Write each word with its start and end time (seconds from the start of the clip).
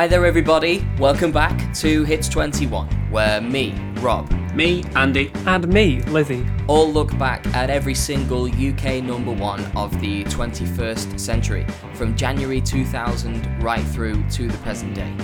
Hi 0.00 0.06
there, 0.06 0.24
everybody. 0.24 0.82
Welcome 0.98 1.30
back 1.30 1.74
to 1.74 2.04
Hits 2.04 2.26
21, 2.30 2.88
where 3.10 3.38
me, 3.42 3.74
Rob, 3.96 4.30
Me, 4.54 4.82
Andy. 4.96 5.30
And 5.44 5.68
me, 5.68 6.00
Lizzie. 6.04 6.46
all 6.68 6.90
look 6.90 7.10
back 7.18 7.46
at 7.48 7.68
every 7.68 7.94
single 7.94 8.46
UK 8.46 9.04
number 9.04 9.30
one 9.30 9.62
of 9.76 9.90
the 10.00 10.24
21st 10.24 11.20
century, 11.20 11.66
from 11.92 12.16
January 12.16 12.62
2000 12.62 13.62
right 13.62 13.84
through 13.88 14.26
to 14.30 14.48
the 14.48 14.56
present 14.58 14.94
day. 14.94 15.14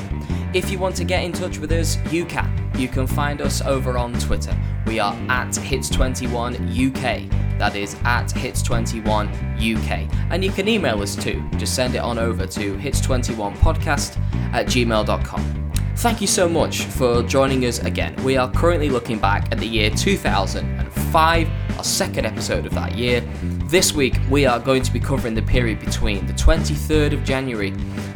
If 0.52 0.70
you 0.70 0.78
want 0.78 0.95
to 0.97 1.05
get 1.05 1.24
in 1.24 1.33
touch 1.33 1.58
with 1.58 1.72
us, 1.72 1.97
you 2.12 2.27
can. 2.27 2.66
You 2.76 2.88
can 2.88 3.06
find 3.06 3.40
us 3.40 3.62
over 3.62 3.96
on 3.96 4.12
Twitter. 4.18 4.54
We 4.86 4.98
are 4.98 5.14
at 5.28 5.48
Hits21UK. 5.48 7.58
That 7.58 7.74
is 7.74 7.94
at 8.04 8.28
Hits21UK. 8.28 10.14
And 10.30 10.44
you 10.44 10.50
can 10.50 10.68
email 10.68 11.00
us 11.00 11.16
too. 11.16 11.42
Just 11.56 11.74
send 11.74 11.94
it 11.94 11.98
on 11.98 12.18
over 12.18 12.46
to 12.46 12.76
Hits21podcast 12.76 14.18
at 14.52 14.66
gmail.com. 14.66 15.72
Thank 15.96 16.20
you 16.20 16.26
so 16.26 16.46
much 16.46 16.82
for 16.82 17.22
joining 17.22 17.64
us 17.64 17.78
again. 17.78 18.14
We 18.22 18.36
are 18.36 18.50
currently 18.50 18.90
looking 18.90 19.18
back 19.18 19.50
at 19.50 19.58
the 19.58 19.66
year 19.66 19.88
2005, 19.88 21.48
our 21.78 21.84
second 21.84 22.27
episode 22.27 22.66
of 22.66 22.74
that 22.74 22.94
year. 22.94 23.22
This 23.70 23.94
week, 23.94 24.18
we 24.30 24.44
are 24.44 24.60
going 24.60 24.82
to 24.82 24.92
be 24.92 25.00
covering 25.00 25.34
the 25.34 25.40
period 25.40 25.80
between 25.80 26.27
the 26.27 26.34
23rd 26.34 27.14
of 27.14 27.24
January 27.24 27.70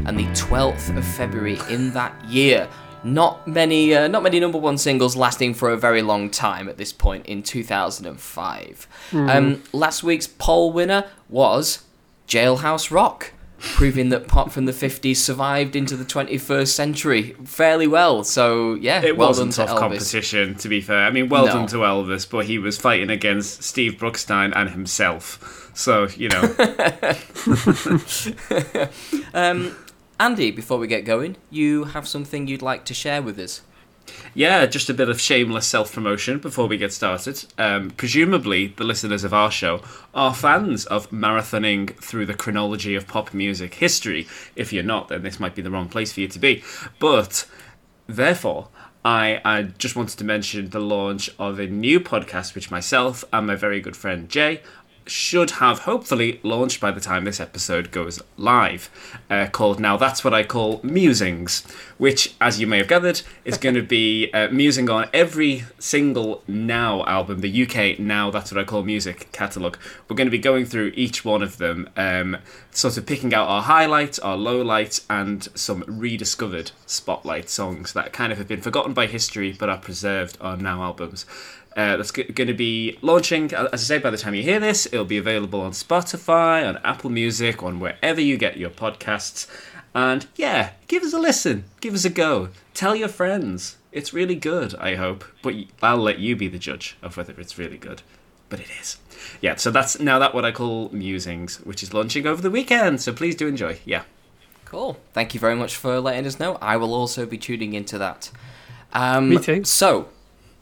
and 0.05 0.19
the 0.19 0.27
12th 0.34 0.95
of 0.95 1.05
February 1.05 1.58
in 1.70 1.91
that 1.95 2.22
year. 2.27 2.69
Not 3.03 3.47
many, 3.47 3.95
uh, 3.95 4.09
not 4.09 4.23
many 4.23 4.41
number 4.41 4.59
one 4.59 4.79
singles 4.79 5.17
lasting 5.17 5.55
for 5.55 5.70
a 5.70 5.77
very 5.77 6.03
long 6.03 6.31
time 6.31 6.69
at 6.69 6.77
this 6.77 6.93
point 6.93 7.27
in 7.27 7.42
2005. 7.42 8.89
Um, 9.12 9.62
last 9.73 10.03
week's 10.03 10.27
poll 10.27 10.73
winner 10.73 11.05
was 11.29 11.84
Jailhouse 12.29 12.91
Rock 12.91 13.33
proving 13.59 14.09
that 14.09 14.27
pop 14.27 14.51
from 14.51 14.65
the 14.65 14.73
50s 14.73 15.17
survived 15.17 15.77
into 15.77 15.95
the 15.95 16.05
21st 16.05 16.69
century 16.69 17.37
fairly 17.45 17.87
well. 17.87 18.25
So, 18.25 18.75
yeah, 18.75 19.03
It 19.03 19.19
well 19.19 19.29
wasn't 19.29 19.53
tough 19.53 19.69
to 19.70 19.77
competition, 19.79 20.55
to 20.57 20.69
be 20.69 20.81
fair. 20.81 21.05
I 21.05 21.11
mean, 21.11 21.29
well 21.29 21.47
No. 21.47 21.53
done 21.53 21.67
to 21.69 21.77
Elvis, 21.79 22.29
but 22.29 22.47
he 22.47 22.59
was 22.59 22.79
fighting 22.79 23.11
against 23.11 23.62
Steve 23.62 23.92
Brookstein 23.98 24.53
and 24.57 24.70
himself. 24.70 25.70
So, 25.75 26.09
you 26.17 26.31
know, 26.31 26.41
Andy, 30.21 30.51
before 30.51 30.77
we 30.77 30.87
get 30.87 31.07
going, 31.07 31.39
you 31.49 31.85
have 31.85 32.07
something 32.07 32.47
you'd 32.47 32.61
like 32.61 32.85
to 32.85 32.93
share 32.93 33.23
with 33.23 33.39
us. 33.39 33.63
yeah, 34.35 34.67
just 34.67 34.91
a 34.91 34.95
bit 34.95 35.09
of 35.09 35.19
shameless 35.19 35.67
self 35.67 35.95
promotion 35.95 36.39
before 36.39 36.67
we 36.67 36.77
get 36.77 36.93
started. 36.93 37.43
Um, 37.57 37.91
presumably, 37.93 38.67
the 38.67 38.85
listeners 38.85 39.25
of 39.25 39.33
our 39.33 39.51
show 39.51 39.83
are 40.13 40.35
fans 40.35 40.85
of 40.85 41.11
marathoning 41.11 41.97
through 41.97 42.27
the 42.27 42.35
chronology 42.35 42.95
of 42.95 43.09
pop 43.09 43.33
music 43.33 43.73
history. 43.75 44.29
If 44.55 44.75
you're 44.75 44.83
not, 44.83 45.09
then 45.09 45.23
this 45.23 45.41
might 45.41 45.55
be 45.55 45.63
the 45.63 45.71
wrong 45.71 45.89
place 45.89 46.13
for 46.13 46.21
you 46.21 46.29
to 46.29 46.39
be. 46.39 46.63
But 46.98 47.47
Therefore, 48.07 48.69
I, 49.05 49.41
I 49.45 49.63
just 49.63 49.95
wanted 49.95 50.19
to 50.19 50.25
mention 50.25 50.71
the 50.71 50.81
launch 50.81 51.31
of 51.39 51.61
a 51.61 51.67
new 51.69 52.01
podcast, 52.01 52.55
which 52.57 52.71
myself 52.71 53.25
and 53.33 53.47
my 53.47 53.55
very 53.55 53.81
good 53.81 53.97
friend 53.97 54.29
Jay 54.29 54.63
should 55.11 55.50
have 55.53 55.80
hopefully 55.80 56.39
launched 56.42 56.80
by 56.80 56.91
the 56.92 57.00
time 57.00 57.25
this 57.25 57.41
episode 57.41 57.91
goes 57.91 58.22
live, 58.36 58.89
uh, 59.28 59.47
called 59.50 59.80
Now 59.80 59.97
That's 59.97 60.22
What 60.22 60.33
I 60.33 60.44
Call 60.44 60.80
Musings, 60.84 61.62
which, 61.98 62.34
as 62.41 62.61
you 62.61 62.67
may 62.67 62.78
have 62.78 62.89
gathered, 62.89 63.22
is 63.44 63.58
going 63.58 63.75
to 63.75 63.83
be 63.83 64.30
uh, 64.33 64.48
musing 64.51 64.89
on 64.89 65.08
every 65.12 65.64
single 65.79 66.45
Now 66.46 67.05
album, 67.07 67.40
the 67.40 67.67
UK 67.67 67.98
Now 67.98 68.30
That's 68.30 68.52
What 68.52 68.61
I 68.61 68.64
Call 68.64 68.85
Music 68.85 69.30
catalogue. 69.33 69.79
We're 70.08 70.17
going 70.17 70.29
to 70.29 70.30
be 70.30 70.39
going 70.39 70.64
through 70.64 70.92
each 70.95 71.24
one 71.24 71.42
of 71.42 71.58
them, 71.58 71.90
um, 71.96 72.36
sort 72.70 72.96
of 72.96 73.05
picking 73.05 73.35
out 73.35 73.48
our 73.48 73.62
highlights, 73.62 74.20
our 74.20 74.36
lowlights, 74.36 75.05
and 75.11 75.48
some 75.55 75.83
rediscovered 75.89 76.70
spotlight 76.86 77.51
songs 77.51 77.92
that 77.95 78.12
kind 78.12 78.30
of 78.30 78.39
have 78.39 78.48
been 78.48 78.62
forgotten 78.62 78.92
by 78.92 79.06
history 79.06 79.52
but 79.58 79.68
are 79.68 79.79
preserved 79.79 80.39
on 80.40 80.62
Now 80.62 80.83
albums. 80.85 81.27
Uh, 81.77 81.97
that's 81.97 82.11
g- 82.11 82.25
going 82.25 82.48
to 82.48 82.55
be 82.55 82.98
launching, 83.01 83.53
as 83.55 83.69
I 83.73 83.77
say, 83.77 83.98
by 83.98 84.11
the 84.11 84.17
time 84.17 84.35
you 84.35 84.42
hear 84.42 84.58
this, 84.58 84.86
it'll 84.86 85.05
be 85.05 85.19
available 85.19 85.61
on 85.61 85.70
Spotify, 85.70 86.69
on 86.69 86.79
Apple 86.79 87.11
Music, 87.11 87.63
on 87.63 87.79
wherever 87.79 88.20
you 88.20 88.36
get 88.36 88.57
your 88.57 88.70
podcasts. 88.70 89.47
And 89.95 90.27
yeah, 90.36 90.70
give 90.89 91.03
us 91.05 91.13
a 91.13 91.19
listen, 91.19 91.64
give 91.80 91.95
us 91.95 92.05
a 92.05 92.11
go, 92.11 92.48
tell 92.75 92.97
your 92.97 93.09
friends. 93.09 93.77
It's 93.92 94.13
really 94.13 94.35
good, 94.36 94.75
I 94.77 94.97
hope, 94.97 95.25
but 95.42 95.55
I'll 95.83 95.97
let 95.98 96.19
you 96.19 96.36
be 96.36 96.48
the 96.48 96.59
judge 96.59 96.97
of 97.03 97.17
whether 97.17 97.35
it's 97.39 97.59
really 97.59 97.79
good. 97.79 98.03
But 98.48 98.61
it 98.61 98.69
is. 98.80 98.98
Yeah, 99.41 99.55
so 99.57 99.70
that's 99.70 99.98
now 100.01 100.19
that 100.19 100.35
what 100.35 100.45
I 100.45 100.51
call 100.53 100.89
musings, 100.91 101.59
which 101.59 101.83
is 101.85 101.95
launching 101.95 102.27
over 102.27 102.42
the 102.42 102.51
weekend. 102.51 103.01
So 103.01 103.13
please 103.13 103.36
do 103.36 103.47
enjoy. 103.47 103.79
Yeah. 103.85 104.03
Cool. 104.64 104.98
Thank 105.13 105.35
you 105.35 105.41
very 105.41 105.57
much 105.57 105.75
for 105.77 106.01
letting 106.01 106.27
us 106.27 106.39
know. 106.41 106.57
I 106.61 106.77
will 106.77 106.95
also 106.95 107.27
be 107.27 107.39
tuning 107.39 107.75
into 107.75 107.98
that. 107.98 108.30
Um, 108.92 109.29
Me 109.29 109.39
too. 109.39 109.64
So, 109.64 110.09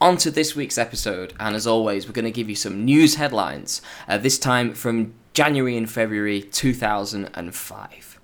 on 0.01 0.17
to 0.19 0.31
this 0.31 0.55
week's 0.55 0.79
episode, 0.79 1.35
and 1.41 1.57
as 1.57 1.67
always, 1.67 2.07
we're 2.07 2.13
going 2.13 2.25
to 2.25 2.31
give 2.31 2.49
you 2.49 2.55
some 2.55 2.85
news 2.85 3.17
headlines. 3.17 3.83
Uh, 4.07 4.19
this 4.19 4.39
time 4.39 4.73
from 4.75 5.15
January 5.33 5.77
and 5.77 5.91
February 5.91 6.43
2005. 6.43 8.21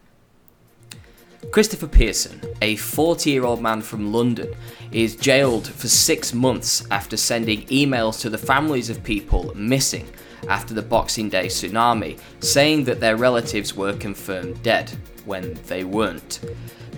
Christopher 1.51 1.87
Pearson, 1.87 2.41
a 2.63 2.77
40 2.77 3.31
year 3.31 3.45
old 3.45 3.61
man 3.61 3.83
from 3.83 4.13
London, 4.13 4.53
is 4.93 5.17
jailed 5.17 5.67
for 5.67 5.89
six 5.89 6.33
months 6.33 6.87
after 6.91 7.17
sending 7.17 7.63
emails 7.67 8.21
to 8.21 8.31
the 8.31 8.39
families 8.39 8.89
of 8.89 9.03
people 9.03 9.53
missing 9.55 10.09
after 10.49 10.75
the 10.75 10.83
Boxing 10.83 11.29
Day 11.29 11.47
tsunami, 11.47 12.19
saying 12.41 12.85
that 12.85 13.01
their 13.01 13.17
relatives 13.17 13.75
were 13.75 13.95
confirmed 13.95 14.63
dead 14.63 14.91
when 15.25 15.55
they 15.67 15.85
weren't. 15.85 16.41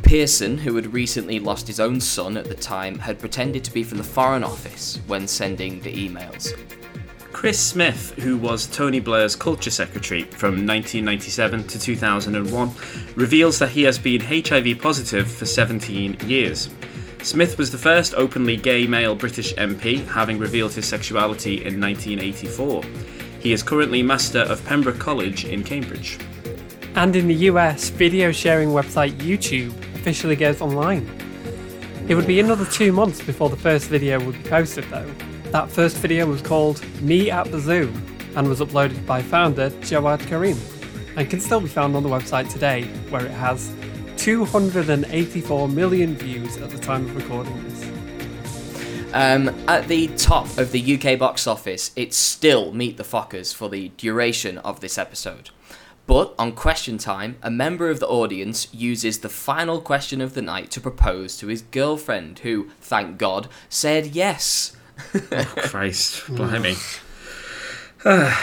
Pearson, 0.06 0.56
who 0.56 0.76
had 0.76 0.92
recently 0.92 1.40
lost 1.40 1.66
his 1.66 1.80
own 1.80 2.00
son 2.00 2.36
at 2.36 2.44
the 2.44 2.54
time, 2.54 2.96
had 2.96 3.18
pretended 3.18 3.64
to 3.64 3.72
be 3.72 3.82
from 3.82 3.98
the 3.98 4.04
Foreign 4.04 4.44
Office 4.44 5.00
when 5.08 5.26
sending 5.26 5.80
the 5.80 5.92
emails. 5.92 6.52
Chris 7.32 7.58
Smith, 7.58 8.14
who 8.20 8.38
was 8.38 8.68
Tony 8.68 9.00
Blair's 9.00 9.34
culture 9.34 9.70
secretary 9.70 10.22
from 10.22 10.64
1997 10.64 11.66
to 11.66 11.80
2001, 11.80 12.70
reveals 13.16 13.58
that 13.58 13.70
he 13.70 13.82
has 13.82 13.98
been 13.98 14.20
HIV 14.20 14.78
positive 14.80 15.28
for 15.28 15.44
17 15.44 16.18
years. 16.24 16.70
Smith 17.24 17.58
was 17.58 17.72
the 17.72 17.78
first 17.78 18.14
openly 18.14 18.56
gay 18.56 18.86
male 18.86 19.16
British 19.16 19.54
MP, 19.56 20.06
having 20.06 20.38
revealed 20.38 20.72
his 20.72 20.86
sexuality 20.86 21.64
in 21.64 21.80
1984. 21.80 22.84
He 23.40 23.52
is 23.52 23.64
currently 23.64 24.04
Master 24.04 24.42
of 24.42 24.64
Pembroke 24.66 25.00
College 25.00 25.46
in 25.46 25.64
Cambridge. 25.64 26.16
And 26.94 27.16
in 27.16 27.26
the 27.26 27.34
US, 27.50 27.90
video 27.90 28.30
sharing 28.30 28.68
website 28.68 29.12
YouTube 29.18 29.74
officially 30.06 30.36
goes 30.36 30.60
online. 30.60 31.04
It 32.06 32.14
would 32.14 32.28
be 32.28 32.38
another 32.38 32.64
two 32.64 32.92
months 32.92 33.20
before 33.20 33.50
the 33.50 33.56
first 33.56 33.88
video 33.88 34.24
would 34.24 34.40
be 34.40 34.48
posted, 34.48 34.84
though. 34.84 35.12
That 35.50 35.68
first 35.68 35.96
video 35.96 36.26
was 36.26 36.40
called 36.40 36.80
Me 37.02 37.28
at 37.28 37.50
the 37.50 37.58
Zoo 37.58 37.92
and 38.36 38.48
was 38.48 38.60
uploaded 38.60 39.04
by 39.04 39.20
founder 39.20 39.70
Jawed 39.80 40.20
Karim 40.20 40.56
and 41.16 41.28
can 41.28 41.40
still 41.40 41.60
be 41.60 41.66
found 41.66 41.96
on 41.96 42.04
the 42.04 42.08
website 42.08 42.48
today, 42.48 42.84
where 43.10 43.26
it 43.26 43.32
has 43.32 43.74
284 44.16 45.68
million 45.68 46.14
views 46.14 46.56
at 46.58 46.70
the 46.70 46.78
time 46.78 47.06
of 47.06 47.16
recording 47.16 47.64
this. 47.64 47.90
Um, 49.12 49.48
at 49.66 49.88
the 49.88 50.06
top 50.16 50.56
of 50.56 50.70
the 50.70 51.00
UK 51.00 51.18
box 51.18 51.48
office, 51.48 51.90
it's 51.96 52.16
still 52.16 52.72
Meet 52.72 52.96
the 52.96 53.02
Fockers 53.02 53.52
for 53.52 53.68
the 53.68 53.88
duration 53.96 54.58
of 54.58 54.78
this 54.78 54.98
episode. 54.98 55.50
But 56.06 56.34
on 56.38 56.52
question 56.52 56.98
time, 56.98 57.36
a 57.42 57.50
member 57.50 57.90
of 57.90 57.98
the 57.98 58.06
audience 58.06 58.72
uses 58.72 59.18
the 59.18 59.28
final 59.28 59.80
question 59.80 60.20
of 60.20 60.34
the 60.34 60.42
night 60.42 60.70
to 60.72 60.80
propose 60.80 61.36
to 61.38 61.48
his 61.48 61.62
girlfriend, 61.62 62.40
who, 62.40 62.68
thank 62.80 63.18
God, 63.18 63.48
said 63.68 64.14
yes. 64.14 64.76
Oh, 65.14 65.44
Christ, 65.56 66.26
blimey. 66.28 66.76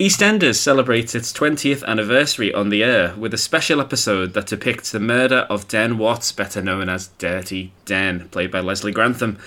EastEnders 0.00 0.56
celebrates 0.56 1.14
its 1.14 1.32
20th 1.32 1.84
anniversary 1.84 2.52
on 2.52 2.70
the 2.70 2.82
air 2.82 3.14
with 3.16 3.34
a 3.34 3.38
special 3.38 3.80
episode 3.80 4.32
that 4.34 4.46
depicts 4.46 4.90
the 4.90 4.98
murder 4.98 5.46
of 5.48 5.68
Den 5.68 5.98
Watts, 5.98 6.32
better 6.32 6.62
known 6.62 6.88
as 6.88 7.08
Dirty 7.18 7.72
Den, 7.84 8.28
played 8.30 8.50
by 8.50 8.60
Leslie 8.60 8.90
Grantham. 8.90 9.38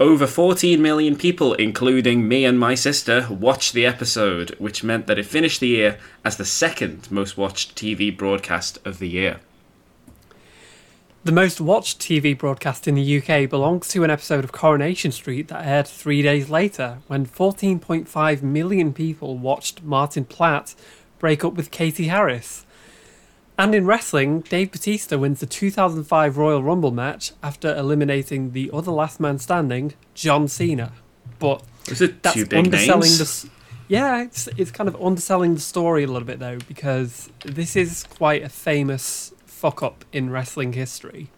Over 0.00 0.26
14 0.26 0.82
million 0.82 1.14
people, 1.14 1.54
including 1.54 2.26
me 2.26 2.44
and 2.44 2.58
my 2.58 2.74
sister, 2.74 3.28
watched 3.30 3.74
the 3.74 3.86
episode, 3.86 4.50
which 4.58 4.82
meant 4.82 5.06
that 5.06 5.20
it 5.20 5.26
finished 5.26 5.60
the 5.60 5.68
year 5.68 5.98
as 6.24 6.36
the 6.36 6.44
second 6.44 7.08
most 7.12 7.36
watched 7.36 7.76
TV 7.76 8.14
broadcast 8.16 8.78
of 8.84 8.98
the 8.98 9.08
year. 9.08 9.38
The 11.22 11.30
most 11.30 11.60
watched 11.60 12.00
TV 12.00 12.36
broadcast 12.36 12.88
in 12.88 12.96
the 12.96 13.18
UK 13.18 13.48
belongs 13.48 13.86
to 13.88 14.02
an 14.02 14.10
episode 14.10 14.42
of 14.42 14.50
Coronation 14.50 15.12
Street 15.12 15.46
that 15.46 15.64
aired 15.64 15.86
three 15.86 16.22
days 16.22 16.50
later, 16.50 16.98
when 17.06 17.24
14.5 17.24 18.42
million 18.42 18.92
people 18.92 19.38
watched 19.38 19.84
Martin 19.84 20.24
Platt 20.24 20.74
break 21.20 21.44
up 21.44 21.54
with 21.54 21.70
Katy 21.70 22.08
Harris. 22.08 22.63
And 23.56 23.74
in 23.74 23.86
wrestling, 23.86 24.40
Dave 24.40 24.72
Batista 24.72 25.16
wins 25.16 25.40
the 25.40 25.46
2005 25.46 26.36
Royal 26.36 26.62
Rumble 26.62 26.90
match 26.90 27.32
after 27.42 27.74
eliminating 27.74 28.50
the 28.50 28.70
other 28.72 28.90
last 28.90 29.20
man 29.20 29.38
standing, 29.38 29.94
John 30.14 30.48
Cena. 30.48 30.92
But 31.38 31.62
that's 31.86 32.00
underselling 32.52 33.02
names? 33.02 33.42
the. 33.42 33.50
Yeah, 33.86 34.22
it's 34.22 34.48
it's 34.56 34.70
kind 34.70 34.88
of 34.88 35.00
underselling 35.00 35.54
the 35.54 35.60
story 35.60 36.04
a 36.04 36.06
little 36.06 36.26
bit 36.26 36.38
though, 36.40 36.58
because 36.66 37.30
this 37.44 37.76
is 37.76 38.04
quite 38.04 38.42
a 38.42 38.48
famous 38.48 39.32
fuck 39.46 39.82
up 39.82 40.04
in 40.12 40.30
wrestling 40.30 40.72
history. 40.72 41.30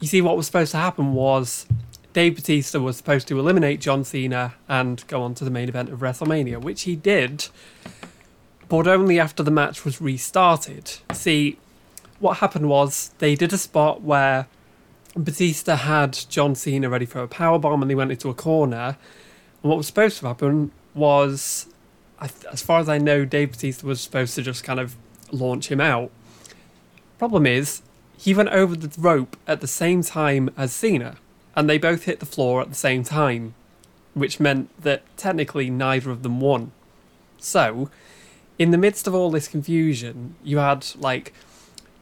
you 0.00 0.08
see, 0.08 0.20
what 0.20 0.36
was 0.36 0.46
supposed 0.46 0.72
to 0.72 0.76
happen 0.76 1.14
was 1.14 1.66
Dave 2.12 2.34
Batista 2.34 2.78
was 2.78 2.96
supposed 2.96 3.28
to 3.28 3.38
eliminate 3.38 3.80
John 3.80 4.04
Cena 4.04 4.54
and 4.68 5.06
go 5.06 5.22
on 5.22 5.34
to 5.34 5.44
the 5.44 5.50
main 5.50 5.68
event 5.68 5.88
of 5.88 6.00
WrestleMania, 6.00 6.60
which 6.60 6.82
he 6.82 6.96
did, 6.96 7.48
but 8.68 8.86
only 8.86 9.18
after 9.18 9.42
the 9.42 9.50
match 9.50 9.84
was 9.84 10.00
restarted. 10.00 10.98
See, 11.12 11.58
what 12.18 12.38
happened 12.38 12.68
was 12.68 13.10
they 13.18 13.34
did 13.34 13.52
a 13.52 13.58
spot 13.58 14.02
where 14.02 14.46
Batista 15.14 15.76
had 15.76 16.18
John 16.28 16.54
Cena 16.54 16.88
ready 16.88 17.06
for 17.06 17.20
a 17.20 17.28
power 17.28 17.58
bomb, 17.58 17.82
and 17.82 17.90
they 17.90 17.94
went 17.94 18.10
into 18.10 18.28
a 18.28 18.34
corner. 18.34 18.96
And 19.62 19.70
what 19.70 19.76
was 19.76 19.86
supposed 19.86 20.18
to 20.18 20.26
happen 20.26 20.72
was, 20.94 21.68
as 22.20 22.62
far 22.62 22.80
as 22.80 22.88
I 22.88 22.98
know, 22.98 23.24
Dave 23.24 23.52
Batista 23.52 23.86
was 23.86 24.00
supposed 24.00 24.34
to 24.34 24.42
just 24.42 24.64
kind 24.64 24.80
of 24.80 24.96
launch 25.30 25.70
him 25.70 25.80
out. 25.80 26.10
Problem 27.18 27.46
is, 27.46 27.82
he 28.18 28.34
went 28.34 28.48
over 28.50 28.76
the 28.76 28.92
rope 29.00 29.36
at 29.46 29.60
the 29.60 29.66
same 29.66 30.02
time 30.02 30.50
as 30.56 30.72
Cena, 30.72 31.16
and 31.54 31.68
they 31.68 31.78
both 31.78 32.04
hit 32.04 32.20
the 32.20 32.26
floor 32.26 32.60
at 32.60 32.68
the 32.68 32.74
same 32.74 33.02
time, 33.02 33.54
which 34.14 34.40
meant 34.40 34.70
that 34.82 35.02
technically 35.16 35.70
neither 35.70 36.10
of 36.10 36.22
them 36.22 36.40
won. 36.40 36.72
So, 37.38 37.90
in 38.58 38.70
the 38.70 38.78
midst 38.78 39.06
of 39.06 39.14
all 39.14 39.30
this 39.30 39.48
confusion, 39.48 40.34
you 40.42 40.58
had 40.58 40.86
like 40.96 41.32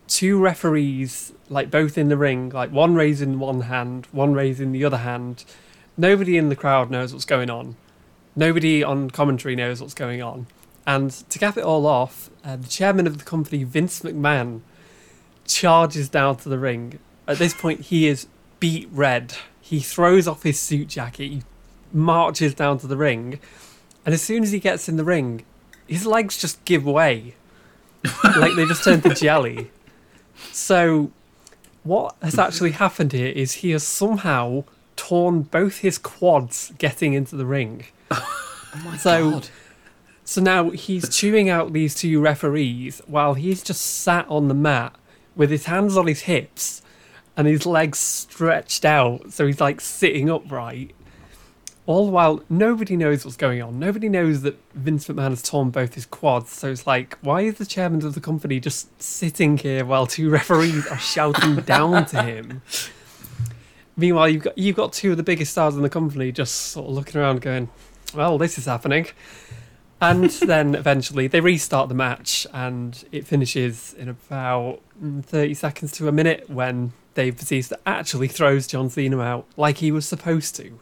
two 0.06 0.40
referees, 0.40 1.32
like 1.48 1.70
both 1.70 1.98
in 1.98 2.08
the 2.08 2.16
ring, 2.16 2.50
like 2.50 2.70
one 2.70 2.94
raising 2.94 3.38
one 3.38 3.62
hand, 3.62 4.06
one 4.12 4.34
raising 4.34 4.72
the 4.72 4.84
other 4.84 4.98
hand. 4.98 5.44
Nobody 5.96 6.36
in 6.36 6.48
the 6.48 6.56
crowd 6.56 6.90
knows 6.90 7.12
what's 7.12 7.24
going 7.24 7.50
on. 7.50 7.76
Nobody 8.36 8.82
on 8.82 9.10
commentary 9.10 9.56
knows 9.56 9.80
what's 9.80 9.94
going 9.94 10.22
on. 10.22 10.46
And 10.86 11.10
to 11.10 11.38
cap 11.38 11.56
it 11.56 11.64
all 11.64 11.86
off, 11.86 12.30
uh, 12.44 12.56
the 12.56 12.68
chairman 12.68 13.06
of 13.06 13.18
the 13.18 13.24
company, 13.24 13.64
Vince 13.64 14.00
McMahon, 14.00 14.60
charges 15.46 16.08
down 16.08 16.36
to 16.38 16.48
the 16.48 16.58
ring. 16.58 16.98
At 17.26 17.38
this 17.38 17.54
point, 17.54 17.80
he 17.80 18.06
is 18.06 18.26
beet 18.60 18.88
red. 18.92 19.34
He 19.60 19.80
throws 19.80 20.28
off 20.28 20.42
his 20.42 20.60
suit 20.60 20.88
jacket, 20.88 21.28
he 21.28 21.42
marches 21.92 22.54
down 22.54 22.78
to 22.78 22.86
the 22.86 22.98
ring, 22.98 23.40
and 24.04 24.12
as 24.12 24.20
soon 24.20 24.42
as 24.42 24.52
he 24.52 24.58
gets 24.58 24.90
in 24.90 24.96
the 24.96 25.04
ring, 25.04 25.44
his 25.86 26.06
legs 26.06 26.38
just 26.38 26.64
give 26.64 26.84
way. 26.84 27.34
like 28.36 28.54
they 28.56 28.66
just 28.66 28.84
turn 28.84 29.00
to 29.02 29.14
jelly. 29.14 29.70
So, 30.52 31.10
what 31.82 32.16
has 32.22 32.38
actually 32.38 32.72
happened 32.72 33.12
here 33.12 33.28
is 33.28 33.52
he 33.54 33.70
has 33.70 33.82
somehow 33.82 34.64
torn 34.96 35.42
both 35.42 35.78
his 35.78 35.98
quads 35.98 36.72
getting 36.78 37.12
into 37.14 37.36
the 37.36 37.46
ring. 37.46 37.84
Oh 38.10 38.82
my 38.84 38.96
So- 38.96 39.31
god. 39.31 39.48
So 40.26 40.40
now 40.40 40.70
he's 40.70 41.14
chewing 41.14 41.50
out 41.50 41.75
these 41.75 41.94
two 41.94 42.19
referees 42.19 43.02
while 43.06 43.34
he's 43.34 43.62
just 43.62 43.82
sat 43.84 44.26
on 44.30 44.48
the 44.48 44.54
mat 44.54 44.94
with 45.37 45.50
his 45.50 45.66
hands 45.66 45.98
on 45.98 46.06
his 46.06 46.20
hips 46.22 46.80
and 47.37 47.46
his 47.46 47.66
legs 47.66 47.98
stretched 47.98 48.87
out. 48.87 49.34
So 49.34 49.46
he's 49.46 49.60
like 49.60 49.82
sitting 49.82 50.30
upright. 50.30 50.92
All 51.86 52.06
the 52.06 52.12
while, 52.12 52.42
nobody 52.48 52.96
knows 52.96 53.25
what's 53.25 53.36
going 53.36 53.60
on. 53.60 53.78
Nobody 53.78 54.08
knows 54.08 54.40
that 54.40 54.56
Vince 54.72 55.06
McMahon 55.06 55.31
has 55.31 55.42
torn 55.42 55.69
both 55.69 55.94
his 55.94 56.06
quads. 56.06 56.50
So 56.50 56.70
it's 56.70 56.86
like, 56.86 57.19
why 57.20 57.42
is 57.42 57.58
the 57.58 57.66
chairman 57.66 58.04
of 58.06 58.14
the 58.14 58.22
company 58.22 58.58
just 58.58 59.02
sitting 59.02 59.58
here 59.58 59.84
while 59.84 60.06
two 60.06 60.31
referees 60.38 60.86
are 60.86 60.98
shouting 60.98 61.56
down 61.56 62.06
to 62.06 62.22
him? 62.22 62.62
Meanwhile, 63.96 64.31
you've 64.31 64.42
got 64.42 64.58
you've 64.58 64.76
got 64.76 64.92
two 64.92 65.12
of 65.12 65.16
the 65.16 65.22
biggest 65.22 65.52
stars 65.52 65.76
in 65.76 65.82
the 65.82 65.90
company 65.90 66.32
just 66.32 66.54
sort 66.54 66.88
of 66.88 66.94
looking 66.94 67.20
around, 67.20 67.42
going, 67.42 67.69
"Well, 68.14 68.38
this 68.38 68.58
is 68.58 68.64
happening." 68.64 69.06
And 70.00 70.30
then 70.30 70.75
eventually 70.75 71.28
they 71.28 71.40
restart 71.40 71.88
the 71.90 71.94
match, 71.94 72.46
and 72.52 73.04
it 73.12 73.26
finishes 73.26 73.94
in 73.94 74.08
about 74.08 74.80
mm, 75.00 75.25
30 75.25 75.54
seconds 75.54 75.92
to 75.92 76.08
a 76.08 76.12
minute 76.12 76.50
when 76.50 76.92
Dave 77.14 77.37
Batista 77.38 77.76
actually 77.87 78.26
throws 78.26 78.66
John 78.66 78.90
Cena 78.90 79.20
out 79.20 79.46
like 79.56 79.78
he 79.78 79.92
was 79.92 80.08
supposed 80.08 80.56
to. 80.56 80.80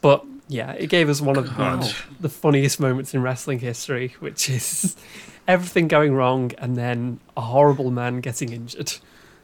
But 0.00 0.24
yeah, 0.48 0.72
it 0.72 0.88
gave 0.88 1.08
us 1.08 1.20
one 1.20 1.36
of 1.36 1.56
God. 1.56 1.82
the, 1.82 1.94
the 2.20 2.28
funniest 2.28 2.80
moments 2.80 3.14
in 3.14 3.22
wrestling 3.22 3.60
history, 3.60 4.14
which 4.20 4.50
is 4.50 4.96
everything 5.46 5.88
going 5.88 6.14
wrong 6.14 6.52
and 6.58 6.76
then 6.76 7.20
a 7.36 7.40
horrible 7.40 7.90
man 7.90 8.20
getting 8.20 8.52
injured. 8.52 8.94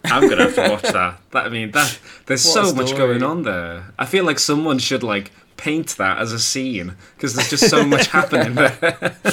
I'm 0.04 0.28
gonna 0.28 0.44
have 0.44 0.54
to 0.54 0.70
watch 0.70 0.82
that. 0.92 1.20
that 1.30 1.46
I 1.46 1.48
mean, 1.48 1.70
that 1.72 1.98
there's 2.26 2.44
What 2.44 2.66
so 2.66 2.74
much 2.74 2.96
going 2.96 3.22
on 3.22 3.42
there. 3.42 3.92
I 3.98 4.06
feel 4.06 4.24
like 4.24 4.38
someone 4.38 4.78
should 4.78 5.02
like 5.02 5.32
paint 5.56 5.96
that 5.96 6.18
as 6.18 6.32
a 6.32 6.38
scene 6.38 6.94
because 7.16 7.34
there's 7.34 7.50
just 7.50 7.70
so 7.70 7.84
much 7.84 8.08
happening 8.08 8.54
there. 8.54 9.16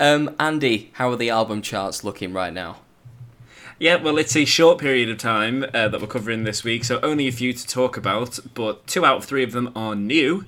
Um, 0.00 0.34
Andy, 0.38 0.90
how 0.94 1.10
are 1.10 1.16
the 1.16 1.28
album 1.28 1.60
charts 1.60 2.04
looking 2.04 2.32
right 2.32 2.52
now? 2.52 2.78
Yeah, 3.80 3.96
well, 3.96 4.18
it's 4.18 4.36
a 4.36 4.44
short 4.44 4.76
period 4.76 5.08
of 5.08 5.16
time 5.16 5.64
uh, 5.72 5.88
that 5.88 5.98
we're 6.02 6.06
covering 6.06 6.44
this 6.44 6.62
week, 6.62 6.84
so 6.84 7.00
only 7.02 7.28
a 7.28 7.32
few 7.32 7.54
to 7.54 7.66
talk 7.66 7.96
about, 7.96 8.38
but 8.52 8.86
two 8.86 9.06
out 9.06 9.16
of 9.16 9.24
three 9.24 9.42
of 9.42 9.52
them 9.52 9.72
are 9.74 9.94
new. 9.94 10.44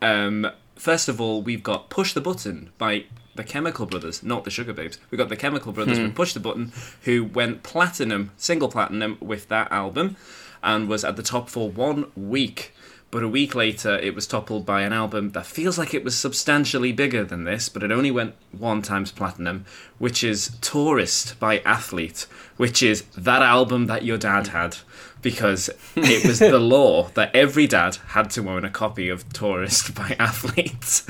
Um, 0.00 0.52
first 0.76 1.08
of 1.08 1.20
all, 1.20 1.42
we've 1.42 1.64
got 1.64 1.90
Push 1.90 2.12
the 2.12 2.20
Button 2.20 2.70
by 2.78 3.06
the 3.34 3.42
Chemical 3.42 3.86
Brothers, 3.86 4.22
not 4.22 4.44
the 4.44 4.50
Sugababes. 4.50 4.98
We've 5.10 5.18
got 5.18 5.30
the 5.30 5.36
Chemical 5.36 5.72
Brothers 5.72 5.98
with 5.98 6.14
Push 6.14 6.34
the 6.34 6.38
Button, 6.38 6.70
who 7.02 7.24
went 7.24 7.64
platinum, 7.64 8.30
single 8.36 8.68
platinum, 8.68 9.18
with 9.20 9.48
that 9.48 9.72
album, 9.72 10.14
and 10.62 10.88
was 10.88 11.02
at 11.04 11.16
the 11.16 11.24
top 11.24 11.50
for 11.50 11.68
one 11.68 12.12
week. 12.14 12.72
But 13.16 13.22
a 13.22 13.28
week 13.28 13.54
later, 13.54 13.96
it 13.96 14.14
was 14.14 14.26
toppled 14.26 14.66
by 14.66 14.82
an 14.82 14.92
album 14.92 15.30
that 15.30 15.46
feels 15.46 15.78
like 15.78 15.94
it 15.94 16.04
was 16.04 16.14
substantially 16.14 16.92
bigger 16.92 17.24
than 17.24 17.44
this, 17.44 17.70
but 17.70 17.82
it 17.82 17.90
only 17.90 18.10
went 18.10 18.34
one 18.52 18.82
times 18.82 19.10
platinum, 19.10 19.64
which 19.96 20.22
is 20.22 20.54
Tourist 20.60 21.40
by 21.40 21.60
Athlete, 21.60 22.26
which 22.58 22.82
is 22.82 23.04
that 23.16 23.40
album 23.40 23.86
that 23.86 24.04
your 24.04 24.18
dad 24.18 24.48
had. 24.48 24.76
Because 25.22 25.70
it 25.94 26.26
was 26.26 26.40
the 26.40 26.58
law 26.76 27.08
that 27.14 27.34
every 27.34 27.66
dad 27.66 27.96
had 28.08 28.28
to 28.32 28.50
own 28.50 28.66
a 28.66 28.70
copy 28.70 29.08
of 29.08 29.26
Tourist 29.32 29.94
by 29.94 30.14
Athlete. 30.18 31.02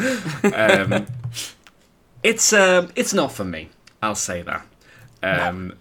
Um, 0.54 1.08
it's 2.22 2.52
um, 2.52 2.90
it's 2.94 3.14
not 3.14 3.32
for 3.32 3.44
me. 3.44 3.70
I'll 4.00 4.14
say 4.14 4.42
that. 4.42 4.64
Um, 5.24 5.72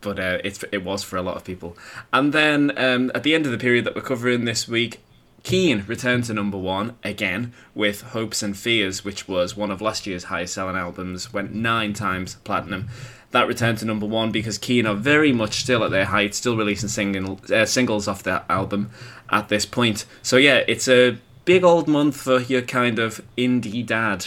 But 0.00 0.18
uh, 0.18 0.38
it's 0.42 0.64
it 0.72 0.82
was 0.82 1.04
for 1.04 1.16
a 1.16 1.22
lot 1.22 1.36
of 1.36 1.44
people. 1.44 1.76
And 2.12 2.32
then 2.32 2.72
um, 2.76 3.12
at 3.14 3.22
the 3.22 3.36
end 3.36 3.46
of 3.46 3.52
the 3.52 3.58
period 3.58 3.84
that 3.84 3.94
we're 3.94 4.02
covering 4.02 4.46
this 4.46 4.66
week, 4.66 4.98
Keane 5.42 5.84
returned 5.86 6.24
to 6.24 6.34
number 6.34 6.58
one 6.58 6.96
again 7.02 7.52
with 7.74 8.02
Hopes 8.02 8.42
and 8.42 8.56
Fears, 8.56 9.04
which 9.04 9.26
was 9.26 9.56
one 9.56 9.70
of 9.70 9.80
last 9.80 10.06
year's 10.06 10.24
highest 10.24 10.54
selling 10.54 10.76
albums, 10.76 11.32
went 11.32 11.54
nine 11.54 11.92
times 11.92 12.36
platinum. 12.44 12.88
That 13.30 13.46
returned 13.46 13.78
to 13.78 13.84
number 13.84 14.06
one 14.06 14.32
because 14.32 14.58
Keane 14.58 14.86
are 14.86 14.94
very 14.94 15.32
much 15.32 15.60
still 15.60 15.84
at 15.84 15.90
their 15.90 16.06
height, 16.06 16.34
still 16.34 16.56
releasing 16.56 16.88
single, 16.88 17.40
uh, 17.52 17.64
singles 17.64 18.08
off 18.08 18.22
that 18.24 18.44
album 18.48 18.90
at 19.30 19.48
this 19.48 19.64
point. 19.64 20.04
So 20.22 20.36
yeah, 20.36 20.62
it's 20.66 20.88
a 20.88 21.18
big 21.44 21.64
old 21.64 21.88
month 21.88 22.16
for 22.16 22.40
your 22.40 22.62
kind 22.62 22.98
of 22.98 23.22
indie 23.38 23.86
dad 23.86 24.26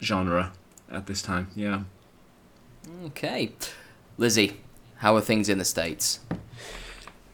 genre 0.00 0.52
at 0.90 1.06
this 1.06 1.22
time. 1.22 1.48
Yeah. 1.54 1.82
Okay. 3.04 3.52
Lizzie, 4.16 4.60
how 4.96 5.16
are 5.16 5.20
things 5.20 5.48
in 5.48 5.58
the 5.58 5.64
States? 5.64 6.20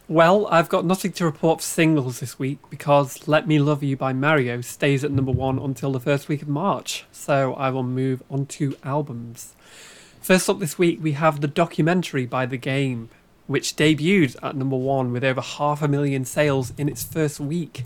Well, 0.09 0.47
I've 0.53 0.69
got 0.69 0.85
nothing 0.85 1.11
to 1.15 1.25
report 1.25 1.61
for 1.61 1.67
singles 1.67 2.21
this 2.21 2.39
week 2.39 2.61
because 2.71 3.27
Let 3.27 3.49
Me 3.49 3.59
Love 3.59 3.83
You 3.83 3.97
by 3.97 4.13
Mario 4.13 4.61
stays 4.61 5.03
at 5.03 5.11
number 5.11 5.33
one 5.33 5.59
until 5.59 5.91
the 5.91 5.99
first 5.99 6.29
week 6.29 6.43
of 6.43 6.49
March. 6.49 7.05
So 7.11 7.55
I 7.55 7.71
will 7.71 7.83
move 7.83 8.23
on 8.31 8.47
to 8.47 8.77
albums. 8.85 9.55
First 10.21 10.49
up 10.49 10.61
this 10.61 10.79
week, 10.79 11.01
we 11.03 11.13
have 11.13 11.41
the 11.41 11.49
documentary 11.49 12.25
by 12.25 12.47
The 12.47 12.57
Game, 12.57 13.09
which 13.49 13.75
debuted 13.75 14.37
at 14.45 14.55
number 14.55 14.77
one 14.77 15.11
with 15.11 15.25
over 15.25 15.41
half 15.41 15.83
a 15.83 15.89
million 15.89 16.25
sales 16.25 16.73
in 16.79 16.89
its 16.89 17.03
first 17.03 17.41
week. 17.41 17.83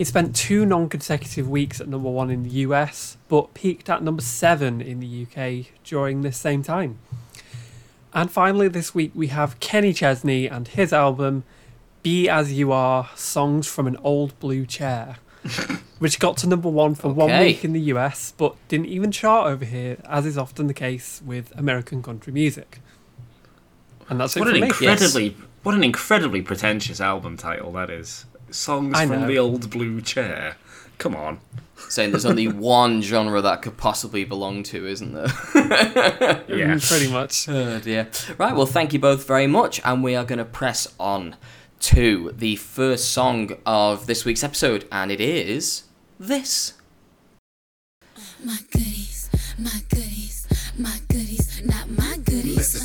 It 0.00 0.08
spent 0.08 0.34
two 0.34 0.66
non 0.66 0.88
consecutive 0.88 1.48
weeks 1.48 1.80
at 1.80 1.86
number 1.86 2.10
one 2.10 2.30
in 2.30 2.42
the 2.42 2.50
US, 2.66 3.16
but 3.28 3.54
peaked 3.54 3.88
at 3.88 4.02
number 4.02 4.22
seven 4.22 4.80
in 4.80 4.98
the 4.98 5.22
UK 5.22 5.66
during 5.84 6.22
this 6.22 6.36
same 6.36 6.64
time. 6.64 6.98
And 8.14 8.30
finally, 8.30 8.68
this 8.68 8.94
week 8.94 9.12
we 9.14 9.28
have 9.28 9.58
Kenny 9.60 9.92
Chesney 9.92 10.46
and 10.46 10.68
his 10.68 10.92
album 10.92 11.44
Be 12.02 12.28
As 12.28 12.52
You 12.52 12.70
Are 12.72 13.08
Songs 13.14 13.66
from 13.68 13.86
an 13.86 13.96
Old 14.04 14.38
Blue 14.38 14.66
Chair, 14.66 15.16
which 15.98 16.18
got 16.18 16.36
to 16.38 16.46
number 16.46 16.68
one 16.68 16.94
for 16.94 17.08
one 17.12 17.30
week 17.40 17.64
in 17.64 17.72
the 17.72 17.80
US 17.92 18.34
but 18.36 18.54
didn't 18.68 18.86
even 18.86 19.10
chart 19.12 19.46
over 19.50 19.64
here, 19.64 19.96
as 20.06 20.26
is 20.26 20.36
often 20.36 20.66
the 20.66 20.74
case 20.74 21.22
with 21.24 21.52
American 21.56 22.02
country 22.02 22.32
music. 22.32 22.80
And 24.10 24.20
that's 24.20 24.36
it 24.36 24.40
What 24.40 24.48
an 24.48 24.60
me. 24.60 24.66
incredibly 24.66 25.36
what 25.62 25.74
an 25.74 25.84
incredibly 25.84 26.42
pretentious 26.42 27.00
album 27.00 27.36
title 27.36 27.72
that 27.72 27.88
is. 27.88 28.26
Songs 28.50 29.00
from 29.00 29.26
the 29.26 29.38
old 29.38 29.70
blue 29.70 30.02
chair. 30.02 30.56
Come 31.02 31.16
on. 31.16 31.40
Saying 31.88 32.12
there's 32.12 32.24
only 32.24 32.46
one 32.76 33.02
genre 33.02 33.40
that 33.40 33.60
could 33.60 33.76
possibly 33.76 34.24
belong 34.24 34.62
to, 34.62 34.86
isn't 34.86 35.12
there? 35.12 35.26
Yeah. 36.48 36.78
Pretty 36.88 37.10
much. 37.10 37.48
Oh 37.48 37.80
dear. 37.80 38.08
Right, 38.38 38.54
well, 38.54 38.66
thank 38.66 38.92
you 38.92 39.00
both 39.00 39.26
very 39.26 39.48
much, 39.48 39.80
and 39.84 40.04
we 40.04 40.14
are 40.14 40.24
going 40.24 40.38
to 40.38 40.44
press 40.44 40.86
on 41.00 41.34
to 41.80 42.32
the 42.36 42.54
first 42.54 43.10
song 43.10 43.50
of 43.66 44.06
this 44.06 44.24
week's 44.24 44.44
episode, 44.44 44.86
and 44.92 45.10
it 45.10 45.20
is 45.20 45.84
this. 46.20 46.74
My 48.44 48.58
goodies, 48.70 49.28
my 49.58 49.80
goodies, 49.88 50.46
my 50.78 50.78
goodies, 50.78 50.78
not 50.78 50.88
my 50.88 50.98
goodies. 50.98 51.11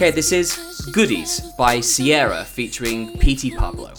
Okay, 0.00 0.10
this 0.10 0.32
is 0.32 0.56
Goodies 0.94 1.40
by 1.58 1.82
Ciara 1.82 2.46
featuring 2.46 3.18
Petey 3.18 3.50
Pablo. 3.50 3.92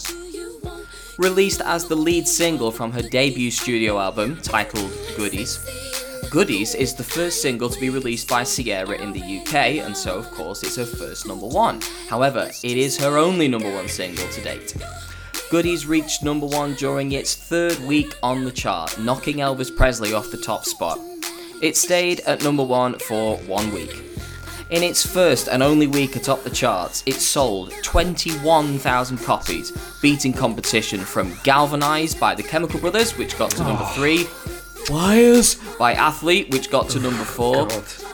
Released 1.16 1.60
as 1.60 1.86
the 1.86 1.94
lead 1.94 2.26
single 2.26 2.72
from 2.72 2.90
her 2.90 3.02
debut 3.02 3.52
studio 3.52 4.00
album 4.00 4.36
titled 4.42 4.90
Goodies, 5.16 5.64
Goodies 6.28 6.74
is 6.74 6.92
the 6.92 7.04
first 7.04 7.40
single 7.40 7.70
to 7.70 7.78
be 7.78 7.88
released 7.88 8.28
by 8.28 8.42
Ciara 8.42 9.00
in 9.00 9.12
the 9.12 9.20
UK, 9.20 9.54
and 9.86 9.96
so, 9.96 10.18
of 10.18 10.28
course, 10.32 10.64
it's 10.64 10.74
her 10.74 10.84
first 10.84 11.24
number 11.28 11.46
one. 11.46 11.80
However, 12.08 12.50
it 12.64 12.76
is 12.76 12.98
her 12.98 13.16
only 13.16 13.46
number 13.46 13.72
one 13.72 13.86
single 13.86 14.26
to 14.26 14.40
date. 14.42 14.74
Goodies 15.52 15.86
reached 15.86 16.24
number 16.24 16.46
one 16.46 16.74
during 16.74 17.12
its 17.12 17.36
third 17.36 17.78
week 17.78 18.12
on 18.24 18.42
the 18.42 18.50
chart, 18.50 18.98
knocking 18.98 19.36
Elvis 19.36 19.70
Presley 19.76 20.12
off 20.12 20.32
the 20.32 20.36
top 20.36 20.64
spot. 20.64 20.98
It 21.62 21.76
stayed 21.76 22.18
at 22.22 22.42
number 22.42 22.64
one 22.64 22.98
for 22.98 23.36
one 23.36 23.72
week. 23.72 24.02
In 24.72 24.82
its 24.82 25.06
first 25.06 25.48
and 25.50 25.62
only 25.62 25.86
week 25.86 26.16
atop 26.16 26.44
the 26.44 26.48
charts, 26.48 27.02
it 27.04 27.16
sold 27.16 27.74
21,000 27.82 29.18
copies, 29.18 29.70
beating 30.00 30.32
competition 30.32 31.00
from 31.00 31.36
Galvanized 31.44 32.18
by 32.18 32.34
the 32.34 32.42
Chemical 32.42 32.80
Brothers, 32.80 33.18
which 33.18 33.36
got 33.36 33.50
to 33.50 33.64
number 33.64 33.84
oh. 33.84 33.92
three, 33.94 34.26
Wires 34.88 35.56
by 35.78 35.92
Athlete, 35.92 36.50
which 36.52 36.70
got 36.70 36.88
to 36.88 37.00
number 37.00 37.22
four, 37.22 37.68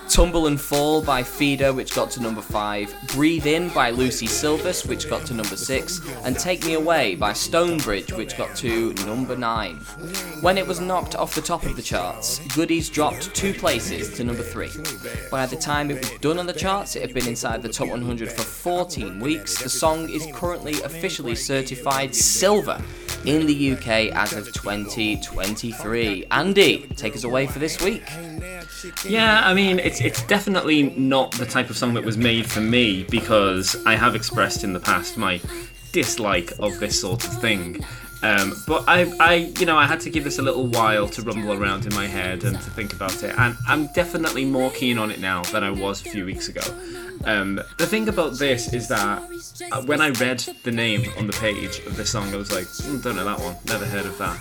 Tumble 0.08 0.46
and 0.46 0.60
Fall 0.60 1.02
by 1.02 1.22
Feeder, 1.22 1.72
which 1.72 1.94
got 1.94 2.10
to 2.12 2.22
number 2.22 2.40
five, 2.40 2.94
Breathe 3.08 3.46
In 3.46 3.68
by 3.68 3.90
Lucie 3.90 4.26
Silvas, 4.26 4.86
which 4.86 5.08
got 5.08 5.26
to 5.26 5.34
number 5.34 5.54
six, 5.54 6.00
and 6.24 6.36
Take 6.36 6.64
Me 6.64 6.74
Away 6.74 7.14
by 7.14 7.32
Stonebridge, 7.32 8.12
which 8.12 8.36
got 8.36 8.56
to 8.56 8.94
number 9.04 9.36
nine. 9.36 9.76
When 10.40 10.56
it 10.56 10.66
was 10.66 10.80
knocked 10.80 11.14
off 11.14 11.34
the 11.34 11.42
top 11.42 11.64
of 11.64 11.76
the 11.76 11.82
charts, 11.82 12.38
Goodies 12.54 12.88
dropped 12.88 13.34
two 13.34 13.52
places 13.52 14.16
to 14.16 14.24
number 14.24 14.42
three. 14.42 14.70
By 15.30 15.46
the 15.46 15.56
time 15.56 15.90
it 15.90 15.98
was 15.98 16.10
done 16.20 16.38
on 16.38 16.46
the 16.46 16.52
charts, 16.52 16.96
it 16.96 17.02
had 17.02 17.14
been 17.14 17.28
inside 17.28 17.62
the 17.62 17.68
top 17.68 17.88
100 17.88 18.32
for 18.32 18.42
14 18.42 19.20
weeks. 19.20 19.62
The 19.62 19.68
song 19.68 20.08
is 20.08 20.26
currently 20.32 20.80
officially 20.82 21.34
certified 21.34 22.14
silver 22.14 22.82
in 23.24 23.46
the 23.46 23.72
UK 23.72 24.14
as 24.16 24.32
of 24.32 24.52
2023. 24.52 26.26
Andy, 26.30 26.86
take 26.96 27.14
us 27.14 27.24
away 27.24 27.46
for 27.46 27.58
this 27.58 27.82
week. 27.82 28.04
Yeah, 29.04 29.42
I 29.44 29.54
mean, 29.54 29.78
it's 29.78 30.00
it's 30.00 30.22
definitely 30.24 30.90
not 30.90 31.32
the 31.32 31.46
type 31.46 31.70
of 31.70 31.76
song 31.76 31.94
that 31.94 32.04
was 32.04 32.16
made 32.16 32.48
for 32.50 32.60
me 32.60 33.04
because 33.04 33.76
I 33.86 33.96
have 33.96 34.14
expressed 34.14 34.64
in 34.64 34.72
the 34.72 34.80
past 34.80 35.16
my 35.16 35.40
dislike 35.92 36.52
of 36.58 36.78
this 36.78 37.00
sort 37.00 37.26
of 37.26 37.40
thing. 37.40 37.84
Um, 38.20 38.52
but 38.66 38.82
I, 38.88 39.12
I, 39.20 39.34
you 39.60 39.64
know, 39.64 39.76
I 39.76 39.86
had 39.86 40.00
to 40.00 40.10
give 40.10 40.24
this 40.24 40.40
a 40.40 40.42
little 40.42 40.66
while 40.66 41.06
to 41.08 41.22
rumble 41.22 41.52
around 41.52 41.86
in 41.86 41.94
my 41.94 42.06
head 42.06 42.42
and 42.42 42.56
to 42.56 42.70
think 42.70 42.92
about 42.92 43.22
it, 43.22 43.32
and 43.38 43.56
I'm 43.68 43.86
definitely 43.92 44.44
more 44.44 44.70
keen 44.72 44.98
on 44.98 45.12
it 45.12 45.20
now 45.20 45.42
than 45.44 45.62
I 45.62 45.70
was 45.70 46.04
a 46.04 46.10
few 46.10 46.24
weeks 46.24 46.48
ago. 46.48 46.62
Um, 47.24 47.60
the 47.78 47.86
thing 47.86 48.08
about 48.08 48.36
this 48.36 48.72
is 48.72 48.88
that 48.88 49.22
uh, 49.70 49.82
when 49.82 50.00
I 50.00 50.10
read 50.10 50.38
the 50.64 50.72
name 50.72 51.04
on 51.16 51.28
the 51.28 51.32
page 51.34 51.78
of 51.86 51.96
this 51.96 52.10
song, 52.10 52.34
I 52.34 52.36
was 52.38 52.50
like, 52.52 52.66
"Hmm, 52.66 53.00
don't 53.00 53.14
know 53.14 53.24
that 53.24 53.38
one, 53.38 53.56
never 53.66 53.86
heard 53.86 54.06
of 54.06 54.18
that. 54.18 54.40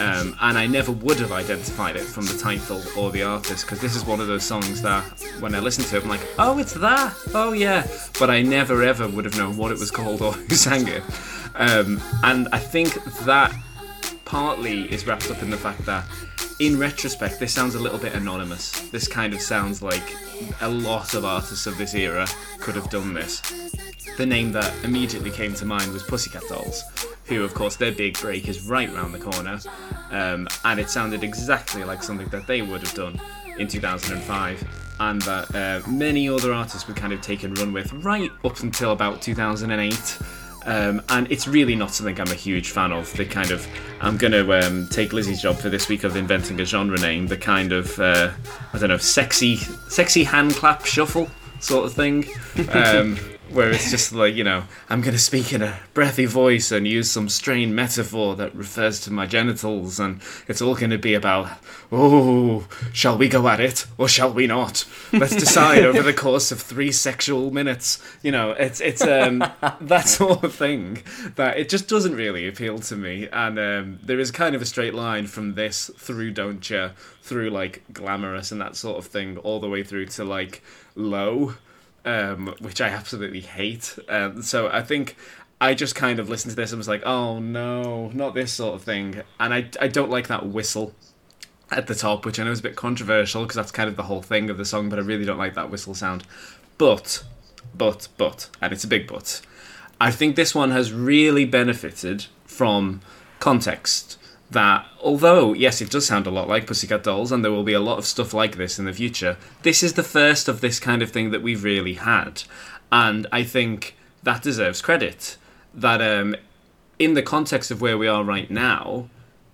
Um, 0.00 0.36
and 0.40 0.58
I 0.58 0.66
never 0.66 0.90
would 0.90 1.18
have 1.20 1.30
identified 1.30 1.96
it 1.96 2.02
from 2.02 2.26
the 2.26 2.36
title 2.36 2.82
or 2.98 3.12
the 3.12 3.22
artist 3.22 3.64
because 3.64 3.80
this 3.80 3.94
is 3.94 4.04
one 4.04 4.20
of 4.20 4.26
those 4.26 4.42
songs 4.42 4.82
that 4.82 5.04
when 5.40 5.54
I 5.54 5.60
listen 5.60 5.84
to 5.84 5.96
it, 5.96 6.02
I'm 6.02 6.08
like, 6.08 6.26
oh, 6.38 6.58
it's 6.58 6.74
that, 6.74 7.14
oh 7.32 7.52
yeah, 7.52 7.86
but 8.18 8.28
I 8.28 8.42
never 8.42 8.82
ever 8.82 9.08
would 9.08 9.24
have 9.24 9.36
known 9.36 9.56
what 9.56 9.70
it 9.70 9.78
was 9.78 9.90
called 9.90 10.20
or 10.20 10.32
who 10.32 10.54
sang 10.54 10.88
it. 10.88 11.02
Um, 11.54 12.00
and 12.24 12.48
I 12.52 12.58
think 12.58 12.94
that 13.24 13.54
partly 14.24 14.92
is 14.92 15.06
wrapped 15.06 15.30
up 15.30 15.42
in 15.42 15.50
the 15.50 15.56
fact 15.56 15.84
that 15.86 16.04
in 16.60 16.78
retrospect, 16.78 17.40
this 17.40 17.52
sounds 17.52 17.74
a 17.74 17.80
little 17.80 17.98
bit 17.98 18.14
anonymous. 18.14 18.70
This 18.90 19.08
kind 19.08 19.34
of 19.34 19.40
sounds 19.40 19.82
like 19.82 20.14
a 20.60 20.68
lot 20.68 21.14
of 21.14 21.24
artists 21.24 21.66
of 21.66 21.76
this 21.78 21.94
era 21.94 22.26
could 22.60 22.76
have 22.76 22.88
done 22.90 23.12
this. 23.12 23.40
The 24.16 24.26
name 24.26 24.52
that 24.52 24.72
immediately 24.84 25.32
came 25.32 25.54
to 25.54 25.64
mind 25.64 25.92
was 25.92 26.04
Pussycat 26.04 26.44
Dolls, 26.48 26.84
who, 27.24 27.42
of 27.42 27.54
course, 27.54 27.74
their 27.74 27.90
big 27.90 28.18
break 28.20 28.48
is 28.48 28.62
right 28.62 28.92
round 28.92 29.12
the 29.12 29.18
corner, 29.18 29.58
um, 30.10 30.46
and 30.64 30.78
it 30.78 30.88
sounded 30.88 31.24
exactly 31.24 31.82
like 31.82 32.02
something 32.02 32.28
that 32.28 32.46
they 32.46 32.62
would 32.62 32.82
have 32.82 32.94
done 32.94 33.20
in 33.58 33.66
2005, 33.66 34.64
and 35.00 35.22
that 35.22 35.54
uh, 35.54 35.88
many 35.90 36.28
other 36.28 36.52
artists 36.52 36.86
would 36.86 36.96
kind 36.96 37.12
of 37.12 37.20
take 37.20 37.42
and 37.42 37.58
run 37.58 37.72
with 37.72 37.92
right 37.94 38.30
up 38.44 38.60
until 38.60 38.92
about 38.92 39.20
2008. 39.20 40.18
Um, 40.66 41.02
and 41.10 41.30
it's 41.30 41.46
really 41.46 41.76
not 41.76 41.92
something 41.92 42.18
I'm 42.18 42.28
a 42.28 42.34
huge 42.34 42.70
fan 42.70 42.92
of. 42.92 43.12
The 43.16 43.24
kind 43.24 43.50
of 43.50 43.66
I'm 44.00 44.16
going 44.16 44.32
to 44.32 44.66
um, 44.66 44.88
take 44.88 45.12
Lizzie's 45.12 45.42
job 45.42 45.56
for 45.56 45.68
this 45.68 45.88
week 45.88 46.04
of 46.04 46.16
inventing 46.16 46.60
a 46.60 46.64
genre 46.64 46.98
name. 46.98 47.26
The 47.26 47.36
kind 47.36 47.72
of 47.72 47.98
uh, 47.98 48.30
I 48.72 48.78
don't 48.78 48.88
know, 48.88 48.96
sexy, 48.96 49.56
sexy 49.56 50.24
hand 50.24 50.54
clap 50.54 50.84
shuffle 50.84 51.28
sort 51.60 51.86
of 51.86 51.94
thing. 51.94 52.26
Um, 52.72 53.18
where 53.50 53.70
it's 53.70 53.90
just 53.90 54.12
like, 54.12 54.34
you 54.34 54.44
know, 54.44 54.64
I'm 54.88 55.00
going 55.00 55.14
to 55.14 55.18
speak 55.18 55.52
in 55.52 55.62
a 55.62 55.78
breathy 55.92 56.24
voice 56.24 56.72
and 56.72 56.88
use 56.88 57.10
some 57.10 57.28
strained 57.28 57.76
metaphor 57.76 58.34
that 58.36 58.54
refers 58.54 59.00
to 59.00 59.12
my 59.12 59.26
genitals, 59.26 60.00
and 60.00 60.20
it's 60.48 60.62
all 60.62 60.74
going 60.74 60.90
to 60.90 60.98
be 60.98 61.14
about, 61.14 61.50
oh, 61.92 62.66
shall 62.92 63.16
we 63.16 63.28
go 63.28 63.46
at 63.48 63.60
it 63.60 63.86
or 63.98 64.08
shall 64.08 64.32
we 64.32 64.46
not? 64.46 64.84
Let's 65.12 65.36
decide 65.36 65.84
over 65.84 66.02
the 66.02 66.12
course 66.12 66.50
of 66.50 66.60
three 66.60 66.90
sexual 66.90 67.50
minutes. 67.50 68.02
You 68.22 68.32
know, 68.32 68.52
it's 68.52 68.80
it's 68.80 69.02
um, 69.02 69.38
that 69.80 70.08
sort 70.08 70.42
of 70.42 70.54
thing 70.54 71.02
that 71.36 71.58
it 71.58 71.68
just 71.68 71.88
doesn't 71.88 72.16
really 72.16 72.48
appeal 72.48 72.78
to 72.80 72.96
me, 72.96 73.28
and 73.32 73.58
um, 73.58 73.98
there 74.02 74.18
is 74.18 74.30
kind 74.30 74.54
of 74.54 74.62
a 74.62 74.66
straight 74.66 74.94
line 74.94 75.26
from 75.26 75.54
this 75.54 75.90
through 75.96 76.32
Don't 76.32 76.60
Cha, 76.60 76.92
through 77.22 77.50
like 77.50 77.82
glamorous 77.92 78.50
and 78.52 78.60
that 78.60 78.76
sort 78.76 78.98
of 78.98 79.06
thing, 79.06 79.38
all 79.38 79.60
the 79.60 79.68
way 79.68 79.82
through 79.82 80.06
to 80.06 80.24
like 80.24 80.62
low 80.96 81.54
um, 82.04 82.54
which 82.60 82.80
I 82.80 82.88
absolutely 82.88 83.40
hate. 83.40 83.98
Um, 84.08 84.42
so 84.42 84.68
I 84.68 84.82
think 84.82 85.16
I 85.60 85.74
just 85.74 85.94
kind 85.94 86.18
of 86.18 86.28
listened 86.28 86.50
to 86.50 86.56
this 86.56 86.72
and 86.72 86.78
was 86.78 86.88
like, 86.88 87.04
oh 87.04 87.38
no, 87.38 88.08
not 88.08 88.34
this 88.34 88.52
sort 88.52 88.74
of 88.74 88.82
thing. 88.82 89.22
And 89.40 89.54
I, 89.54 89.70
I 89.80 89.88
don't 89.88 90.10
like 90.10 90.28
that 90.28 90.46
whistle 90.46 90.94
at 91.70 91.86
the 91.86 91.94
top, 91.94 92.24
which 92.24 92.38
I 92.38 92.44
know 92.44 92.50
is 92.50 92.60
a 92.60 92.62
bit 92.62 92.76
controversial 92.76 93.42
because 93.42 93.56
that's 93.56 93.70
kind 93.70 93.88
of 93.88 93.96
the 93.96 94.04
whole 94.04 94.22
thing 94.22 94.50
of 94.50 94.58
the 94.58 94.64
song, 94.64 94.88
but 94.88 94.98
I 94.98 95.02
really 95.02 95.24
don't 95.24 95.38
like 95.38 95.54
that 95.54 95.70
whistle 95.70 95.94
sound. 95.94 96.24
But, 96.76 97.24
but, 97.74 98.08
but, 98.16 98.50
and 98.60 98.72
it's 98.72 98.84
a 98.84 98.88
big 98.88 99.06
but, 99.06 99.40
I 100.00 100.10
think 100.10 100.36
this 100.36 100.54
one 100.54 100.70
has 100.72 100.92
really 100.92 101.44
benefited 101.44 102.26
from 102.44 103.00
context 103.40 104.18
that 104.50 104.86
although 105.02 105.52
yes 105.52 105.80
it 105.80 105.90
does 105.90 106.06
sound 106.06 106.26
a 106.26 106.30
lot 106.30 106.48
like 106.48 106.66
pussycat 106.66 107.02
dolls 107.02 107.32
and 107.32 107.44
there 107.44 107.50
will 107.50 107.64
be 107.64 107.72
a 107.72 107.80
lot 107.80 107.98
of 107.98 108.04
stuff 108.04 108.34
like 108.34 108.56
this 108.56 108.78
in 108.78 108.84
the 108.84 108.92
future 108.92 109.36
this 109.62 109.82
is 109.82 109.94
the 109.94 110.02
first 110.02 110.48
of 110.48 110.60
this 110.60 110.78
kind 110.78 111.02
of 111.02 111.10
thing 111.10 111.30
that 111.30 111.42
we've 111.42 111.64
really 111.64 111.94
had. 111.94 112.42
And 112.92 113.26
i 113.32 113.42
think 113.42 113.96
that 114.22 114.42
deserves 114.42 114.82
credit 114.82 115.36
that 115.72 116.00
um, 116.00 116.36
in 116.98 117.14
the 117.14 117.22
context 117.22 117.70
of 117.70 117.80
where 117.80 117.98
we 117.98 118.06
are 118.06 118.22
right 118.22 118.50
now 118.50 119.08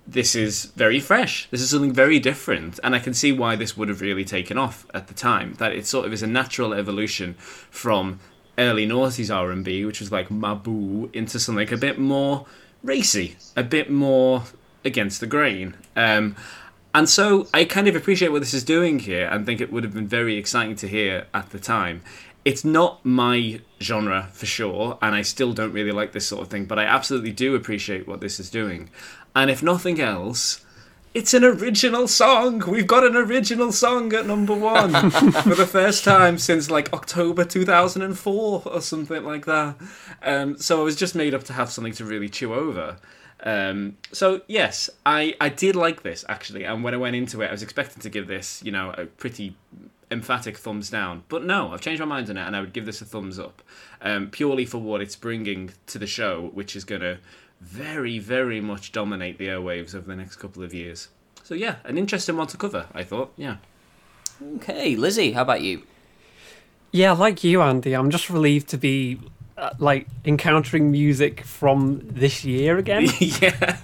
this 0.07 0.35
is 0.35 0.65
very 0.77 0.99
fresh. 0.99 1.47
This 1.51 1.61
is 1.61 1.71
something 1.71 1.93
very 1.93 2.19
different. 2.19 2.81
And 2.83 2.95
i 2.95 2.99
can 2.99 3.15
see 3.15 3.33
why 3.33 3.57
this 3.57 3.77
would 3.77 3.89
have 3.89 4.01
really 4.01 4.25
taken 4.25 4.59
off 4.59 4.87
at 4.93 5.07
the 5.07 5.15
time 5.15 5.55
that 5.55 5.73
it 5.73 5.87
sort 5.87 6.07
of 6.07 6.13
is 6.13 6.23
a 6.23 6.27
natural 6.27 6.75
evolution 6.75 7.35
from 7.35 8.19
early 8.59 8.87
noughties 8.87 9.35
r&b 9.35 9.87
which 9.87 10.01
was 10.01 10.13
like 10.13 10.29
mabou 10.29 11.09
into 11.15 11.39
something 11.39 11.73
a 11.73 11.77
bit 11.77 11.99
more 11.99 12.45
racy 12.83 13.37
a 13.57 13.63
bit 13.63 13.89
more 13.89 14.43
against 14.85 15.21
the 15.21 15.27
grain. 15.27 15.77
Um, 15.97 16.37
And 16.93 17.09
so 17.09 17.47
I 17.55 17.65
kind 17.67 17.87
of 17.87 17.95
appreciate 17.95 18.33
what 18.33 18.41
this 18.41 18.53
is 18.53 18.65
doing 18.65 18.99
here 18.99 19.29
and 19.29 19.47
think 19.47 19.61
it 19.61 19.73
would 19.73 19.85
have 19.85 19.95
been 19.95 20.09
very 20.09 20.37
exciting 20.37 20.75
to 20.77 20.89
hear 20.89 21.27
at 21.33 21.51
the 21.51 21.61
time. 21.61 22.03
It's 22.45 22.65
not 22.65 23.05
my 23.05 23.61
genre 23.81 24.29
for 24.33 24.47
sure, 24.47 24.99
and 25.01 25.15
I 25.15 25.23
still 25.23 25.53
don't 25.53 25.73
really 25.73 25.93
like 25.93 26.11
this 26.13 26.27
sort 26.27 26.43
of 26.43 26.49
thing, 26.49 26.65
but 26.65 26.79
I 26.81 26.85
absolutely 26.85 27.31
do 27.33 27.55
appreciate 27.55 28.09
what 28.09 28.21
this 28.21 28.41
is 28.41 28.51
doing. 28.51 28.91
And 29.37 29.51
if 29.51 29.63
nothing 29.63 30.01
else, 30.01 30.65
it's 31.15 31.35
an 31.35 31.45
original 31.45 32.09
song. 32.09 32.63
We've 32.67 32.87
got 32.87 33.05
an 33.05 33.15
original 33.15 33.71
song 33.73 34.13
at 34.15 34.27
number 34.27 34.55
one 34.55 35.11
for 35.11 35.55
the 35.55 35.67
first 35.67 36.03
time 36.03 36.39
since 36.39 36.71
like 36.71 36.93
October 36.93 37.45
2004 37.45 38.63
or 38.65 38.81
something 38.81 39.23
like 39.23 39.45
that. 39.47 39.77
Um, 40.23 40.57
so 40.59 40.81
I 40.81 40.85
was 40.85 40.97
just 40.97 41.15
made 41.15 41.35
up 41.35 41.45
to 41.45 41.53
have 41.53 41.71
something 41.71 41.93
to 41.95 42.05
really 42.05 42.29
chew 42.29 42.55
over. 42.55 42.97
Um, 43.43 43.97
so 44.13 44.43
yes, 44.49 44.91
I, 45.07 45.35
I 45.41 45.49
did 45.49 45.75
like 45.77 46.03
this 46.03 46.25
actually, 46.29 46.65
and 46.65 46.85
when 46.85 46.95
I 46.95 46.99
went 46.99 47.17
into 47.17 47.41
it, 47.43 47.49
I 47.49 47.53
was 47.53 47.63
expecting 47.63 48.03
to 48.03 48.11
give 48.11 48.27
this, 48.27 48.63
you 48.63 48.71
know, 48.73 48.95
a 48.97 49.07
pretty 49.07 49.57
emphatic 50.11 50.59
thumbs 50.59 50.91
down. 50.91 51.23
But 51.29 51.45
no, 51.45 51.73
I've 51.73 51.81
changed 51.81 52.01
my 52.01 52.07
mind 52.07 52.29
on 52.31 52.37
it, 52.37 52.43
and 52.43 52.55
I 52.55 52.61
would 52.61 52.73
give 52.73 52.87
this 52.87 53.01
a 53.01 53.05
thumbs 53.05 53.39
up, 53.39 53.63
um, 54.03 54.29
purely 54.31 54.67
for 54.67 54.79
what 54.79 55.01
it's 55.01 55.17
bringing 55.17 55.73
to 55.87 55.99
the 55.99 56.07
show, 56.07 56.51
which 56.53 56.77
is 56.77 56.85
going 56.85 57.01
to 57.01 57.19
very, 57.61 58.19
very 58.19 58.61
much 58.61 58.93
dominate 58.93 59.39
the 59.39 59.49
airwaves 59.49 59.95
over 59.95 60.07
the 60.07 60.17
next 60.17 60.37
couple 60.37 60.63
of 60.63 60.75
years. 60.75 61.09
So 61.43 61.55
yeah, 61.55 61.77
an 61.85 61.99
interesting 61.99 62.37
one 62.37 62.47
to 62.49 62.57
cover. 62.57 62.87
I 62.95 63.05
thought, 63.05 63.33
yeah. 63.37 63.57
Okay, 64.57 64.97
Lizzie, 64.97 65.33
how 65.33 65.43
about 65.43 65.61
you? 65.61 65.83
Yeah, 66.93 67.13
like 67.13 67.45
you, 67.45 67.63
Andy, 67.63 67.95
I'm 67.95 68.11
just 68.11 68.31
relieved 68.31 68.69
to 68.69 68.79
be 68.79 69.21
uh, 69.61 69.75
like 69.79 70.07
encountering 70.25 70.91
music 70.91 71.43
from 71.43 72.01
this 72.03 72.45
year 72.45 72.79
again. 72.79 73.07
yeah, 73.19 73.77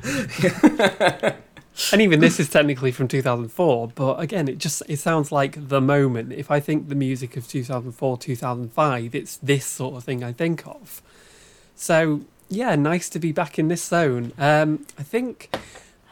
and 1.92 2.00
even 2.00 2.20
this 2.20 2.40
is 2.40 2.48
technically 2.48 2.90
from 2.90 3.06
2004, 3.06 3.88
but 3.94 4.18
again, 4.18 4.48
it 4.48 4.58
just 4.58 4.82
it 4.88 4.98
sounds 4.98 5.30
like 5.30 5.68
the 5.68 5.80
moment. 5.80 6.32
If 6.32 6.50
I 6.50 6.60
think 6.60 6.88
the 6.88 6.94
music 6.94 7.36
of 7.36 7.46
2004, 7.46 8.18
2005, 8.18 9.14
it's 9.14 9.36
this 9.36 9.66
sort 9.66 9.96
of 9.96 10.04
thing 10.04 10.24
I 10.24 10.32
think 10.32 10.66
of. 10.66 11.02
So 11.74 12.22
yeah, 12.48 12.74
nice 12.76 13.08
to 13.10 13.18
be 13.18 13.32
back 13.32 13.58
in 13.58 13.68
this 13.68 13.84
zone. 13.84 14.32
Um, 14.38 14.86
I 14.98 15.02
think 15.02 15.54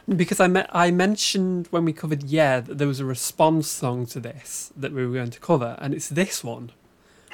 because 0.07 0.39
I 0.39 0.47
me- 0.47 0.65
I 0.69 0.91
mentioned 0.91 1.67
when 1.71 1.85
we 1.85 1.93
covered 1.93 2.23
yeah 2.23 2.59
that 2.59 2.77
there 2.77 2.87
was 2.87 2.99
a 2.99 3.05
response 3.05 3.67
song 3.67 4.05
to 4.07 4.19
this 4.19 4.71
that 4.77 4.93
we 4.93 5.05
were 5.05 5.13
going 5.13 5.31
to 5.31 5.39
cover, 5.39 5.75
and 5.79 5.93
it's 5.93 6.09
this 6.09 6.43
one. 6.43 6.71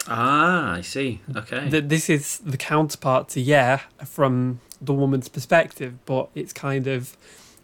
Ah, 0.07 0.73
I 0.73 0.81
see. 0.81 1.21
Okay. 1.35 1.69
That 1.69 1.89
this 1.89 2.09
is 2.09 2.39
the 2.39 2.57
counterpart 2.57 3.29
to 3.29 3.41
yeah 3.41 3.81
from 4.05 4.59
the 4.81 4.93
woman's 4.93 5.29
perspective, 5.29 6.03
but 6.05 6.29
it's 6.35 6.53
kind 6.53 6.87
of 6.87 7.15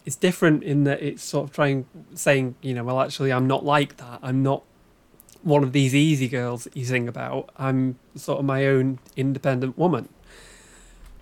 it's 0.06 0.16
different 0.16 0.62
in 0.62 0.84
that 0.84 1.02
it's 1.02 1.22
sort 1.22 1.48
of 1.48 1.54
trying 1.54 1.86
saying 2.14 2.54
you 2.62 2.74
know 2.74 2.84
well 2.84 3.00
actually 3.00 3.32
I'm 3.32 3.46
not 3.46 3.64
like 3.64 3.96
that. 3.96 4.20
I'm 4.22 4.42
not 4.42 4.62
one 5.42 5.62
of 5.62 5.72
these 5.72 5.94
easy 5.94 6.28
girls 6.28 6.64
that 6.64 6.76
you 6.76 6.84
sing 6.84 7.08
about. 7.08 7.50
I'm 7.56 7.98
sort 8.14 8.38
of 8.38 8.44
my 8.44 8.66
own 8.66 8.98
independent 9.16 9.78
woman. 9.78 10.08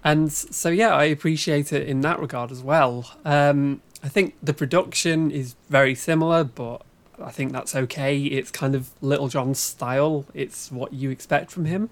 And 0.07 0.33
so, 0.33 0.69
yeah, 0.69 0.95
I 0.95 1.05
appreciate 1.05 1.73
it 1.73 1.89
in 1.89 2.01
that 2.03 2.21
regard 2.21 2.53
as 2.53 2.63
well. 2.63 3.13
Um, 3.25 3.83
I 4.05 4.09
think 4.09 4.37
the 4.41 4.55
production 4.55 5.33
is 5.33 5.57
very 5.69 5.97
similar, 5.97 6.45
but 6.45 6.86
I 7.23 7.31
think 7.31 7.53
that's 7.53 7.75
okay. 7.75 8.19
It's 8.19 8.51
kind 8.51 8.75
of 8.75 8.91
Lil 9.01 9.29
Jon's 9.29 9.59
style. 9.59 10.27
It's 10.35 10.71
what 10.71 10.93
you 10.93 11.11
expect 11.11 11.51
from 11.51 11.65
him, 11.65 11.91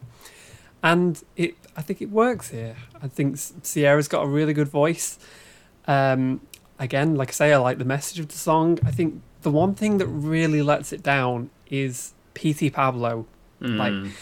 and 0.82 1.22
it. 1.36 1.56
I 1.76 1.82
think 1.82 2.00
it 2.00 2.10
works 2.10 2.50
here. 2.50 2.76
I 3.02 3.08
think 3.08 3.36
Ciara's 3.64 4.06
got 4.06 4.22
a 4.22 4.28
really 4.28 4.52
good 4.52 4.68
voice. 4.68 5.18
Um, 5.88 6.40
again, 6.78 7.16
like 7.16 7.30
I 7.30 7.32
say, 7.32 7.52
I 7.52 7.56
like 7.56 7.78
the 7.78 7.84
message 7.84 8.20
of 8.20 8.28
the 8.28 8.36
song. 8.36 8.78
I 8.84 8.90
think 8.92 9.20
the 9.42 9.50
one 9.50 9.74
thing 9.74 9.98
that 9.98 10.06
really 10.06 10.62
lets 10.62 10.92
it 10.92 11.02
down 11.02 11.50
is 11.68 12.14
Petey 12.34 12.70
Pablo. 12.70 13.26
Like 13.60 14.12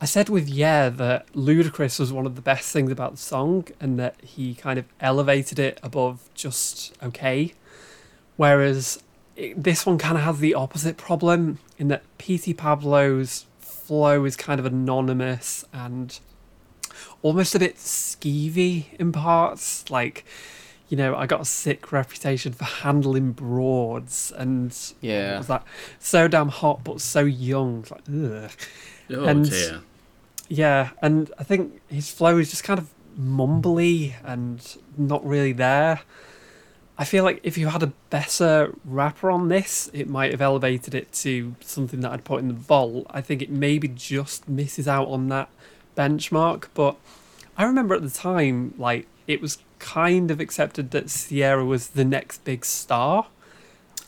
I 0.00 0.06
said 0.06 0.30
with 0.30 0.48
Yeah 0.48 0.88
that 0.88 1.30
Ludacris 1.34 2.00
was 2.00 2.12
one 2.12 2.24
of 2.24 2.34
the 2.34 2.40
best 2.40 2.72
things 2.72 2.90
about 2.90 3.12
the 3.12 3.18
song 3.18 3.66
and 3.78 3.98
that 3.98 4.16
he 4.22 4.54
kind 4.54 4.78
of 4.78 4.86
elevated 5.00 5.58
it 5.58 5.78
above 5.82 6.30
just 6.34 6.96
okay. 7.02 7.52
Whereas 8.36 9.02
it, 9.40 9.62
this 9.62 9.86
one 9.86 9.98
kind 9.98 10.16
of 10.16 10.24
has 10.24 10.38
the 10.38 10.54
opposite 10.54 10.96
problem 10.96 11.58
in 11.78 11.88
that 11.88 12.02
Petey 12.18 12.54
Pablo's 12.54 13.46
flow 13.60 14.24
is 14.24 14.36
kind 14.36 14.60
of 14.60 14.66
anonymous 14.66 15.64
and 15.72 16.18
almost 17.22 17.54
a 17.54 17.58
bit 17.58 17.76
skeevy 17.76 18.86
in 18.98 19.12
parts. 19.12 19.88
Like, 19.90 20.24
you 20.88 20.96
know, 20.96 21.14
I 21.16 21.26
got 21.26 21.40
a 21.40 21.44
sick 21.44 21.92
reputation 21.92 22.52
for 22.52 22.64
handling 22.64 23.32
broads 23.32 24.32
and 24.36 24.76
Yeah. 25.00 25.38
was 25.38 25.46
that 25.48 25.64
so 25.98 26.28
damn 26.28 26.48
hot 26.48 26.84
but 26.84 27.00
so 27.00 27.20
young. 27.20 27.84
Like, 27.90 28.02
ugh. 28.08 28.50
oh 29.10 29.24
and- 29.24 29.48
dear. 29.50 29.80
Yeah, 30.52 30.90
and 31.00 31.30
I 31.38 31.44
think 31.44 31.80
his 31.88 32.10
flow 32.10 32.36
is 32.38 32.50
just 32.50 32.64
kind 32.64 32.80
of 32.80 32.90
mumbly 33.16 34.14
and 34.24 34.60
not 34.98 35.24
really 35.24 35.52
there. 35.52 36.00
I 37.00 37.04
feel 37.04 37.24
like 37.24 37.40
if 37.42 37.56
you 37.56 37.68
had 37.68 37.82
a 37.82 37.92
better 38.10 38.74
rapper 38.84 39.30
on 39.30 39.48
this, 39.48 39.90
it 39.94 40.06
might 40.06 40.32
have 40.32 40.42
elevated 40.42 40.94
it 40.94 41.10
to 41.12 41.56
something 41.60 42.00
that 42.00 42.12
I'd 42.12 42.24
put 42.24 42.40
in 42.40 42.48
the 42.48 42.54
vault. 42.54 43.06
I 43.08 43.22
think 43.22 43.40
it 43.40 43.48
maybe 43.48 43.88
just 43.88 44.46
misses 44.46 44.86
out 44.86 45.08
on 45.08 45.28
that 45.28 45.48
benchmark, 45.96 46.66
but 46.74 46.96
I 47.56 47.64
remember 47.64 47.94
at 47.94 48.02
the 48.02 48.10
time, 48.10 48.74
like, 48.76 49.06
it 49.26 49.40
was 49.40 49.56
kind 49.78 50.30
of 50.30 50.40
accepted 50.40 50.90
that 50.90 51.08
Ciara 51.08 51.64
was 51.64 51.88
the 51.88 52.04
next 52.04 52.44
big 52.44 52.66
star. 52.66 53.28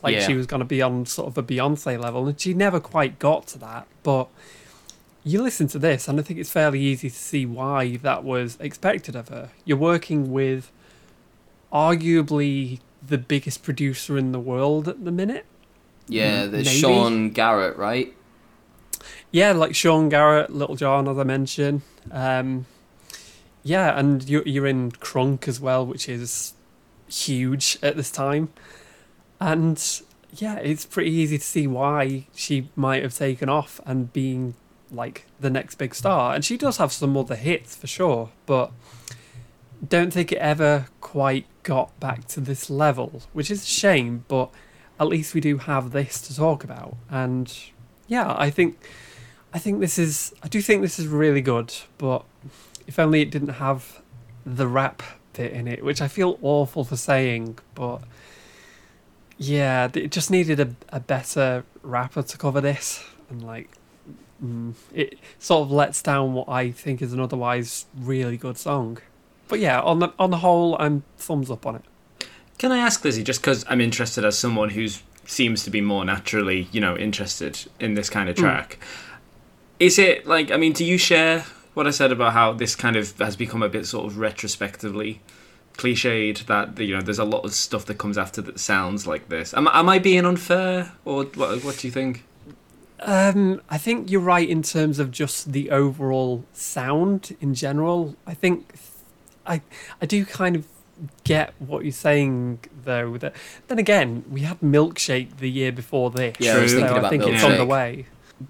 Like, 0.03 0.17
Yeah. 0.17 0.27
she 0.27 0.35
was 0.35 0.47
going 0.47 0.61
to 0.61 0.67
be 0.67 0.83
on 0.83 1.07
sort 1.07 1.29
of 1.29 1.39
a 1.39 1.43
Beyonce 1.43 1.99
level, 1.99 2.29
and 2.29 2.39
she 2.39 2.53
never 2.53 2.79
quite 2.79 3.19
got 3.19 3.47
to 3.49 3.59
that, 3.61 3.87
but 4.03 4.29
you 5.25 5.41
listen 5.41 5.67
to 5.69 5.79
this, 5.79 6.09
and 6.09 6.21
I 6.21 6.23
think 6.23 6.39
it's 6.39 6.51
fairly 6.51 6.81
easy 6.81 7.09
to 7.09 7.17
see 7.17 7.47
why 7.47 7.97
that 8.03 8.23
was 8.23 8.59
expected 8.61 9.17
of 9.17 9.29
her. 9.31 9.49
You're 9.65 9.79
working 9.79 10.31
with 10.31 10.71
arguably 11.73 12.81
the 13.07 13.19
biggest 13.19 13.63
producer 13.63 14.17
in 14.19 14.33
the 14.33 14.41
world 14.41 14.89
at 14.89 15.05
the 15.05 15.11
minute. 15.11 15.47
Yeah, 16.09 16.47
there's 16.47 16.67
Maybe. 16.67 16.79
Sean 16.79 17.31
Garrett, 17.31 17.77
right? 17.77 18.15
Yeah, 19.31 19.53
like 19.53 19.75
Sean 19.75 20.09
Garrett, 20.09 20.51
Lil 20.51 20.77
Jon, 20.77 21.09
as 21.09 21.19
I 21.19 21.25
mentioned. 21.25 21.83
Um, 22.11 22.67
yeah, 23.63 23.99
and 23.99 24.29
you're, 24.29 24.47
you're 24.47 24.67
in 24.67 24.93
Crunk 24.93 25.49
as 25.49 25.61
well, 25.61 25.87
which 25.87 26.09
is 26.09 26.55
huge 27.09 27.79
at 27.83 27.97
this 27.97 28.11
time. 28.11 28.53
And 29.41 30.03
yeah, 30.37 30.57
it's 30.57 30.87
pretty 30.87 31.11
easy 31.11 31.39
to 31.39 31.45
see 31.45 31.67
why 31.67 32.27
she 32.35 32.71
might 32.77 33.03
have 33.03 33.15
taken 33.15 33.49
off 33.49 33.81
and 33.87 34.13
being 34.13 34.55
like 34.91 35.27
the 35.41 35.51
next 35.51 35.77
big 35.77 35.95
star. 35.95 36.35
And 36.35 36.45
she 36.45 36.57
does 36.57 36.77
have 36.77 36.93
some 36.93 37.17
other 37.17 37.37
hits 37.37 37.75
for 37.77 37.87
sure, 37.87 38.31
but 38.47 38.73
don't 39.87 40.13
think 40.13 40.33
it 40.33 40.39
ever 40.39 40.87
quite 41.01 41.47
got 41.63 41.99
back 42.01 42.27
to 42.29 42.41
this 42.41 42.71
level, 42.71 43.23
which 43.33 43.51
is 43.51 43.63
a 43.63 43.67
shame, 43.67 44.25
but 44.29 44.51
at 44.99 45.09
least 45.09 45.35
we 45.35 45.41
do 45.41 45.59
have 45.59 45.91
this 45.91 46.21
to 46.23 46.37
talk 46.37 46.65
about. 46.65 46.97
And 47.11 47.53
yeah, 48.07 48.35
I 48.37 48.51
think 48.51 48.79
I 49.53 49.59
think 49.59 49.81
this 49.81 49.99
is 49.99 50.35
I 50.43 50.49
do 50.49 50.63
think 50.63 50.83
this 50.83 50.99
is 50.99 51.07
really 51.07 51.41
good, 51.41 51.75
but 51.99 52.25
if 52.87 52.99
only 52.99 53.23
it 53.23 53.31
didn't 53.31 53.55
have 53.55 54.01
the 54.45 54.67
rap 54.67 55.03
bit 55.33 55.53
in 55.53 55.67
it, 55.69 55.85
which 55.85 56.01
I 56.01 56.09
feel 56.09 56.39
awful 56.43 56.85
for 56.85 56.97
saying, 56.97 57.59
but 57.75 58.03
yeah, 59.39 59.89
it 59.95 60.13
just 60.13 60.31
needed 60.31 60.61
a, 60.61 60.75
a 60.91 61.01
better 61.01 61.65
rapper 61.83 62.23
to 62.23 62.39
cover 62.39 62.61
this, 62.61 63.05
and 63.29 63.43
like 63.43 63.71
mm, 64.45 64.75
it 64.93 65.19
sort 65.39 65.63
of 65.63 65.71
lets 65.73 66.03
down 66.03 66.35
what 66.35 66.49
I 66.49 66.71
think 66.71 67.03
is 67.03 67.13
an 67.13 67.21
otherwise 67.21 67.87
really 67.97 68.37
good 68.37 68.59
song. 68.59 68.99
But 69.49 69.61
yeah, 69.61 69.81
on 69.81 69.99
the 69.99 70.13
on 70.19 70.31
the 70.31 70.39
whole, 70.39 70.77
I'm 70.79 71.03
thumbs 71.17 71.51
up 71.51 71.67
on 71.67 71.77
it. 71.77 71.83
Can 72.59 72.73
I 72.73 72.79
ask 72.79 73.05
Lizzie, 73.05 73.23
just 73.23 73.41
because 73.41 73.65
I'm 73.69 73.81
interested 73.81 74.25
as 74.25 74.39
someone 74.39 74.71
who 74.71 74.87
seems 75.27 75.65
to 75.65 75.71
be 75.71 75.81
more 75.81 76.05
naturally, 76.05 76.69
you 76.73 76.81
know, 76.81 76.97
interested 76.97 77.67
in 77.81 77.95
this 77.95 78.09
kind 78.09 78.29
of 78.29 78.37
track, 78.37 78.79
is 79.81 79.99
it 79.99 80.27
like, 80.27 80.51
I 80.51 80.57
mean, 80.57 80.73
do 80.73 80.85
you 80.85 80.97
share 80.97 81.45
what 81.75 81.87
I 81.87 81.91
said 81.91 82.13
about 82.13 82.35
how 82.35 82.53
this 82.53 82.77
kind 82.77 82.97
of 82.97 83.19
has 83.19 83.37
become 83.37 83.63
a 83.63 83.69
bit 83.69 83.87
sort 83.87 84.07
of 84.07 84.19
retrospectively 84.19 85.21
cliched 85.75 86.47
that, 86.47 86.79
you 86.79 86.95
know, 86.95 87.03
there's 87.03 87.19
a 87.19 87.25
lot 87.25 87.45
of 87.45 87.53
stuff 87.53 87.87
that 87.87 87.99
comes 87.99 88.19
after 88.19 88.43
that 88.43 88.61
sounds 88.61 89.07
like 89.07 89.29
this? 89.29 89.55
Am, 89.55 89.67
am 89.69 89.89
I 89.89 89.99
being 89.99 90.25
unfair, 90.25 90.93
or 91.05 91.25
what, 91.25 91.65
what 91.65 91.79
do 91.79 91.87
you 91.87 91.93
think? 91.93 92.25
Um, 93.01 93.61
I 93.69 93.79
think 93.79 94.11
you're 94.11 94.21
right 94.21 94.49
in 94.49 94.63
terms 94.63 94.99
of 94.99 95.11
just 95.11 95.53
the 95.53 95.71
overall 95.71 96.45
sound 96.53 97.37
in 97.41 97.55
general. 97.55 98.15
I 98.27 98.35
think 98.35 98.77
I 99.47 99.63
I 100.01 100.07
do 100.07 100.25
kind 100.25 100.57
of 100.57 100.67
get 101.25 101.55
what 101.59 101.85
you're 101.85 101.93
saying 101.93 102.61
though. 102.85 103.17
That 103.19 103.35
then 103.69 103.79
again, 103.79 104.25
we 104.31 104.43
had 104.43 104.61
Milkshake 104.61 105.39
the 105.39 105.51
year 105.51 105.73
before 105.73 106.11
this. 106.11 106.37
Yeah, 106.39 106.57
I 106.57 106.61
was 106.61 106.73
so 106.73 106.79
thinking 106.79 106.95
I 106.95 106.99
about 106.99 107.11
think 107.11 107.27
it's 107.27 107.45
on 107.45 107.57
the 107.57 107.65
way. 107.67 108.07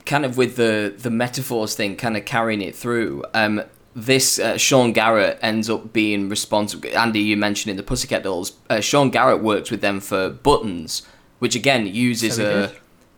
kind 0.07 0.25
of 0.25 0.37
with 0.37 0.57
the 0.57 0.95
the 0.97 1.11
metaphors 1.11 1.75
thing, 1.75 1.97
kind 1.97 2.17
of 2.17 2.25
carrying 2.25 2.61
it 2.61 2.75
through. 2.75 3.25
Um, 3.35 3.63
this 3.95 4.39
uh, 4.39 4.57
Sean 4.57 4.93
Garrett 4.93 5.39
ends 5.43 5.69
up 5.69 5.93
being 5.93 6.29
responsible. 6.29 6.89
Andy, 6.97 7.21
you 7.21 7.37
mentioned 7.37 7.71
in 7.71 7.77
the 7.77 7.83
Pussycat 7.83 8.23
Dolls. 8.23 8.55
Uh, 8.71 8.81
Sean 8.81 9.11
Garrett 9.11 9.43
worked 9.43 9.71
with 9.71 9.83
them 9.83 10.01
for 10.01 10.31
Buttons, 10.31 11.03
which 11.41 11.55
again 11.55 11.87
uses 11.87 12.37
So 12.37 12.71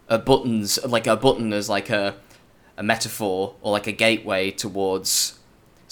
a 0.09 0.15
a 0.17 0.19
buttons 0.19 0.79
like 0.85 1.07
a 1.07 1.17
button 1.17 1.53
as 1.53 1.69
like 1.69 1.91
a 1.91 2.17
a 2.77 2.83
metaphor 2.83 3.55
or 3.63 3.73
like 3.73 3.87
a 3.87 3.93
gateway 3.93 4.51
towards 4.51 5.39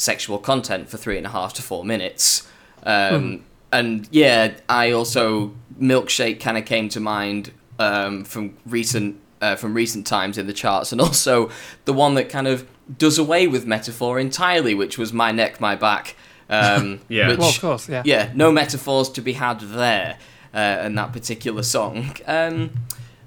sexual 0.03 0.39
content 0.39 0.89
for 0.91 0.97
three 0.99 1.17
and 1.17 1.27
a 1.27 1.31
half 1.31 1.53
to 1.55 1.63
four 1.63 1.85
minutes. 1.85 2.49
Um, 2.85 3.45
And 3.75 4.07
yeah, 4.11 4.53
I 4.69 4.91
also 4.93 5.53
milkshake 5.81 6.39
kind 6.41 6.59
of 6.59 6.65
came 6.67 6.89
to 6.91 7.01
mind 7.01 7.53
um, 7.79 8.25
from 8.25 8.55
recent 8.67 9.17
uh, 9.41 9.57
from 9.57 9.73
recent 9.75 10.07
times 10.07 10.37
in 10.39 10.47
the 10.47 10.53
charts, 10.53 10.93
and 10.93 11.01
also 11.01 11.51
the 11.85 11.93
one 11.93 12.15
that 12.15 12.29
kind 12.29 12.47
of 12.47 12.67
does 12.99 13.19
away 13.19 13.49
with 13.49 13.65
metaphor 13.67 14.19
entirely, 14.21 14.75
which 14.75 14.99
was 14.99 15.13
my 15.13 15.33
neck, 15.33 15.59
my 15.61 15.75
back. 15.75 16.15
Um, 16.51 17.01
Yeah. 17.09 17.29
which- 17.29 17.39
Well, 17.39 17.49
of 17.49 17.61
course, 17.61 17.89
yeah. 17.89 18.03
yeah, 18.05 18.31
no 18.35 18.53
metaphors 18.53 19.09
to 19.11 19.21
be 19.23 19.33
had 19.33 19.61
there 19.61 20.19
uh, 20.55 20.87
in 20.87 20.95
that 20.97 21.13
particular 21.13 21.63
song. 21.63 22.15
Um, 22.27 22.71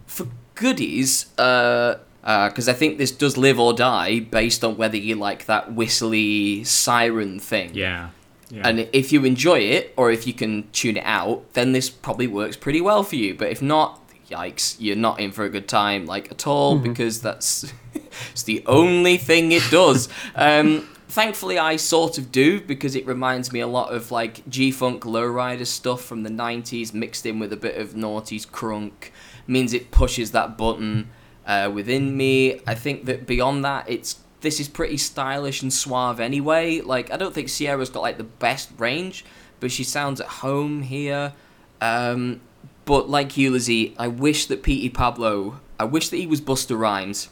for 0.05 0.27
goodies, 0.53 1.25
because 2.25 2.67
I 2.67 2.73
think 2.73 2.97
this 2.97 3.11
does 3.11 3.37
live 3.37 3.59
or 3.59 3.71
die 3.71 4.19
based 4.19 4.63
on 4.63 4.77
whether 4.77 4.97
you 4.97 5.15
like 5.15 5.45
that 5.45 5.73
whistly 5.73 6.63
siren 6.63 7.39
thing. 7.39 7.75
Yeah. 7.75 8.09
Yeah. 8.49 8.67
And 8.67 8.89
if 8.93 9.11
you 9.11 9.25
enjoy 9.25 9.59
it, 9.59 9.93
or 9.95 10.11
if 10.11 10.27
you 10.27 10.33
can 10.33 10.69
tune 10.71 10.97
it 10.97 11.03
out, 11.05 11.53
then 11.53 11.71
this 11.71 11.89
probably 11.89 12.27
works 12.27 12.55
pretty 12.55 12.81
well 12.81 13.03
for 13.03 13.15
you. 13.15 13.33
But 13.33 13.49
if 13.49 13.61
not, 13.61 14.01
yikes, 14.29 14.75
you're 14.79 14.95
not 14.95 15.19
in 15.19 15.31
for 15.31 15.45
a 15.45 15.49
good 15.49 15.67
time, 15.67 16.05
like 16.05 16.31
at 16.31 16.45
all, 16.47 16.77
because 16.77 17.21
that's 17.21 17.71
it's 18.31 18.43
the 18.43 18.63
only 18.65 19.17
thing 19.17 19.51
it 19.51 19.63
does. 19.71 20.09
um, 20.35 20.87
thankfully, 21.07 21.57
I 21.57 21.75
sort 21.75 22.17
of 22.17 22.31
do 22.31 22.61
because 22.61 22.95
it 22.95 23.05
reminds 23.05 23.51
me 23.51 23.59
a 23.59 23.67
lot 23.67 23.93
of 23.93 24.11
like 24.11 24.47
G 24.49 24.71
Funk 24.71 25.03
Lowrider 25.03 25.65
stuff 25.65 26.01
from 26.01 26.23
the 26.23 26.29
'90s, 26.29 26.93
mixed 26.93 27.25
in 27.25 27.39
with 27.39 27.51
a 27.51 27.57
bit 27.57 27.77
of 27.77 27.93
noughties 27.93 28.47
crunk. 28.47 29.09
Means 29.47 29.73
it 29.73 29.91
pushes 29.91 30.31
that 30.31 30.57
button 30.57 31.09
uh, 31.45 31.71
within 31.73 32.15
me. 32.15 32.61
I 32.67 32.75
think 32.75 33.05
that 33.05 33.25
beyond 33.27 33.63
that, 33.65 33.89
it's 33.89 34.19
this 34.41 34.59
is 34.59 34.67
pretty 34.67 34.97
stylish 34.97 35.61
and 35.61 35.71
suave 35.73 36.19
anyway. 36.19 36.81
Like 36.81 37.11
I 37.11 37.17
don't 37.17 37.33
think 37.33 37.47
Ciara's 37.49 37.89
got 37.89 38.01
like 38.01 38.17
the 38.17 38.23
best 38.23 38.69
range, 38.77 39.25
but 39.59 39.71
she 39.71 39.83
sounds 39.83 40.21
at 40.21 40.27
home 40.27 40.81
here. 40.83 41.33
Um, 41.81 42.41
but 42.85 43.09
like 43.09 43.35
Lizzie, 43.37 43.95
I 43.97 44.07
wish 44.07 44.45
that 44.47 44.61
Petey 44.63 44.89
Pablo, 44.89 45.59
I 45.79 45.85
wish 45.85 46.09
that 46.09 46.17
he 46.17 46.27
was 46.27 46.41
Busta 46.41 46.77
Rhymes 46.77 47.29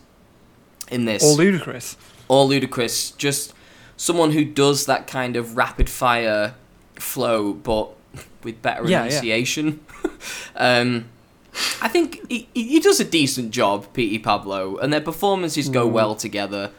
in 0.92 1.06
this 1.06 1.24
Or 1.24 1.38
Ludacris. 1.38 1.96
or 2.28 2.48
Ludacris. 2.48 3.16
Just 3.18 3.54
someone 3.96 4.32
who 4.32 4.44
does 4.44 4.86
that 4.88 5.06
kind 5.08 5.36
of 5.36 5.56
rapid 5.56 5.90
fire 5.90 6.56
flow, 6.96 7.54
but 7.54 7.92
with 8.44 8.62
better 8.62 8.84
Yeah, 8.84 8.90
yeah. 8.90 9.06
enunciation. 9.06 9.80
um, 10.56 11.06
I 11.82 11.88
think 11.88 12.20
he, 12.30 12.48
he 12.54 12.80
does 12.80 13.00
a 13.00 13.06
decent 13.06 13.52
job, 13.52 13.86
Petey 13.94 14.20
Pablo, 14.20 14.78
and 14.78 14.92
their 14.92 15.02
performances 15.02 15.70
go 15.70 15.86
well 15.88 16.16
together. 16.16 16.72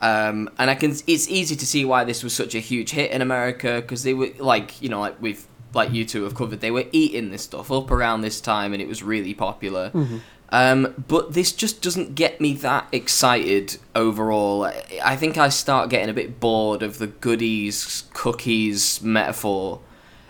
Um, 0.00 0.48
and 0.58 0.70
I 0.70 0.74
can 0.76 0.92
it's 1.06 1.28
easy 1.28 1.56
to 1.56 1.66
see 1.66 1.84
why 1.84 2.04
this 2.04 2.22
was 2.22 2.32
such 2.34 2.54
a 2.54 2.58
huge 2.60 2.92
hit 2.92 3.10
in 3.10 3.20
America 3.22 3.82
because 3.82 4.02
they 4.02 4.14
were 4.14 4.30
like 4.38 4.80
you 4.80 4.88
know 4.88 5.00
like 5.00 5.20
we've 5.20 5.46
like 5.74 5.92
you 5.92 6.04
two 6.06 6.24
have 6.24 6.34
covered 6.34 6.60
they 6.60 6.70
were 6.70 6.86
eating 6.90 7.30
this 7.30 7.42
stuff 7.42 7.70
up 7.70 7.90
around 7.90 8.22
this 8.22 8.40
time 8.40 8.72
and 8.72 8.80
it 8.80 8.88
was 8.88 9.02
really 9.02 9.34
popular. 9.34 9.90
Um, 10.52 11.04
but 11.06 11.34
this 11.34 11.52
just 11.52 11.80
doesn't 11.82 12.14
get 12.16 12.40
me 12.40 12.54
that 12.54 12.88
excited 12.92 13.76
overall. 13.94 14.64
I- 14.64 14.84
I 15.04 15.16
think 15.16 15.36
I 15.38 15.48
start 15.48 15.90
getting 15.90 16.08
a 16.08 16.12
bit 16.14 16.40
bored 16.40 16.82
of 16.82 16.98
the 16.98 17.06
goodies, 17.06 18.04
cookies 18.14 19.00
metaphor 19.02 19.80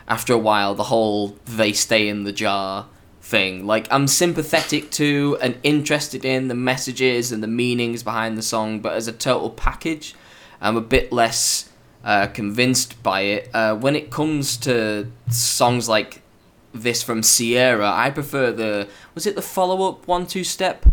after 0.09 0.33
a 0.35 0.39
while. 0.39 0.75
The 0.75 0.85
whole 0.85 1.37
they 1.47 1.73
stay 1.73 2.09
in 2.09 2.25
the 2.25 2.33
jar 2.33 2.87
thing. 3.31 3.67
Like, 3.67 3.87
I'm 3.91 4.07
sympathetic 4.09 4.91
to 4.93 5.39
and 5.41 5.57
interested 5.63 6.25
in 6.25 6.49
the 6.49 6.55
messages 6.55 7.33
and 7.33 7.43
the 7.43 7.47
meanings 7.63 8.03
behind 8.03 8.37
the 8.37 8.43
song, 8.43 8.81
but 8.81 8.93
as 8.95 9.09
a 9.09 9.13
total 9.13 9.51
package, 9.51 10.15
I'm 10.61 10.77
a 10.77 10.81
bit 10.83 11.13
less 11.13 11.71
uh, 12.05 12.27
convinced 12.27 13.03
by 13.03 13.21
it. 13.23 13.51
Uh, 13.55 13.75
when 13.77 13.95
it 13.97 14.11
comes 14.11 14.57
to 14.59 15.11
songs 15.31 15.89
like 15.89 16.23
this 16.75 17.03
from 17.03 17.23
Ciara, 17.23 17.91
I 17.91 18.11
prefer 18.11 18.53
the 18.53 18.89
was 19.15 19.27
it 19.27 19.35
the 19.35 19.43
follow 19.43 19.89
up 19.89 20.07
one 20.07 20.27
two 20.27 20.45
step? 20.45 20.87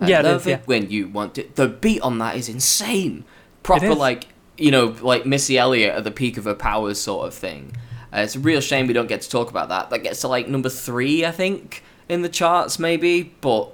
I 0.00 0.08
Yeah, 0.08 0.20
it 0.20 0.24
love 0.24 0.40
is, 0.42 0.46
it 0.46 0.50
yeah. 0.50 0.58
when 0.66 0.90
you 0.90 1.08
want 1.08 1.38
it. 1.38 1.56
The 1.56 1.68
beat 1.68 2.00
on 2.02 2.18
that 2.18 2.36
is 2.36 2.48
insane. 2.48 3.24
Proper 3.62 3.86
is. 3.86 3.96
like 3.96 4.26
you 4.56 4.70
know 4.70 4.96
like 5.00 5.26
Missy 5.26 5.58
Elliott 5.58 5.94
at 5.96 6.04
the 6.04 6.10
peak 6.10 6.36
of 6.36 6.44
her 6.44 6.54
powers 6.54 7.00
sort 7.00 7.26
of 7.26 7.34
thing. 7.34 7.72
Uh, 8.12 8.18
it's 8.20 8.34
a 8.36 8.40
real 8.40 8.60
shame 8.60 8.86
we 8.86 8.92
don't 8.92 9.08
get 9.08 9.20
to 9.22 9.30
talk 9.30 9.50
about 9.50 9.68
that. 9.68 9.90
That 9.90 10.00
gets 10.02 10.20
to 10.22 10.28
like 10.28 10.48
number 10.48 10.68
three, 10.68 11.24
I 11.24 11.30
think, 11.30 11.82
in 12.08 12.22
the 12.22 12.28
charts 12.28 12.78
maybe. 12.78 13.34
But 13.40 13.72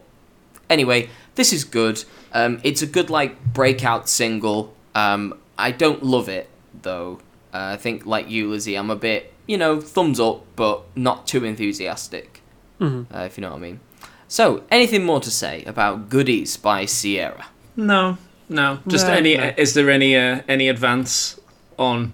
anyway, 0.69 1.09
this 1.37 1.53
is 1.53 1.65
good. 1.65 2.05
Um, 2.33 2.61
it's 2.63 2.83
a 2.83 2.87
good 2.87 3.09
like 3.11 3.43
breakout 3.55 4.09
single. 4.09 4.75
Um, 4.95 5.39
I 5.59 5.71
don't 5.71 6.03
love 6.03 6.29
it 6.29 6.49
though. 6.83 7.21
Uh, 7.55 7.73
I 7.73 7.77
think 7.77 8.05
like 8.05 8.29
you, 8.29 8.51
Lizzie, 8.51 8.75
I'm 8.77 8.91
a 8.91 8.97
bit 8.97 9.33
you 9.47 9.57
know 9.57 9.81
thumbs 9.81 10.21
up, 10.21 10.45
but 10.57 10.83
not 10.97 11.27
too 11.27 11.45
enthusiastic. 11.45 12.43
Uh, 12.79 13.05
if 13.21 13.39
you 13.39 13.43
know 13.43 13.51
what 13.51 13.57
I 13.57 13.61
mean. 13.61 13.81
So, 14.29 14.65
anything 14.71 15.05
more 15.05 15.21
to 15.21 15.31
say 15.31 15.65
about 15.65 16.11
"Goodies" 16.11 16.59
by 16.59 16.85
Ciara? 16.85 17.47
No, 17.75 18.19
no. 18.51 18.81
Just 18.87 19.07
No, 19.07 19.15
any. 19.15 19.37
no. 19.37 19.55
Is 19.57 19.73
there 19.73 19.89
any 19.89 20.15
uh, 20.17 20.43
any 20.47 20.69
advance 20.69 21.41
on 21.79 22.13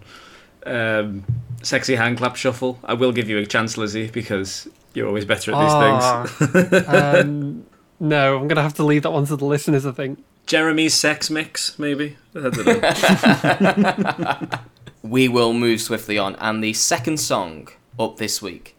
um, 0.66 1.24
sexy 1.62 1.96
hand 1.96 2.18
clap 2.18 2.36
shuffle? 2.36 2.78
I 2.84 2.94
will 2.94 3.12
give 3.12 3.28
you 3.28 3.38
a 3.38 3.46
chance, 3.46 3.76
Lizzie, 3.76 4.08
because 4.08 4.68
you're 4.94 5.06
always 5.06 5.24
better 5.24 5.52
at 5.54 5.60
these 5.60 5.72
things. 5.72 6.84
Ah, 6.88 7.20
um, 7.20 7.66
no, 8.00 8.36
I'm 8.36 8.48
going 8.48 8.56
to 8.56 8.62
have 8.62 8.74
to 8.74 8.84
leave 8.84 9.02
that 9.02 9.12
one 9.12 9.26
to 9.26 9.36
the 9.36 9.44
listeners, 9.44 9.86
I 9.86 9.92
think. 9.92 10.22
Jeremy's 10.46 10.94
sex 10.94 11.30
mix, 11.30 11.78
maybe. 11.78 12.16
I 12.34 12.50
don't 12.50 12.66
know. 12.66 14.58
We 15.02 15.26
will 15.26 15.52
move 15.52 15.80
swiftly 15.80 16.16
on, 16.16 16.36
and 16.36 16.62
the 16.62 16.74
second 16.74 17.18
song 17.18 17.68
up 17.98 18.18
this 18.18 18.40
week 18.40 18.76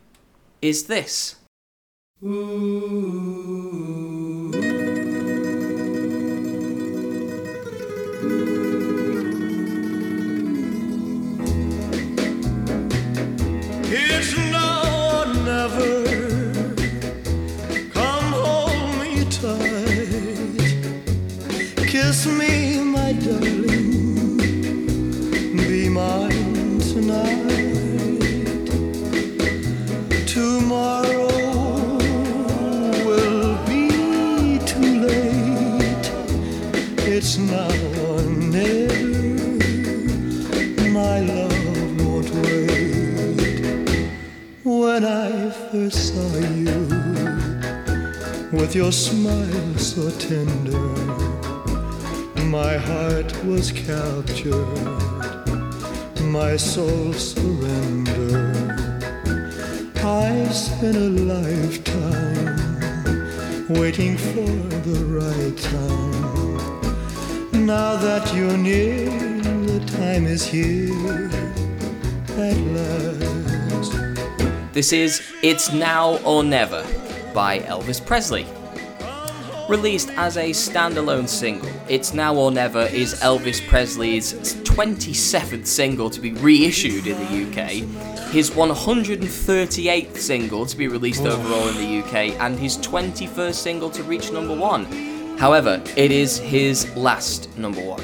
is 0.62 0.86
this. 0.86 1.36
It's 13.96 14.36
now 14.36 15.22
or 15.22 15.28
never. 15.46 16.04
Come 17.94 18.34
hold 18.34 18.90
me 19.00 19.24
tight. 19.30 20.58
Kiss 21.88 22.26
me, 22.26 22.80
my 22.84 23.14
darling. 23.14 24.38
Be 25.56 25.90
mine 25.90 26.80
tonight. 26.80 27.46
Tomorrow 30.26 31.28
will 33.06 33.56
be 33.68 34.58
too 34.66 34.92
late. 35.06 36.08
It's 37.06 37.38
now 37.38 37.70
or 38.10 38.33
first 45.54 46.14
saw 46.14 46.38
you, 46.40 46.88
with 48.52 48.76
your 48.76 48.92
smile 48.92 49.78
so 49.78 50.10
tender, 50.18 50.90
my 52.46 52.76
heart 52.78 53.32
was 53.46 53.72
captured, 53.72 54.56
my 56.22 56.58
soul 56.58 57.14
surrendered. 57.14 58.72
I 60.04 60.50
spent 60.50 60.98
a 60.98 61.10
lifetime 61.34 62.56
waiting 63.70 64.18
for 64.18 64.52
the 64.88 65.06
right 65.20 65.58
time. 65.78 66.82
Now 67.66 67.96
that 67.98 68.34
you're 68.36 68.58
near, 68.58 69.10
the 69.72 69.80
time 69.98 70.26
is 70.26 70.46
here 70.46 71.30
at 72.38 72.58
last. 72.76 73.23
This 74.74 74.92
is 74.92 75.22
It's 75.44 75.72
Now 75.72 76.18
or 76.24 76.44
Never 76.44 76.84
by 77.32 77.60
Elvis 77.60 78.04
Presley. 78.04 78.48
Released 79.70 80.10
as 80.18 80.36
a 80.36 80.50
standalone 80.50 81.30
single, 81.30 81.70
It's 81.88 82.16
Now 82.16 82.34
or 82.34 82.50
Never 82.50 82.88
is 82.88 83.14
Elvis 83.22 83.66
Presley's 83.68 84.34
27th 84.64 85.68
single 85.68 86.10
to 86.10 86.20
be 86.20 86.34
reissued 86.34 87.06
in 87.06 87.20
the 87.20 87.52
UK, 87.52 87.70
his 88.32 88.50
138th 88.50 90.18
single 90.18 90.66
to 90.66 90.76
be 90.76 90.88
released 90.88 91.22
overall 91.22 91.68
in 91.68 91.78
the 91.78 92.00
UK, 92.00 92.36
and 92.42 92.58
his 92.58 92.80
21st 92.80 93.54
single 93.54 93.92
to 93.92 94.02
reach 94.02 94.32
number 94.32 94.56
one. 94.56 95.13
However, 95.38 95.84
it 95.98 96.12
is 96.12 96.38
his 96.38 96.96
last 96.96 97.56
number 97.58 97.82
one. 97.82 98.02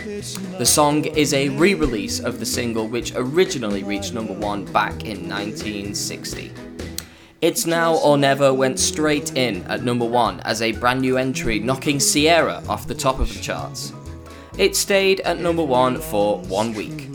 The 0.57 0.65
song 0.65 1.05
is 1.05 1.33
a 1.33 1.49
re 1.49 1.73
release 1.73 2.19
of 2.19 2.39
the 2.39 2.45
single 2.45 2.87
which 2.87 3.13
originally 3.15 3.83
reached 3.83 4.13
number 4.13 4.33
one 4.33 4.65
back 4.65 5.05
in 5.05 5.29
1960. 5.29 6.51
It's 7.41 7.65
Now 7.65 7.95
or 7.95 8.17
Never 8.17 8.53
went 8.53 8.79
straight 8.79 9.37
in 9.37 9.63
at 9.63 9.83
number 9.83 10.05
one 10.05 10.41
as 10.41 10.61
a 10.61 10.73
brand 10.73 11.01
new 11.01 11.17
entry, 11.17 11.59
knocking 11.59 11.99
Ciara 11.99 12.61
off 12.67 12.87
the 12.87 12.95
top 12.95 13.19
of 13.19 13.33
the 13.33 13.39
charts. 13.39 13.93
It 14.57 14.75
stayed 14.75 15.21
at 15.21 15.39
number 15.39 15.63
one 15.63 16.01
for 16.01 16.39
one 16.39 16.73
week. 16.73 17.08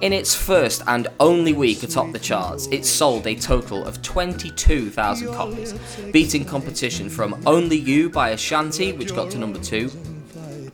In 0.00 0.14
its 0.14 0.34
first 0.34 0.82
and 0.86 1.08
only 1.20 1.52
week 1.52 1.82
atop 1.82 2.12
the 2.12 2.18
charts, 2.18 2.66
it 2.68 2.86
sold 2.86 3.26
a 3.26 3.34
total 3.34 3.84
of 3.84 4.00
22,000 4.00 5.34
copies, 5.34 5.74
beating 6.10 6.42
competition 6.42 7.10
from 7.10 7.42
Only 7.44 7.76
You 7.76 8.08
by 8.08 8.30
Ashanti, 8.30 8.92
which 8.92 9.14
got 9.14 9.30
to 9.32 9.38
number 9.38 9.58
2, 9.58 9.90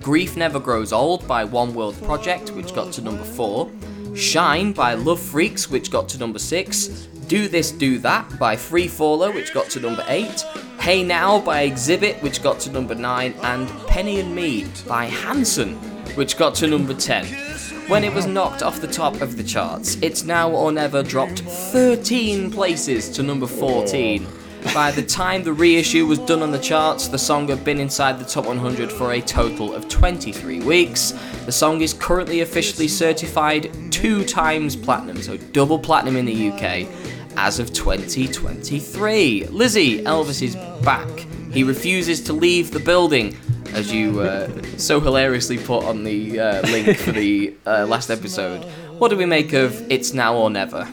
Grief 0.00 0.36
Never 0.36 0.60
Grows 0.60 0.92
Old 0.92 1.26
by 1.26 1.42
One 1.42 1.74
World 1.74 2.00
Project, 2.04 2.50
which 2.50 2.72
got 2.72 2.92
to 2.92 3.02
number 3.02 3.24
4, 3.24 3.68
Shine 4.14 4.72
by 4.72 4.94
Lovefreekz, 4.94 5.68
which 5.68 5.90
got 5.90 6.08
to 6.10 6.18
number 6.18 6.38
6, 6.38 6.86
Do 7.26 7.48
This 7.48 7.72
Do 7.72 7.98
That 7.98 8.38
by 8.38 8.54
Freefaller, 8.54 9.34
which 9.34 9.52
got 9.52 9.68
to 9.70 9.80
number 9.80 10.04
8, 10.06 10.40
Hey 10.78 11.02
Now 11.02 11.40
by 11.40 11.68
Xzibit, 11.68 12.22
which 12.22 12.44
got 12.44 12.60
to 12.60 12.70
number 12.70 12.94
9, 12.94 13.34
and 13.42 13.68
Penny 13.88 14.20
and 14.20 14.36
Me 14.36 14.66
by 14.86 15.06
Hanson, 15.06 15.74
which 16.14 16.36
got 16.38 16.54
to 16.56 16.68
number 16.68 16.94
10. 16.94 17.56
When 17.88 18.03
it 18.03 18.12
was 18.12 18.27
knocked 18.27 18.64
off 18.64 18.81
the 18.81 18.88
top 18.88 19.20
of 19.20 19.37
the 19.37 19.44
charts, 19.44 19.96
It's 20.03 20.25
Now 20.25 20.51
or 20.51 20.72
Never 20.72 21.05
dropped 21.05 21.38
13 21.38 22.51
places 22.51 23.09
to 23.11 23.22
number 23.22 23.46
14. 23.46 24.27
By 24.75 24.90
the 24.90 25.05
time 25.05 25.44
the 25.44 25.53
reissue 25.53 26.05
was 26.05 26.18
done 26.18 26.42
on 26.42 26.51
the 26.51 26.59
charts, 26.59 27.07
the 27.07 27.16
song 27.16 27.46
had 27.46 27.64
been 27.64 27.79
inside 27.79 28.18
the 28.18 28.25
top 28.25 28.44
100 28.44 28.90
for 28.90 29.12
a 29.12 29.20
total 29.20 29.72
of 29.72 29.88
23 29.88 30.62
weeks. 30.62 31.12
The 31.44 31.53
song 31.53 31.81
is 31.81 31.94
currently 31.94 32.40
officially 32.40 32.88
certified 32.88 33.70
two 33.92 34.25
times 34.25 34.75
platinum, 34.75 35.22
so 35.22 35.37
double 35.37 35.79
platinum 35.79 36.16
in 36.16 36.25
the 36.25 36.51
UK, 36.51 36.88
as 37.37 37.61
of 37.61 37.72
2023. 37.72 39.44
Lizzie, 39.44 40.03
Elvis 40.03 40.42
is 40.42 40.57
back. 40.85 41.09
He 41.53 41.62
refuses 41.62 42.20
to 42.22 42.33
leave 42.33 42.72
the 42.72 42.81
building, 42.81 43.37
as 43.74 43.92
you 43.92 44.20
uh, 44.20 44.48
so 44.76 45.00
hilariously 45.00 45.59
put 45.59 45.85
on 45.85 46.05
the 46.05 46.38
uh, 46.40 46.62
link 46.62 46.96
for 46.98 47.12
the 47.12 47.55
uh, 47.66 47.87
last 47.87 48.11
episode. 48.11 48.64
What 48.98 49.09
do 49.09 49.16
we 49.16 49.26
make 49.26 49.52
of 49.52 49.90
It's 49.90 50.12
Now 50.12 50.37
or 50.37 50.50
Never? 50.50 50.88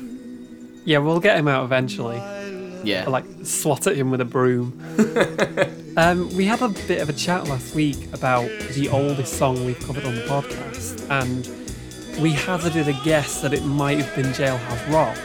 Yeah, 0.85 0.97
we'll 0.97 1.19
get 1.19 1.37
him 1.37 1.47
out 1.47 1.63
eventually. 1.63 2.17
Yeah. 2.83 3.05
I 3.07 3.09
like 3.09 3.25
swat 3.43 3.87
at 3.87 3.95
him 3.95 4.11
with 4.11 4.19
a 4.21 4.25
broom. 4.25 4.77
um, 5.97 6.35
we 6.35 6.45
had 6.45 6.61
a 6.61 6.69
bit 6.69 7.01
of 7.01 7.09
a 7.09 7.13
chat 7.13 7.47
last 7.47 7.73
week 7.73 8.13
about 8.13 8.49
the 8.73 8.89
oldest 8.89 9.37
song 9.37 9.65
we've 9.65 9.79
covered 9.79 10.03
on 10.05 10.15
the 10.15 10.21
podcast, 10.21 11.09
and 11.09 11.49
we 12.21 12.31
hazarded 12.33 12.87
a 12.89 12.99
guess 13.05 13.41
that 13.41 13.53
it 13.53 13.63
might 13.63 13.99
have 13.99 14.13
been 14.15 14.33
Jailhouse 14.33 14.93
Rock. 14.93 15.17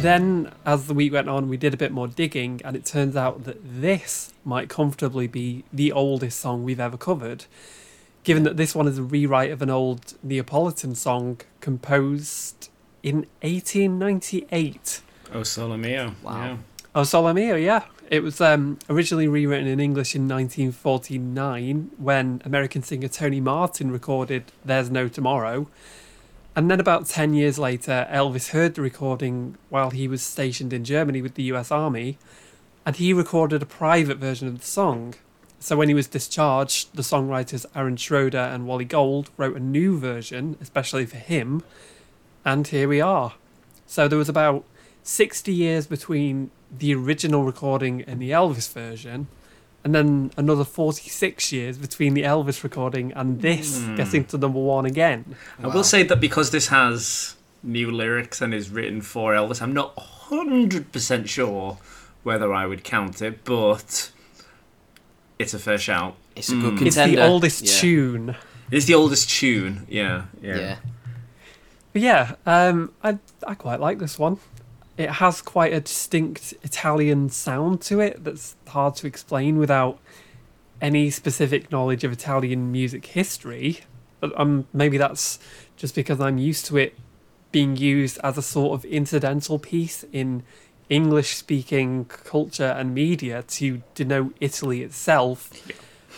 Then, 0.00 0.52
as 0.64 0.86
the 0.86 0.94
week 0.94 1.12
went 1.12 1.28
on, 1.28 1.48
we 1.48 1.56
did 1.56 1.72
a 1.72 1.76
bit 1.76 1.90
more 1.90 2.06
digging, 2.06 2.60
and 2.64 2.76
it 2.76 2.84
turns 2.84 3.16
out 3.16 3.44
that 3.44 3.58
this 3.62 4.34
might 4.44 4.68
comfortably 4.68 5.26
be 5.26 5.64
the 5.72 5.90
oldest 5.90 6.38
song 6.38 6.64
we've 6.64 6.78
ever 6.78 6.98
covered, 6.98 7.46
given 8.22 8.42
that 8.42 8.56
this 8.56 8.74
one 8.74 8.86
is 8.86 8.98
a 8.98 9.02
rewrite 9.02 9.50
of 9.50 9.62
an 9.62 9.70
old 9.70 10.14
Neapolitan 10.22 10.94
song 10.94 11.40
composed 11.60 12.68
in 13.02 13.26
1898. 13.40 15.00
Oh, 15.32 15.42
Solo 15.42 15.76
Mio. 15.76 16.14
Wow. 16.22 16.44
Yeah. 16.44 16.56
Oh, 16.94 17.02
Sole 17.02 17.32
Mio, 17.32 17.56
yeah. 17.56 17.84
It 18.10 18.22
was 18.22 18.40
um, 18.40 18.78
originally 18.88 19.28
rewritten 19.28 19.66
in 19.66 19.80
English 19.80 20.14
in 20.14 20.28
1949 20.28 21.90
when 21.98 22.40
American 22.44 22.82
singer 22.82 23.08
Tony 23.08 23.40
Martin 23.40 23.90
recorded 23.90 24.44
There's 24.64 24.90
No 24.90 25.08
Tomorrow. 25.08 25.68
And 26.56 26.70
then 26.70 26.80
about 26.80 27.04
10 27.04 27.34
years 27.34 27.58
later, 27.58 28.08
Elvis 28.10 28.48
heard 28.48 28.74
the 28.74 28.80
recording 28.80 29.58
while 29.68 29.90
he 29.90 30.08
was 30.08 30.22
stationed 30.22 30.72
in 30.72 30.84
Germany 30.84 31.20
with 31.20 31.34
the 31.34 31.42
US 31.52 31.70
Army, 31.70 32.16
and 32.86 32.96
he 32.96 33.12
recorded 33.12 33.62
a 33.62 33.66
private 33.66 34.16
version 34.16 34.48
of 34.48 34.60
the 34.60 34.66
song. 34.66 35.14
So 35.60 35.76
when 35.76 35.88
he 35.88 35.94
was 35.94 36.06
discharged, 36.06 36.96
the 36.96 37.02
songwriters 37.02 37.66
Aaron 37.74 37.98
Schroeder 37.98 38.38
and 38.38 38.66
Wally 38.66 38.86
Gold 38.86 39.28
wrote 39.36 39.54
a 39.54 39.60
new 39.60 39.98
version, 39.98 40.56
especially 40.58 41.04
for 41.04 41.18
him, 41.18 41.62
and 42.42 42.66
here 42.66 42.88
we 42.88 43.02
are. 43.02 43.34
So 43.86 44.08
there 44.08 44.18
was 44.18 44.30
about 44.30 44.64
60 45.02 45.52
years 45.52 45.86
between 45.86 46.50
the 46.70 46.94
original 46.94 47.44
recording 47.44 48.00
and 48.00 48.18
the 48.18 48.30
Elvis 48.30 48.72
version, 48.72 49.28
and 49.86 49.94
then 49.94 50.32
another 50.36 50.64
46 50.64 51.52
years 51.52 51.78
between 51.78 52.14
the 52.14 52.22
Elvis 52.24 52.64
recording 52.64 53.12
and 53.12 53.40
this 53.40 53.78
getting 53.96 54.24
to 54.24 54.36
number 54.36 54.58
one 54.58 54.84
again. 54.84 55.36
I 55.62 55.68
will 55.68 55.84
say 55.84 56.02
that 56.02 56.18
because 56.20 56.50
this 56.50 56.66
has 56.68 57.36
new 57.62 57.92
lyrics 57.92 58.40
and 58.42 58.52
is 58.52 58.68
written 58.68 59.00
for 59.00 59.32
Elvis, 59.32 59.62
I'm 59.62 59.72
not 59.72 59.94
100% 59.94 61.28
sure 61.28 61.78
whether 62.24 62.52
I 62.52 62.66
would 62.66 62.82
count 62.82 63.22
it, 63.22 63.44
but 63.44 64.10
it's 65.38 65.54
a 65.54 65.58
fair 65.60 65.78
shout. 65.78 66.16
It's 66.34 66.48
a 66.50 66.56
good 66.56 66.72
It's 66.82 66.96
contender. 66.96 67.20
the 67.20 67.28
oldest 67.28 67.62
Yeah. 67.64 67.72
tune. 67.80 68.36
It's 68.72 68.86
the 68.86 68.94
oldest 68.94 69.30
tune. 69.30 69.86
Yeah, 69.88 70.24
yeah. 70.42 70.58
Yeah. 70.58 70.76
But 71.92 72.02
yeah, 72.02 72.34
um, 72.44 72.90
I, 73.04 73.18
I 73.46 73.54
quite 73.54 73.78
like 73.78 74.00
this 74.00 74.18
one. 74.18 74.38
It 74.96 75.10
has 75.10 75.42
quite 75.42 75.72
a 75.72 75.80
distinct 75.80 76.54
Italian 76.62 77.28
sound 77.28 77.82
to 77.82 78.00
it 78.00 78.24
that's 78.24 78.56
hard 78.68 78.96
to 78.96 79.06
explain 79.06 79.58
without 79.58 79.98
any 80.80 81.10
specific 81.10 81.70
knowledge 81.70 82.04
of 82.04 82.12
Italian 82.12 82.72
music 82.72 83.06
history. 83.06 83.80
But 84.20 84.38
um, 84.38 84.66
maybe 84.72 84.96
that's 84.96 85.38
just 85.76 85.94
because 85.94 86.20
I'm 86.20 86.38
used 86.38 86.66
to 86.66 86.76
it 86.76 86.96
being 87.52 87.76
used 87.76 88.18
as 88.22 88.36
a 88.36 88.42
sort 88.42 88.78
of 88.78 88.84
incidental 88.84 89.58
piece 89.58 90.04
in 90.12 90.42
English 90.88 91.36
speaking 91.36 92.04
culture 92.04 92.74
and 92.78 92.94
media 92.94 93.42
to 93.42 93.82
denote 93.94 94.36
Italy 94.40 94.82
itself. 94.82 95.50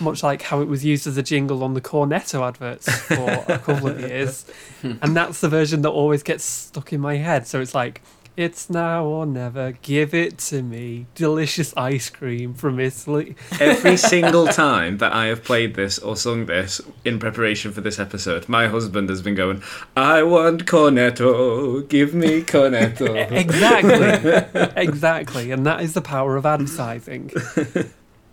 Much 0.00 0.22
like 0.22 0.42
how 0.42 0.60
it 0.60 0.68
was 0.68 0.84
used 0.84 1.06
as 1.08 1.16
a 1.16 1.22
jingle 1.22 1.64
on 1.64 1.74
the 1.74 1.80
Cornetto 1.80 2.46
adverts 2.46 2.88
for 2.88 3.44
a 3.48 3.58
couple 3.58 3.88
of 3.88 4.00
years. 4.00 4.44
And 4.82 5.16
that's 5.16 5.40
the 5.40 5.48
version 5.48 5.82
that 5.82 5.90
always 5.90 6.22
gets 6.22 6.44
stuck 6.44 6.92
in 6.92 7.00
my 7.00 7.16
head. 7.16 7.48
So 7.48 7.60
it's 7.60 7.74
like, 7.74 8.00
it's 8.38 8.70
now 8.70 9.04
or 9.04 9.26
never, 9.26 9.72
give 9.82 10.14
it 10.14 10.38
to 10.38 10.62
me. 10.62 11.06
Delicious 11.16 11.76
ice 11.76 12.08
cream 12.08 12.54
from 12.54 12.78
Italy. 12.78 13.34
Every 13.60 13.96
single 13.96 14.46
time 14.66 14.98
that 14.98 15.12
I 15.12 15.26
have 15.26 15.42
played 15.42 15.74
this 15.74 15.98
or 15.98 16.14
sung 16.14 16.46
this 16.46 16.80
in 17.04 17.18
preparation 17.18 17.72
for 17.72 17.80
this 17.80 17.98
episode, 17.98 18.48
my 18.48 18.68
husband 18.68 19.08
has 19.08 19.22
been 19.22 19.34
going, 19.34 19.60
I 19.96 20.22
want 20.22 20.66
cornetto, 20.66 21.88
give 21.88 22.14
me 22.14 22.42
cornetto. 22.42 23.08
Exactly. 23.48 24.72
exactly. 24.80 25.50
And 25.50 25.66
that 25.66 25.80
is 25.80 25.94
the 25.94 26.00
power 26.00 26.36
of 26.36 26.46
advertising. 26.46 27.32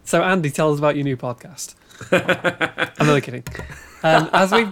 So, 0.03 0.21
Andy, 0.21 0.51
tell 0.51 0.71
us 0.71 0.77
about 0.77 0.95
your 0.95 1.03
new 1.03 1.17
podcast. 1.17 1.73
I'm 2.11 3.09
only 3.09 3.21
kidding. 3.21 3.43
Um, 4.03 4.29
as 4.33 4.51
we've 4.51 4.71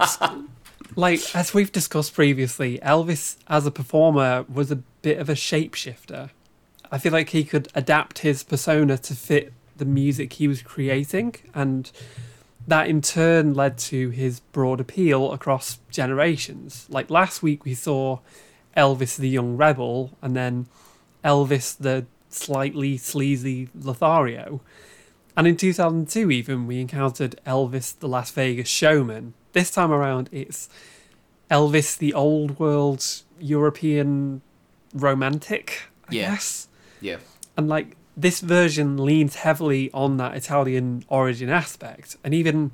like 0.96 1.36
as 1.36 1.54
we've 1.54 1.72
discussed 1.72 2.14
previously, 2.14 2.78
Elvis 2.80 3.38
as 3.48 3.66
a 3.66 3.72
performer 3.72 4.46
was 4.48 4.72
a 4.72 4.84
bit 5.04 5.20
of 5.20 5.30
a 5.30 5.34
shapeshifter. 5.34 6.32
I 6.92 6.98
feel 6.98 7.12
like 7.12 7.30
he 7.30 7.44
could 7.44 7.68
adapt 7.76 8.20
his 8.20 8.42
persona 8.42 8.98
to 8.98 9.14
fit 9.14 9.54
the 9.78 9.86
music 9.86 10.34
he 10.34 10.48
was 10.48 10.64
creating, 10.64 11.36
and 11.54 11.92
that 12.68 12.88
in 12.88 13.02
turn 13.02 13.54
led 13.54 13.78
to 13.78 14.10
his 14.10 14.40
broad 14.40 14.80
appeal 14.80 15.32
across 15.32 15.80
generations. 15.92 16.88
Like 16.90 17.10
last 17.10 17.44
week, 17.44 17.66
we 17.66 17.76
saw 17.76 18.20
Elvis 18.76 19.18
the 19.18 19.30
young 19.30 19.58
rebel, 19.58 20.18
and 20.22 20.36
then 20.36 20.68
Elvis 21.24 21.78
the 21.78 22.06
slightly 22.30 22.98
sleazy 22.98 23.70
Lothario. 23.76 24.62
And 25.36 25.48
in 25.48 25.58
2002, 25.58 26.32
even, 26.32 26.68
we 26.68 26.80
encountered 26.80 27.40
Elvis 27.46 27.98
the 27.98 28.08
Las 28.08 28.32
Vegas 28.32 28.70
showman. 28.70 29.34
This 29.54 29.72
time 29.72 29.92
around, 29.92 30.30
it's 30.32 30.70
Elvis 31.50 31.98
the 31.98 32.14
old 32.14 32.60
world 32.60 33.04
European 33.40 34.42
romantic, 34.94 35.84
I 36.10 36.14
Yeah. 36.16 36.32
guess. 36.32 36.68
Yeah. 37.02 37.18
And 37.58 37.68
like 37.68 37.96
this 38.16 38.40
version 38.42 39.04
leans 39.04 39.36
heavily 39.36 39.90
on 39.94 40.18
that 40.18 40.36
Italian 40.36 41.04
origin 41.08 41.50
aspect, 41.50 42.18
and 42.24 42.34
even 42.34 42.72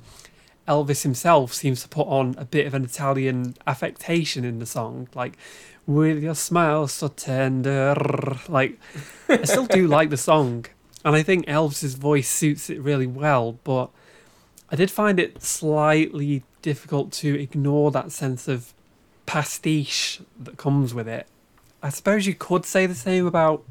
Elvis 0.68 1.02
himself 1.02 1.52
seems 1.54 1.82
to 1.82 1.88
put 1.88 2.06
on 2.06 2.34
a 2.38 2.44
bit 2.44 2.66
of 2.66 2.74
an 2.74 2.84
Italian 2.84 3.54
affectation 3.66 4.44
in 4.44 4.58
the 4.58 4.66
song, 4.66 5.08
like 5.14 5.36
"With 5.86 6.22
your 6.22 6.34
smile 6.34 6.86
so 6.88 7.08
tender." 7.08 7.94
Like, 8.48 8.78
I 9.28 9.44
still 9.44 9.66
do 9.66 9.86
like 9.96 10.10
the 10.10 10.16
song, 10.18 10.66
and 11.04 11.16
I 11.16 11.22
think 11.22 11.46
Elvis's 11.46 11.94
voice 11.94 12.28
suits 12.28 12.68
it 12.70 12.80
really 12.80 13.06
well. 13.06 13.58
But 13.64 13.90
I 14.70 14.76
did 14.76 14.90
find 14.90 15.18
it 15.18 15.42
slightly 15.42 16.44
difficult 16.62 17.10
to 17.12 17.40
ignore 17.40 17.90
that 17.90 18.12
sense 18.12 18.46
of 18.46 18.72
pastiche 19.26 20.20
that 20.38 20.56
comes 20.58 20.92
with 20.92 21.08
it. 21.08 21.26
I 21.82 21.88
suppose 21.88 22.26
you 22.26 22.34
could 22.34 22.64
say 22.66 22.86
the 22.86 22.94
same 22.94 23.26
about 23.26 23.64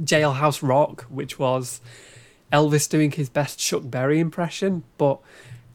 Jailhouse 0.00 0.66
Rock, 0.66 1.02
which 1.02 1.38
was 1.38 1.80
Elvis 2.52 2.88
doing 2.88 3.12
his 3.12 3.28
best 3.28 3.58
Chuck 3.58 3.82
Berry 3.84 4.18
impression, 4.18 4.82
but 4.98 5.20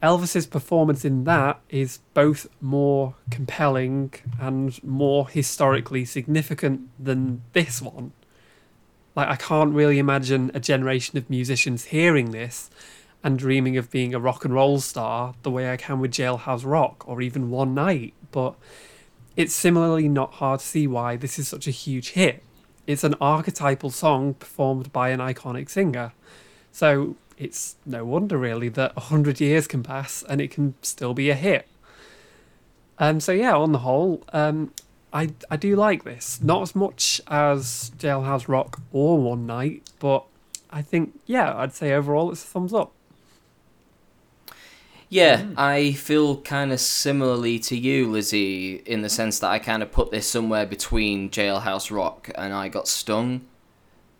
Elvis's 0.03 0.47
performance 0.47 1.05
in 1.05 1.23
that 1.25 1.61
is 1.69 1.99
both 2.13 2.47
more 2.59 3.15
compelling 3.29 4.13
and 4.39 4.83
more 4.83 5.29
historically 5.29 6.05
significant 6.05 6.89
than 6.99 7.41
this 7.53 7.81
one. 7.81 8.11
Like, 9.15 9.27
I 9.27 9.35
can't 9.35 9.73
really 9.73 9.99
imagine 9.99 10.51
a 10.53 10.59
generation 10.59 11.17
of 11.17 11.29
musicians 11.29 11.85
hearing 11.85 12.31
this 12.31 12.69
and 13.23 13.37
dreaming 13.37 13.77
of 13.77 13.91
being 13.91 14.15
a 14.15 14.19
rock 14.19 14.43
and 14.43 14.53
roll 14.53 14.79
star 14.79 15.35
the 15.43 15.51
way 15.51 15.71
I 15.71 15.77
can 15.77 15.99
with 15.99 16.11
Jailhouse 16.11 16.65
Rock 16.65 17.07
or 17.07 17.21
even 17.21 17.51
One 17.51 17.75
Night. 17.75 18.13
But 18.31 18.55
it's 19.35 19.53
similarly 19.53 20.07
not 20.07 20.33
hard 20.33 20.59
to 20.59 20.65
see 20.65 20.87
why 20.87 21.15
this 21.15 21.39
is 21.39 21.47
such 21.47 21.67
a 21.67 21.71
huge 21.71 22.11
hit. 22.11 22.43
It's 22.87 23.03
an 23.03 23.15
archetypal 23.21 23.89
song 23.89 24.33
performed 24.33 24.91
by 24.91 25.09
an 25.09 25.19
iconic 25.19 25.69
singer. 25.69 26.13
So 26.71 27.15
it's 27.37 27.75
no 27.85 28.05
wonder, 28.05 28.37
really, 28.37 28.69
that 28.69 28.95
100 28.95 29.39
years 29.39 29.67
can 29.67 29.83
pass 29.83 30.23
and 30.23 30.41
it 30.41 30.51
can 30.51 30.75
still 30.81 31.13
be 31.13 31.29
a 31.29 31.35
hit. 31.35 31.67
Um, 32.99 33.19
so, 33.19 33.31
yeah, 33.31 33.55
on 33.55 33.71
the 33.71 33.79
whole, 33.79 34.23
um, 34.31 34.73
I, 35.11 35.29
I 35.49 35.57
do 35.57 35.75
like 35.75 36.03
this. 36.03 36.41
Not 36.41 36.61
as 36.61 36.75
much 36.75 37.19
as 37.27 37.91
Jailhouse 37.97 38.47
Rock 38.47 38.79
or 38.91 39.17
One 39.17 39.45
Night, 39.45 39.89
but 39.99 40.25
I 40.69 40.81
think, 40.81 41.19
yeah, 41.25 41.55
I'd 41.57 41.73
say 41.73 41.93
overall 41.93 42.31
it's 42.31 42.43
a 42.43 42.47
thumbs 42.47 42.73
up. 42.73 42.93
Yeah, 45.11 45.47
I 45.57 45.91
feel 45.91 46.37
kind 46.37 46.71
of 46.71 46.79
similarly 46.79 47.59
to 47.59 47.77
you, 47.77 48.09
Lizzie, 48.09 48.75
in 48.85 49.01
the 49.01 49.09
sense 49.09 49.39
that 49.39 49.49
I 49.51 49.59
kind 49.59 49.83
of 49.83 49.91
put 49.91 50.09
this 50.09 50.25
somewhere 50.25 50.65
between 50.65 51.29
Jailhouse 51.29 51.91
Rock 51.91 52.29
and 52.35 52.53
I 52.53 52.69
Got 52.69 52.87
Stung. 52.87 53.41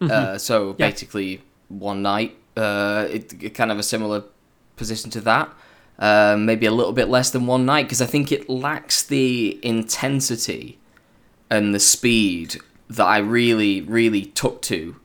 Uh, 0.02 0.38
so 0.38 0.76
Yeah. 0.78 0.90
basically, 0.90 1.44
one 1.70 2.02
night, 2.02 2.36
uh, 2.58 3.08
it, 3.10 3.42
it 3.42 3.54
kind 3.54 3.72
of 3.72 3.80
a 3.80 3.84
similar 3.84 4.26
position 4.76 5.10
to 5.12 5.22
that. 5.22 5.50
Uh, 5.98 6.36
maybe 6.38 6.66
a 6.66 6.72
little 6.72 6.92
bit 6.92 7.08
less 7.08 7.30
than 7.30 7.48
one 7.48 7.66
night 7.66 7.84
because 7.86 8.02
I 8.02 8.06
think 8.06 8.30
it 8.30 8.50
lacks 8.50 9.02
the 9.02 9.60
intensity 9.64 10.78
and 11.50 11.74
the 11.74 11.80
speed 11.80 12.58
that 12.90 13.06
I 13.06 13.20
really, 13.20 13.80
really 13.80 14.26
took 14.26 14.62
to 14.64 14.98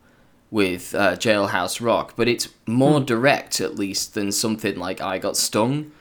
with 0.49 0.95
uh, 0.95 1.15
Jailhouse 1.17 1.81
Rock, 1.83 2.13
but 2.15 2.27
it's 2.27 2.47
more 2.65 2.99
direct 2.99 3.59
at 3.59 3.75
least 3.75 4.13
than 4.13 4.31
something 4.31 4.77
like 4.77 5.01
I 5.01 5.17
Got 5.19 5.35
Stung. 5.37 5.91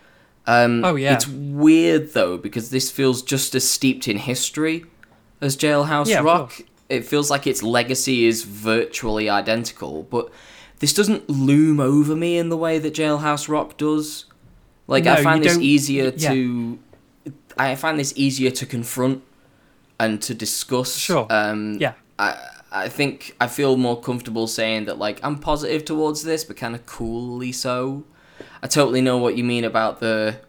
Um, 0.47 0.85
Oh, 0.85 0.95
yeah. 0.95 1.15
It's 1.15 1.27
weird 1.27 2.13
though 2.13 2.39
because 2.39 2.71
this 2.71 2.91
feels 2.91 3.23
just 3.23 3.55
as 3.57 3.69
steeped 3.69 4.07
in 4.07 4.19
history 4.19 4.85
as 5.41 5.57
Jailhouse 5.57 6.07
Yeah, 6.07 6.21
Rock. 6.21 6.61
It 6.89 7.05
feels 7.05 7.31
like 7.31 7.49
its 7.49 7.65
legacy 7.65 8.27
is 8.27 8.45
virtually 8.45 9.29
identical, 9.29 10.05
but 10.05 10.31
this 10.79 10.93
doesn't 10.93 11.29
loom 11.29 11.81
over 11.81 12.15
me 12.15 12.39
in 12.39 12.49
the 12.49 12.57
way 12.57 12.79
that 12.79 12.95
Jailhouse 12.95 13.49
Rock 13.49 13.77
does. 13.77 14.27
Like 14.87 15.05
No, 15.05 15.15
I 15.15 15.23
find 15.25 15.43
this 15.43 15.55
don't- 15.55 15.63
easier 15.65 16.13
yeah. 16.17 16.31
to, 16.31 16.79
I 17.59 17.75
find 17.75 17.99
this 17.99 18.13
easier 18.15 18.53
to 18.53 18.65
confront 18.67 19.25
and 19.99 20.23
to 20.23 20.33
discuss. 20.35 20.97
Sure. 20.97 21.27
Um, 21.31 21.79
Yeah. 21.81 21.95
I 22.21 22.37
I 22.77 22.89
think 22.89 23.35
I 23.41 23.47
feel 23.47 23.77
more 23.77 24.01
comfortable 24.01 24.47
saying 24.47 24.85
that 24.85 24.99
like 24.99 25.21
I'm 25.23 25.39
positive 25.39 25.85
towards 25.85 26.23
this, 26.23 26.45
but 26.45 26.57
kind 26.57 26.75
of 26.75 26.87
coolly 26.87 27.53
so. 27.53 28.05
I 28.63 28.67
totally 28.67 29.01
know 29.01 29.17
what 29.17 29.37
you 29.37 29.45
mean 29.45 29.65
about 29.65 30.01
the 30.01 30.41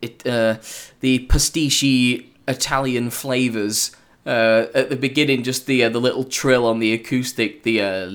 it 0.00 0.26
uh, 0.26 0.56
the 1.00 1.20
pastiche 1.20 2.24
Italian 2.48 3.10
flavors. 3.10 3.94
Uh, 4.26 4.68
at 4.74 4.88
the 4.88 4.96
beginning, 4.96 5.42
just 5.42 5.66
the 5.66 5.84
uh, 5.84 5.90
the 5.90 6.00
little 6.00 6.24
trill 6.24 6.66
on 6.66 6.78
the 6.78 6.94
acoustic, 6.94 7.62
the 7.62 7.82
uh, 7.82 8.06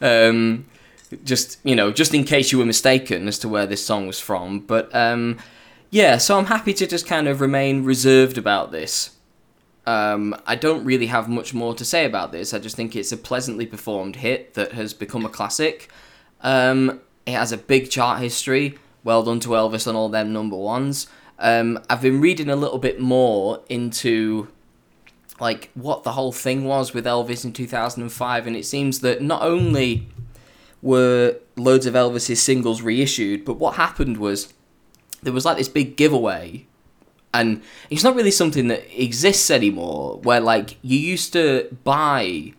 um, 0.28 0.66
just 1.24 1.58
you 1.64 1.74
know, 1.74 1.90
just 1.90 2.14
in 2.14 2.22
case 2.22 2.52
you 2.52 2.58
were 2.58 2.64
mistaken 2.64 3.26
as 3.26 3.38
to 3.40 3.48
where 3.48 3.66
this 3.66 3.84
song 3.84 4.06
was 4.06 4.20
from. 4.20 4.60
But 4.60 4.94
um, 4.94 5.38
yeah, 5.90 6.18
so 6.18 6.38
I'm 6.38 6.46
happy 6.46 6.72
to 6.74 6.86
just 6.86 7.06
kind 7.08 7.26
of 7.26 7.40
remain 7.40 7.82
reserved 7.82 8.38
about 8.38 8.70
this. 8.70 9.17
Um, 9.88 10.36
I 10.46 10.54
don't 10.54 10.84
really 10.84 11.06
have 11.06 11.30
much 11.30 11.54
more 11.54 11.74
to 11.74 11.82
say 11.82 12.04
about 12.04 12.30
this. 12.30 12.52
I 12.52 12.58
just 12.58 12.76
think 12.76 12.94
it's 12.94 13.10
a 13.10 13.16
pleasantly 13.16 13.64
performed 13.64 14.16
hit 14.16 14.52
that 14.52 14.72
has 14.72 14.92
become 14.92 15.24
a 15.24 15.30
classic. 15.30 15.88
Um, 16.42 17.00
it 17.24 17.32
has 17.32 17.52
a 17.52 17.56
big 17.56 17.90
chart 17.90 18.20
history. 18.20 18.78
Well 19.02 19.22
done 19.22 19.40
to 19.40 19.48
Elvis 19.48 19.88
on 19.88 19.96
all 19.96 20.10
them 20.10 20.30
number 20.30 20.56
ones. 20.56 21.06
Um, 21.38 21.82
I've 21.88 22.02
been 22.02 22.20
reading 22.20 22.50
a 22.50 22.56
little 22.56 22.76
bit 22.76 23.00
more 23.00 23.62
into 23.70 24.48
like 25.40 25.70
what 25.72 26.02
the 26.02 26.12
whole 26.12 26.32
thing 26.32 26.64
was 26.64 26.92
with 26.92 27.06
Elvis 27.06 27.46
in 27.46 27.54
2005, 27.54 28.46
and 28.46 28.54
it 28.54 28.66
seems 28.66 29.00
that 29.00 29.22
not 29.22 29.40
only 29.40 30.06
were 30.82 31.38
loads 31.56 31.86
of 31.86 31.94
Elvis's 31.94 32.42
singles 32.42 32.82
reissued, 32.82 33.42
but 33.42 33.54
what 33.54 33.76
happened 33.76 34.18
was 34.18 34.52
there 35.22 35.32
was 35.32 35.46
like 35.46 35.56
this 35.56 35.70
big 35.70 35.96
giveaway 35.96 36.66
and 37.34 37.62
it's 37.90 38.04
not 38.04 38.14
really 38.14 38.30
something 38.30 38.68
that 38.68 39.02
exists 39.02 39.50
anymore 39.50 40.18
where 40.22 40.40
like 40.40 40.78
you 40.82 40.98
used 40.98 41.32
to 41.32 41.68
buy 41.84 42.52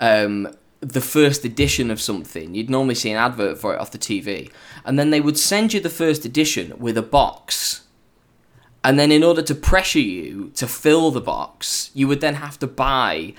um 0.00 0.48
the 0.80 1.00
first 1.00 1.44
edition 1.44 1.90
of 1.90 2.00
something. 2.00 2.54
You'd 2.54 2.70
normally 2.70 2.94
see 2.94 3.10
an 3.10 3.16
advert 3.16 3.58
for 3.58 3.74
it 3.74 3.80
off 3.80 3.90
the 3.90 3.98
TV 3.98 4.50
and 4.84 4.98
then 4.98 5.10
they 5.10 5.20
would 5.20 5.38
send 5.38 5.72
you 5.72 5.80
the 5.80 5.90
first 5.90 6.24
edition 6.24 6.74
with 6.78 6.96
a 6.96 7.02
box. 7.02 7.82
And 8.84 8.98
then 8.98 9.10
in 9.10 9.24
order 9.24 9.42
to 9.42 9.54
pressure 9.54 9.98
you 9.98 10.50
to 10.54 10.68
fill 10.68 11.10
the 11.10 11.20
box 11.20 11.90
you 11.94 12.06
would 12.06 12.20
then 12.20 12.34
have 12.36 12.58
to 12.60 12.66
buy 12.66 13.34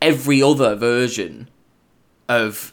every 0.00 0.42
other 0.42 0.74
version 0.76 1.48
of 2.28 2.72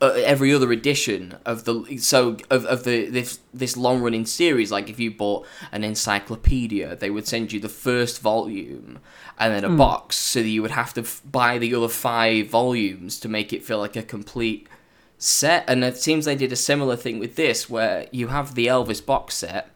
uh, 0.00 0.12
every 0.16 0.52
other 0.52 0.72
edition 0.72 1.36
of 1.46 1.64
the 1.64 1.96
so 1.98 2.36
of, 2.50 2.64
of 2.66 2.84
the 2.84 3.08
this 3.08 3.38
this 3.52 3.76
long 3.76 4.02
running 4.02 4.26
series 4.26 4.70
like 4.72 4.90
if 4.90 4.98
you 4.98 5.10
bought 5.10 5.46
an 5.72 5.84
encyclopedia 5.84 6.96
they 6.96 7.10
would 7.10 7.26
send 7.26 7.52
you 7.52 7.60
the 7.60 7.68
first 7.68 8.20
volume 8.20 8.98
and 9.38 9.54
then 9.54 9.64
a 9.64 9.76
box 9.76 10.16
so 10.16 10.40
that 10.40 10.48
you 10.48 10.62
would 10.62 10.70
have 10.70 10.94
to 10.94 11.00
f- 11.00 11.22
buy 11.24 11.58
the 11.58 11.74
other 11.74 11.88
five 11.88 12.48
volumes 12.48 13.18
to 13.18 13.28
make 13.28 13.52
it 13.52 13.64
feel 13.64 13.78
like 13.78 13.96
a 13.96 14.02
complete 14.02 14.68
set. 15.18 15.64
And 15.66 15.82
it 15.82 15.96
seems 15.96 16.24
they 16.24 16.36
did 16.36 16.52
a 16.52 16.56
similar 16.56 16.96
thing 16.96 17.18
with 17.18 17.34
this 17.34 17.68
where 17.68 18.06
you 18.12 18.28
have 18.28 18.54
the 18.54 18.66
Elvis 18.66 19.04
box 19.04 19.34
set 19.34 19.70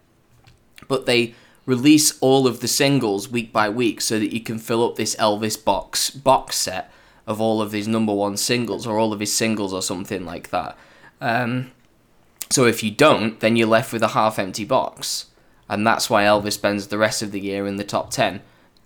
but 0.87 1.07
they 1.07 1.35
release 1.66 2.18
all 2.20 2.46
of 2.46 2.61
the 2.61 2.68
singles 2.68 3.28
week 3.28 3.52
by 3.52 3.68
week 3.68 4.00
so 4.00 4.18
that 4.18 4.33
you 4.33 4.40
can 4.40 4.59
fill 4.59 4.85
up 4.85 4.96
this 4.96 5.16
Elvis 5.16 5.62
box 5.62 6.11
box 6.11 6.57
set 6.57 6.90
of 7.28 7.40
all 7.40 7.60
of 7.62 7.70
his 7.72 7.86
number 7.86 8.12
one 8.14 8.36
singles 8.36 8.86
or 8.86 8.98
all 8.98 9.12
of 9.12 9.20
his 9.20 9.32
singles 9.32 9.72
or 9.72 9.82
something 9.82 10.24
like 10.24 10.48
that. 10.50 10.76
Um, 11.20 11.70
so 12.50 12.64
if 12.64 12.82
you 12.82 12.90
don't, 12.90 13.38
then 13.40 13.54
you're 13.54 13.68
left 13.68 13.92
with 13.92 14.02
a 14.02 14.08
half 14.08 14.38
empty 14.38 14.64
box, 14.64 15.26
and 15.68 15.86
that's 15.86 16.08
why 16.08 16.24
Elvis 16.24 16.54
spends 16.54 16.86
the 16.88 16.98
rest 16.98 17.22
of 17.22 17.30
the 17.30 17.40
year 17.40 17.66
in 17.66 17.76
the 17.76 17.84
top 17.84 18.10
ten. 18.10 18.40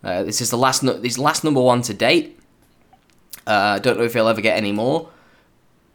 Uh, 0.05 0.23
this 0.25 0.41
is 0.41 0.51
the 0.51 0.59
last 0.59 0.83
nu- 0.83 0.99
this 0.99 1.17
last 1.17 1.45
number 1.45 1.61
one 1.63 1.81
to 1.83 1.95
date. 1.95 2.39
Uh, 3.47 3.77
I 3.77 3.79
don't 3.79 3.97
know 3.99 4.05
if 4.05 4.15
he'll 4.15 4.29
ever 4.29 4.41
get 4.41 4.57
any 4.57 4.73
more. 4.73 5.09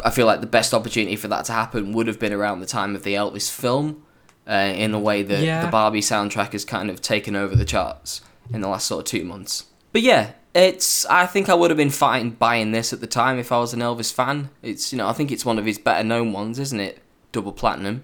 I 0.03 0.11
feel 0.11 0.25
like 0.25 0.41
the 0.41 0.47
best 0.47 0.73
opportunity 0.73 1.15
for 1.15 1.27
that 1.27 1.45
to 1.45 1.51
happen 1.53 1.91
would 1.93 2.07
have 2.07 2.19
been 2.19 2.33
around 2.33 2.59
the 2.61 2.65
time 2.67 2.95
of 2.95 3.03
the 3.03 3.15
Elvis 3.15 3.49
film, 3.51 4.03
uh, 4.47 4.53
in 4.53 4.91
the 4.91 4.99
way 4.99 5.23
that 5.23 5.43
Yeah. 5.43 5.65
the 5.65 5.71
Barbie 5.71 6.01
soundtrack 6.01 6.53
has 6.53 6.63
kind 6.63 6.89
of 6.89 7.01
taken 7.01 7.35
over 7.35 7.55
the 7.55 7.65
charts 7.65 8.21
in 8.53 8.61
the 8.61 8.67
last 8.69 8.85
sort 8.85 8.99
of 9.01 9.05
two 9.11 9.25
months. 9.25 9.65
But 9.91 10.01
yeah, 10.03 10.31
it's. 10.53 11.05
I 11.05 11.25
think 11.25 11.49
I 11.49 11.53
would 11.53 11.69
have 11.69 11.77
been 11.77 11.89
fine 11.89 12.31
buying 12.31 12.71
this 12.71 12.93
at 12.93 12.99
the 12.99 13.07
time 13.07 13.39
if 13.39 13.51
I 13.51 13.59
was 13.59 13.73
an 13.73 13.79
Elvis 13.79 14.13
fan. 14.13 14.49
It's 14.61 14.91
you 14.91 14.97
know 14.97 15.07
I 15.07 15.13
think 15.13 15.31
it's 15.31 15.45
one 15.45 15.59
of 15.59 15.65
his 15.65 15.77
better 15.77 16.03
known 16.03 16.33
ones, 16.33 16.59
isn't 16.59 16.79
it? 16.79 16.99
Double 17.31 17.51
platinum. 17.51 18.03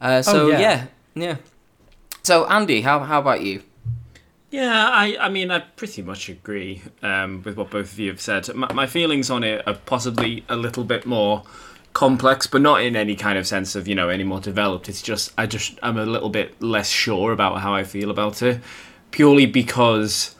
Uh, 0.00 0.22
so 0.22 0.48
yeah. 0.48 0.60
yeah, 0.60 0.86
yeah. 1.14 1.36
So 2.22 2.46
Andy, 2.46 2.82
how 2.82 3.00
how 3.00 3.20
about 3.20 3.42
you? 3.42 3.62
Yeah, 4.50 4.88
I, 4.88 5.16
I 5.18 5.28
mean, 5.30 5.50
I 5.50 5.58
pretty 5.58 6.00
much 6.00 6.28
agree 6.28 6.80
um, 7.02 7.42
with 7.42 7.56
what 7.56 7.70
both 7.70 7.92
of 7.92 7.98
you 7.98 8.10
have 8.10 8.20
said. 8.20 8.54
My, 8.54 8.72
my 8.72 8.86
feelings 8.86 9.28
on 9.28 9.42
it 9.42 9.66
are 9.66 9.74
possibly 9.74 10.44
a 10.48 10.54
little 10.54 10.84
bit 10.84 11.06
more 11.06 11.42
complex, 11.92 12.46
but 12.46 12.60
not 12.60 12.80
in 12.80 12.94
any 12.94 13.16
kind 13.16 13.36
of 13.36 13.48
sense 13.48 13.74
of 13.74 13.88
you 13.88 13.96
know 13.96 14.10
any 14.10 14.22
more 14.22 14.40
developed. 14.40 14.88
It's 14.88 15.02
just 15.02 15.32
I 15.36 15.46
just 15.46 15.78
I'm 15.82 15.96
a 15.96 16.06
little 16.06 16.28
bit 16.28 16.62
less 16.62 16.88
sure 16.88 17.32
about 17.32 17.62
how 17.62 17.74
I 17.74 17.82
feel 17.82 18.10
about 18.10 18.42
it, 18.42 18.60
purely 19.10 19.46
because 19.46 20.36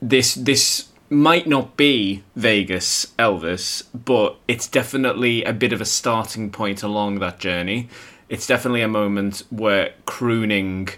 this 0.00 0.34
this 0.34 0.88
might 1.08 1.46
not 1.46 1.76
be 1.76 2.24
Vegas 2.34 3.12
Elvis, 3.18 3.84
but 3.94 4.36
it's 4.48 4.66
definitely 4.66 5.44
a 5.44 5.52
bit 5.52 5.72
of 5.72 5.80
a 5.80 5.84
starting 5.84 6.50
point 6.50 6.82
along 6.82 7.20
that 7.20 7.38
journey. 7.38 7.88
It's 8.28 8.46
definitely 8.46 8.82
a 8.82 8.88
moment 8.88 9.44
where 9.50 9.92
crooning 10.04 10.88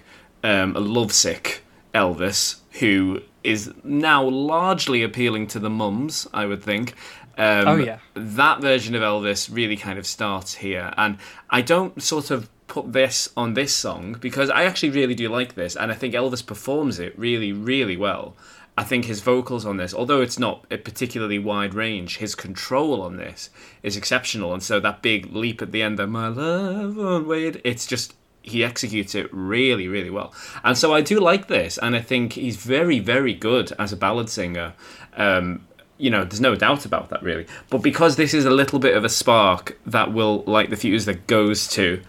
um, 0.43 0.75
a 0.75 0.81
lovesick 0.81 1.63
Elvis, 1.95 2.61
who 2.81 3.21
is 3.45 3.71
now 3.85 4.23
largely 4.27 5.03
appealing 5.03 5.47
to 5.49 5.59
the 5.59 5.71
mums, 5.71 6.27
I 6.33 6.47
would 6.47 6.63
think. 6.63 6.95
Um, 7.37 7.69
Oh, 7.69 7.77
yeah. 7.77 7.99
that 8.15 8.61
version 8.61 8.95
of 8.95 9.03
Elvis 9.03 9.49
really 9.55 9.77
kind 9.77 9.99
of 9.99 10.07
starts 10.07 10.55
here, 10.57 10.93
and 10.97 11.19
I 11.51 11.61
don't 11.61 12.03
sort 12.03 12.31
of 12.31 12.49
put 12.67 12.93
this 12.93 13.31
on 13.37 13.55
this 13.55 13.75
song 13.75 14.17
because 14.21 14.51
I 14.51 14.65
actually 14.65 14.91
really 14.91 15.15
do 15.15 15.29
like 15.29 15.55
this, 15.55 15.77
and 15.77 15.93
I 15.93 15.95
think 15.95 16.15
Elvis 16.15 16.45
performs 16.45 16.99
it 16.99 17.19
really, 17.19 17.53
really 17.53 17.97
well. 17.97 18.37
I 18.79 18.85
think 18.85 19.07
his 19.07 19.23
vocals 19.23 19.67
on 19.67 19.77
this, 19.77 19.93
although 19.93 20.21
it's 20.21 20.39
not 20.39 20.65
a 20.71 20.77
particularly 20.77 21.41
wide 21.41 21.75
range, 21.75 22.19
his 22.19 22.37
control 22.37 23.03
on 23.03 23.17
this 23.17 23.51
is 23.83 23.97
exceptional, 23.97 24.55
and 24.55 24.63
so 24.63 24.79
that 24.79 25.03
big 25.03 25.35
leap 25.35 25.61
at 25.61 25.73
the 25.73 25.83
end, 25.83 25.99
of 25.99 26.09
my 26.09 26.29
love 26.29 27.27
wait, 27.27 27.61
it's 27.65 27.87
just 27.89 28.15
he 28.41 28.63
executes 28.63 29.17
it 29.17 29.29
really, 29.33 29.89
really 29.89 30.11
well. 30.11 30.33
And 30.63 30.79
so 30.79 30.95
I 30.95 31.01
do 31.01 31.19
like 31.19 31.49
this, 31.49 31.77
and 31.79 31.97
I 31.97 32.01
think 32.01 32.35
he's 32.35 32.55
very, 32.55 33.01
very 33.01 33.35
good 33.35 33.73
as 33.81 33.93
a 33.93 33.97
ballad 33.97 34.31
singer. 34.31 34.75
Um, 35.17 35.67
you 35.97 36.11
know, 36.11 36.23
there's 36.23 36.41
no 36.41 36.55
doubt 36.55 36.87
about 36.87 37.09
that 37.09 37.21
really. 37.25 37.49
But 37.71 37.79
because 37.79 38.15
this 38.15 38.33
is 38.33 38.45
a 38.45 38.51
little 38.51 38.79
bit 38.79 38.97
of 38.97 39.05
a 39.05 39.09
spark 39.09 39.77
that 39.87 40.13
will 40.13 40.45
light 40.45 40.71
the 40.71 40.77
fuse 40.77 41.05
that 41.07 41.27
goes 41.27 41.67
to, 41.71 42.01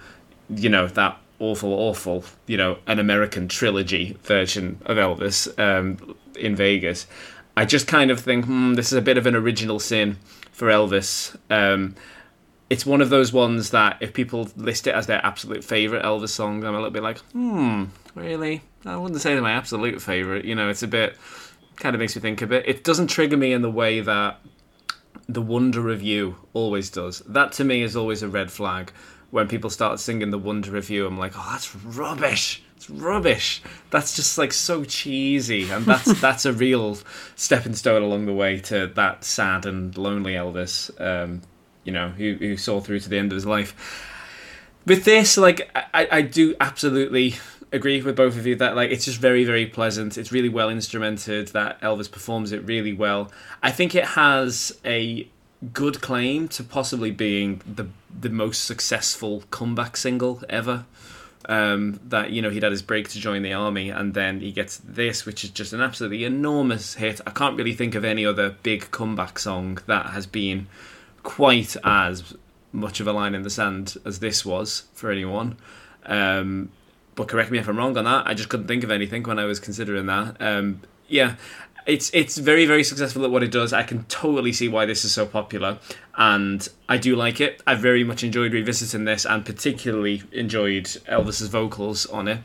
you 0.50 0.70
know, 0.70 0.86
that 0.86 1.18
awful, 1.40 1.74
awful, 1.74 2.26
you 2.46 2.58
know, 2.58 2.78
an 2.86 3.00
American 3.00 3.48
trilogy 3.48 4.18
version 4.22 4.80
of 4.86 4.98
Elvis 4.98 5.48
um, 5.58 6.16
in 6.40 6.56
Vegas. 6.56 7.08
I 7.58 7.66
just 7.66 7.88
kind 7.88 8.12
of 8.12 8.20
think, 8.20 8.46
hmm, 8.46 8.74
this 8.74 8.92
is 8.92 8.98
a 8.98 9.02
bit 9.02 9.18
of 9.18 9.26
an 9.26 9.36
original 9.36 9.80
sin 9.80 10.18
for 10.52 10.68
Elvis. 10.70 11.36
Um, 11.50 11.96
it's 12.70 12.86
one 12.86 13.02
of 13.02 13.10
those 13.10 13.34
ones 13.34 13.72
that 13.72 13.98
if 14.02 14.14
people 14.14 14.50
list 14.56 14.88
it 14.88 14.94
as 14.94 15.08
their 15.08 15.26
absolute 15.26 15.64
favorite 15.64 16.04
Elvis 16.04 16.30
song, 16.30 16.64
I'm 16.64 16.74
a 16.74 16.78
little 16.78 16.92
bit 16.92 17.04
like, 17.04 17.18
hmm, 17.34 17.86
really? 18.16 18.62
I 18.86 18.96
wouldn't 18.96 19.22
say 19.22 19.34
they're 19.34 19.42
my 19.42 19.52
absolute 19.52 20.02
favorite. 20.02 20.46
You 20.46 20.56
know, 20.56 20.70
it's 20.70 20.84
a 20.84 20.88
bit 20.88 21.18
kind 21.80 21.96
of 21.96 22.00
makes 22.00 22.16
me 22.16 22.22
think 22.22 22.42
a 22.42 22.48
bit. 22.48 22.68
It 22.68 22.84
doesn't 22.84 23.08
trigger 23.08 23.38
me 23.38 23.54
in 23.54 23.62
the 23.62 23.72
way 23.72 24.02
that 24.02 24.40
the 25.28 25.42
wonder 25.42 25.90
of 25.90 26.02
you 26.02 26.36
always 26.54 26.90
does. 26.90 27.20
That 27.22 27.52
to 27.54 27.64
me 27.64 27.82
is 27.82 27.96
always 27.96 28.22
a 28.22 28.28
red 28.28 28.52
flag. 28.52 28.92
When 29.32 29.48
people 29.48 29.70
start 29.70 30.00
singing 30.00 30.32
the 30.32 30.38
wonder 30.38 30.76
of 30.76 30.90
you, 30.90 31.06
I'm 31.06 31.18
like, 31.18 31.34
oh, 31.36 31.48
that's 31.52 31.76
rubbish. 31.76 32.64
It's 32.80 32.90
rubbish. 32.90 33.62
That's 33.90 34.16
just 34.16 34.38
like 34.38 34.54
so 34.54 34.86
cheesy, 34.86 35.70
and 35.70 35.86
that's 35.86 36.22
that's 36.22 36.46
a 36.46 36.54
real 36.54 36.98
stepping 37.36 37.76
stone 37.76 38.02
along 38.02 38.26
the 38.26 38.34
way 38.34 38.58
to 38.60 38.88
that 38.96 39.26
sad 39.26 39.66
and 39.66 39.98
lonely 39.98 40.36
Elvis. 40.36 40.90
Um, 41.02 41.42
you 41.84 41.92
know, 41.92 42.08
who 42.08 42.36
who 42.40 42.56
saw 42.56 42.80
through 42.80 43.02
to 43.02 43.10
the 43.10 43.18
end 43.18 43.34
of 43.34 43.36
his 43.36 43.46
life. 43.46 43.76
With 44.86 45.04
this, 45.04 45.36
like, 45.36 45.70
I, 45.94 46.08
I 46.10 46.22
do 46.22 46.56
absolutely 46.62 47.36
agree 47.74 48.02
with 48.02 48.16
both 48.16 48.38
of 48.38 48.48
you 48.48 48.56
that 48.56 48.78
like 48.78 48.92
it's 48.92 49.06
just 49.06 49.20
very 49.20 49.44
very 49.44 49.68
pleasant 49.68 50.18
it's 50.18 50.32
really 50.32 50.50
well 50.50 50.70
instrumented 50.70 51.50
that 51.50 51.80
elvis 51.82 52.10
performs 52.10 52.52
it 52.52 52.66
really 52.66 52.94
well 52.94 53.32
i 53.62 53.70
think 53.70 53.94
it 53.94 54.04
has 54.06 54.76
a 54.84 55.28
good 55.72 56.02
claim 56.02 56.48
to 56.48 56.64
possibly 56.64 57.12
being 57.12 57.62
the 57.72 57.88
the 58.20 58.30
most 58.30 58.66
successful 58.66 59.44
comeback 59.52 59.96
single 59.96 60.42
ever 60.50 60.84
um, 61.50 62.00
that 62.06 62.32
you 62.32 62.42
know 62.42 62.50
he'd 62.50 62.64
had 62.64 62.72
his 62.72 62.82
break 62.82 63.10
to 63.10 63.20
join 63.20 63.42
the 63.42 63.52
army 63.52 63.90
and 63.90 64.14
then 64.14 64.40
he 64.40 64.52
gets 64.52 64.78
this 64.78 65.26
which 65.26 65.44
is 65.44 65.50
just 65.50 65.74
an 65.74 65.82
absolutely 65.82 66.24
enormous 66.24 66.94
hit 66.94 67.20
i 67.28 67.32
can't 67.32 67.58
really 67.58 67.74
think 67.74 67.96
of 67.96 68.06
any 68.06 68.26
other 68.26 68.52
big 68.64 68.90
comeback 68.92 69.38
song 69.38 69.78
that 69.88 70.08
has 70.08 70.26
been 70.26 70.68
quite 71.24 71.76
as 71.84 72.36
much 72.72 73.00
of 73.00 73.08
a 73.08 73.12
line 73.12 73.36
in 73.36 73.42
the 73.42 73.50
sand 73.50 73.98
as 74.06 74.20
this 74.20 74.46
was 74.46 74.84
for 74.94 75.12
anyone 75.12 75.58
um, 76.06 76.70
but 77.20 77.28
correct 77.28 77.52
me 77.52 77.58
if 77.58 77.68
I'm 77.68 77.78
wrong 77.78 77.98
on 77.98 78.06
that. 78.06 78.28
I 78.28 78.34
just 78.34 78.48
couldn't 78.48 78.68
think 78.68 78.82
of 78.86 78.92
anything 78.92 79.24
when 79.24 79.40
I 79.40 79.44
was 79.44 79.60
considering 79.60 80.06
that. 80.06 80.38
Um, 80.40 80.80
yeah, 81.10 81.36
it's 81.86 82.12
it's 82.14 82.38
very 82.38 82.66
very 82.66 82.84
successful 82.84 83.24
at 83.26 83.32
what 83.32 83.44
it 83.44 83.52
does. 83.52 83.74
I 83.74 83.84
can 83.84 84.04
totally 84.06 84.54
see 84.54 84.68
why 84.68 84.86
this 84.86 85.04
is 85.06 85.14
so 85.14 85.26
popular, 85.26 85.80
and 86.18 86.68
I 86.88 86.98
do 86.98 87.16
like 87.16 87.42
it. 87.42 87.62
I 87.66 87.76
very 87.76 88.04
much 88.04 88.24
enjoyed 88.24 88.54
revisiting 88.54 89.06
this, 89.06 89.26
and 89.26 89.46
particularly 89.46 90.24
enjoyed 90.32 90.86
Elvis's 90.86 91.48
vocals 91.48 92.06
on 92.08 92.28
it, 92.28 92.40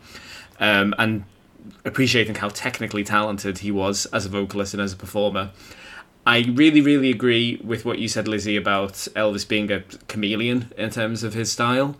um, 0.60 0.94
and 0.98 1.24
appreciating 1.84 2.36
how 2.36 2.48
technically 2.48 3.04
talented 3.04 3.58
he 3.58 3.70
was 3.70 4.06
as 4.06 4.26
a 4.26 4.28
vocalist 4.28 4.74
and 4.74 4.82
as 4.82 4.92
a 4.92 4.96
performer. 4.96 5.50
I 6.26 6.50
really, 6.54 6.80
really 6.80 7.10
agree 7.10 7.60
with 7.62 7.84
what 7.84 7.98
you 7.98 8.08
said, 8.08 8.26
Lizzie, 8.26 8.56
about 8.56 8.92
Elvis 9.14 9.46
being 9.46 9.70
a 9.70 9.80
chameleon 10.08 10.72
in 10.78 10.88
terms 10.88 11.22
of 11.22 11.34
his 11.34 11.52
style. 11.52 11.96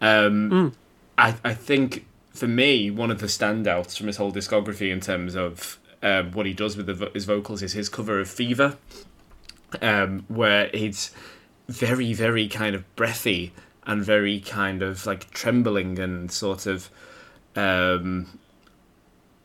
Um, 0.00 0.74
I, 1.18 1.34
I 1.44 1.54
think 1.54 2.06
for 2.32 2.46
me, 2.46 2.90
one 2.90 3.10
of 3.10 3.20
the 3.20 3.26
standouts 3.26 3.96
from 3.96 4.06
his 4.06 4.16
whole 4.16 4.32
discography 4.32 4.90
in 4.90 5.00
terms 5.00 5.34
of 5.34 5.78
um, 6.06 6.30
what 6.32 6.46
he 6.46 6.52
does 6.52 6.76
with 6.76 6.86
the, 6.86 7.10
his 7.12 7.24
vocals 7.24 7.62
is 7.62 7.72
his 7.72 7.88
cover 7.88 8.20
of 8.20 8.30
Fever, 8.30 8.78
um, 9.82 10.24
where 10.28 10.70
it's 10.72 11.10
very, 11.68 12.12
very 12.12 12.46
kind 12.46 12.76
of 12.76 12.84
breathy 12.94 13.52
and 13.86 14.04
very 14.04 14.38
kind 14.40 14.82
of 14.82 15.04
like 15.04 15.30
trembling 15.30 15.98
and 15.98 16.30
sort 16.30 16.66
of. 16.66 16.90
Um, 17.56 18.38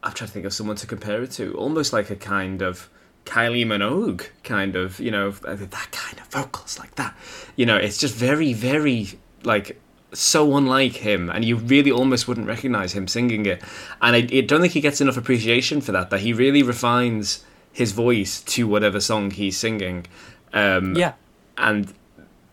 I'm 0.03 0.14
trying 0.14 0.28
to 0.28 0.34
think 0.34 0.45
of 0.45 0.53
someone 0.53 0.76
to 0.78 0.88
compare 0.88 1.24
it 1.24 1.32
to, 1.32 1.53
almost 1.53 1.93
like 1.93 2.09
a 2.09 2.16
kind 2.16 2.62
of 2.62 2.89
Kylie 3.26 3.66
Minogue 3.66 4.28
kind 4.43 4.76
of, 4.76 4.99
you 4.99 5.12
know, 5.12 5.32
that 5.32 5.88
kind 5.91 6.20
of 6.20 6.26
vocals 6.28 6.78
like 6.78 6.95
that. 6.95 7.16
You 7.55 7.66
know, 7.66 7.78
it's 7.78 7.97
just 7.97 8.16
very, 8.16 8.53
very 8.53 9.09
like 9.43 9.80
so 10.14 10.55
unlike 10.57 10.93
him, 10.97 11.30
and 11.30 11.45
you 11.45 11.55
really 11.57 11.91
almost 11.91 12.28
wouldn't 12.28 12.47
recognize 12.47 12.93
him 12.93 13.07
singing 13.07 13.45
it. 13.45 13.62
And 14.01 14.16
I, 14.16 14.38
I 14.38 14.41
don't 14.41 14.62
think 14.62 14.74
he 14.74 14.82
gets 14.82 15.01
enough 15.01 15.18
appreciation 15.18 15.82
for 15.82 15.91
that. 15.93 16.09
That 16.09 16.20
he 16.22 16.34
really 16.34 16.64
refines 16.64 17.43
his 17.72 17.91
voice 17.93 18.41
to 18.41 18.68
whatever 18.68 18.99
song 18.99 19.32
he's 19.32 19.57
singing. 19.57 20.05
Um, 20.53 20.95
Yeah. 20.95 21.14
and 21.57 21.93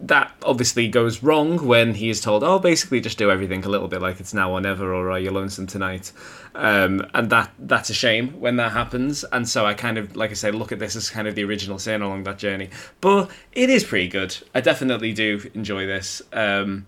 that 0.00 0.30
obviously 0.44 0.86
goes 0.86 1.24
wrong 1.24 1.66
when 1.66 1.94
he 1.94 2.09
is 2.09 2.20
told, 2.20 2.44
"Oh, 2.44 2.61
basically 2.61 3.00
just 3.00 3.18
do 3.18 3.32
everything 3.32 3.64
a 3.64 3.68
little 3.68 3.88
bit 3.88 4.00
like 4.00 4.20
it's 4.20 4.32
now 4.32 4.52
or 4.52 4.61
never, 4.61 4.94
or 4.94 5.11
are 5.11 5.18
you 5.18 5.32
lonesome 5.32 5.66
tonight?" 5.66 6.12
Um, 6.54 7.04
and 7.14 7.28
that 7.30 7.50
that's 7.59 7.90
a 7.90 7.94
shame 7.94 8.28
when 8.40 8.54
that 8.56 8.70
happens. 8.70 9.24
And 9.32 9.48
so 9.48 9.66
I 9.66 9.74
kind 9.74 9.98
of, 9.98 10.14
like 10.14 10.30
I 10.30 10.34
say, 10.34 10.52
look 10.52 10.70
at 10.70 10.78
this 10.78 10.94
as 10.94 11.11
kind 11.11 11.26
of 11.26 11.34
the 11.34 11.42
original 11.42 11.80
sin 11.80 12.00
along 12.02 12.22
that 12.24 12.38
journey. 12.38 12.70
But 13.00 13.28
it 13.52 13.70
is 13.70 13.82
pretty 13.82 14.06
good. 14.06 14.36
I 14.54 14.61
definitely 14.61 15.12
do 15.12 15.50
enjoy 15.54 15.86
this. 15.86 16.22
Um, 16.32 16.86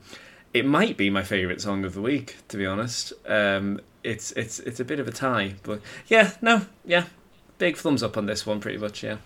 it 0.52 0.66
might 0.66 0.96
be 0.96 1.10
my 1.10 1.22
favorite 1.22 1.60
song 1.60 1.84
of 1.84 1.94
the 1.94 2.02
week, 2.02 2.36
to 2.48 2.56
be 2.56 2.66
honest. 2.66 3.12
Um, 3.26 3.80
it's 4.02 4.32
it's 4.32 4.58
it's 4.60 4.80
a 4.80 4.84
bit 4.84 4.98
of 4.98 5.06
a 5.08 5.12
tie, 5.12 5.54
but 5.62 5.80
yeah, 6.08 6.32
no, 6.40 6.66
yeah, 6.84 7.04
big 7.58 7.76
thumbs 7.76 8.02
up 8.02 8.16
on 8.16 8.26
this 8.26 8.46
one, 8.46 8.60
pretty 8.60 8.78
much, 8.78 9.02
yeah. 9.02 9.18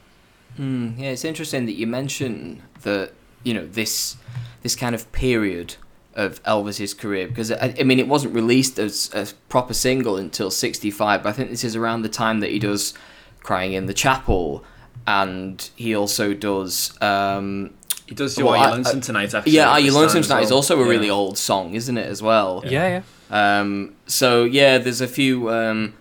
Mm, 0.58 0.98
yeah, 0.98 1.10
it's 1.10 1.24
interesting 1.24 1.66
that 1.66 1.72
you 1.72 1.86
mention 1.86 2.62
that 2.82 3.12
you 3.42 3.54
know 3.54 3.66
this 3.66 4.16
this 4.62 4.76
kind 4.76 4.94
of 4.94 5.10
period 5.12 5.76
of 6.14 6.42
Elvis's 6.44 6.94
career 6.94 7.26
because 7.26 7.50
I, 7.50 7.74
I 7.78 7.82
mean 7.82 7.98
it 7.98 8.06
wasn't 8.06 8.34
released 8.34 8.78
as 8.78 9.10
a 9.14 9.26
proper 9.48 9.74
single 9.74 10.16
until 10.16 10.50
'65, 10.50 11.22
but 11.22 11.28
I 11.28 11.32
think 11.32 11.50
this 11.50 11.64
is 11.64 11.76
around 11.76 12.02
the 12.02 12.08
time 12.08 12.40
that 12.40 12.50
he 12.50 12.58
does 12.58 12.94
"Crying 13.40 13.72
in 13.72 13.86
the 13.86 13.94
Chapel," 13.94 14.64
and 15.06 15.70
he 15.76 15.94
also 15.94 16.34
does. 16.34 17.00
Um, 17.00 17.74
He 18.06 18.14
does 18.14 18.34
do 18.34 18.44
Well, 18.44 18.54
Are 18.54 18.58
You 18.58 18.62
I- 18.64 18.70
Lonesome 18.76 18.98
I- 18.98 19.00
Tonight, 19.00 19.34
actually. 19.34 19.52
yeah, 19.52 19.62
at 19.62 19.68
"Are 19.72 19.80
You 19.80 19.86
this 19.86 19.94
Lonesome 19.94 20.14
time 20.14 20.20
as 20.22 20.26
Tonight" 20.28 20.42
is 20.42 20.52
also 20.52 20.80
a 20.80 20.84
really 20.86 21.08
old 21.10 21.38
song, 21.38 21.74
isn't 21.74 21.96
it? 21.96 22.06
As 22.06 22.22
well. 22.22 22.62
Yeah, 22.66 23.02
yeah. 23.30 23.60
Um, 23.60 23.94
so 24.06 24.44
yeah, 24.44 24.78
there's 24.78 25.00
a 25.00 25.08
few 25.08 25.48
um, 25.50 25.94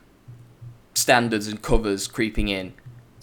standards 0.94 1.48
and 1.48 1.62
covers 1.62 2.08
creeping 2.08 2.48
in 2.50 2.74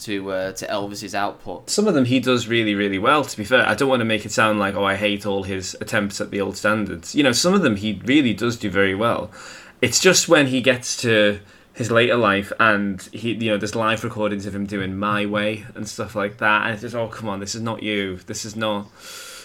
to 0.00 0.30
uh, 0.32 0.52
to 0.52 0.66
Elvis's 0.66 1.14
output. 1.14 1.68
Some 1.68 1.86
of 1.86 1.94
them 1.94 2.06
he 2.06 2.20
does 2.20 2.48
really, 2.48 2.74
really 2.74 2.98
well, 2.98 3.22
to 3.24 3.36
be 3.36 3.44
fair. 3.44 3.68
I 3.68 3.74
don't 3.74 3.88
want 3.88 4.00
to 4.00 4.06
make 4.06 4.24
it 4.24 4.32
sound 4.32 4.58
like, 4.58 4.74
oh, 4.74 4.84
I 4.84 4.96
hate 4.96 5.26
all 5.26 5.42
his 5.42 5.76
attempts 5.80 6.20
at 6.20 6.30
the 6.30 6.40
old 6.40 6.56
standards. 6.56 7.14
You 7.14 7.22
know, 7.22 7.32
some 7.32 7.52
of 7.54 7.62
them 7.62 7.76
he 7.76 8.00
really 8.04 8.32
does 8.32 8.56
do 8.56 8.70
very 8.70 8.94
well. 8.94 9.30
It's 9.82 10.00
just 10.00 10.28
when 10.28 10.46
he 10.48 10.60
gets 10.62 10.96
to 11.02 11.40
his 11.74 11.90
later 11.90 12.16
life 12.16 12.52
and 12.58 13.02
he, 13.12 13.32
you 13.32 13.50
know, 13.50 13.56
there's 13.56 13.74
live 13.74 14.02
recordings 14.04 14.46
of 14.46 14.54
him 14.54 14.66
doing 14.66 14.96
My 14.96 15.26
Way 15.26 15.64
and 15.74 15.88
stuff 15.88 16.14
like 16.14 16.38
that. 16.38 16.64
And 16.64 16.72
it's 16.72 16.82
just, 16.82 16.94
oh, 16.94 17.08
come 17.08 17.28
on, 17.28 17.40
this 17.40 17.54
is 17.54 17.62
not 17.62 17.82
you. 17.82 18.16
This 18.26 18.44
is 18.44 18.56
not. 18.56 18.88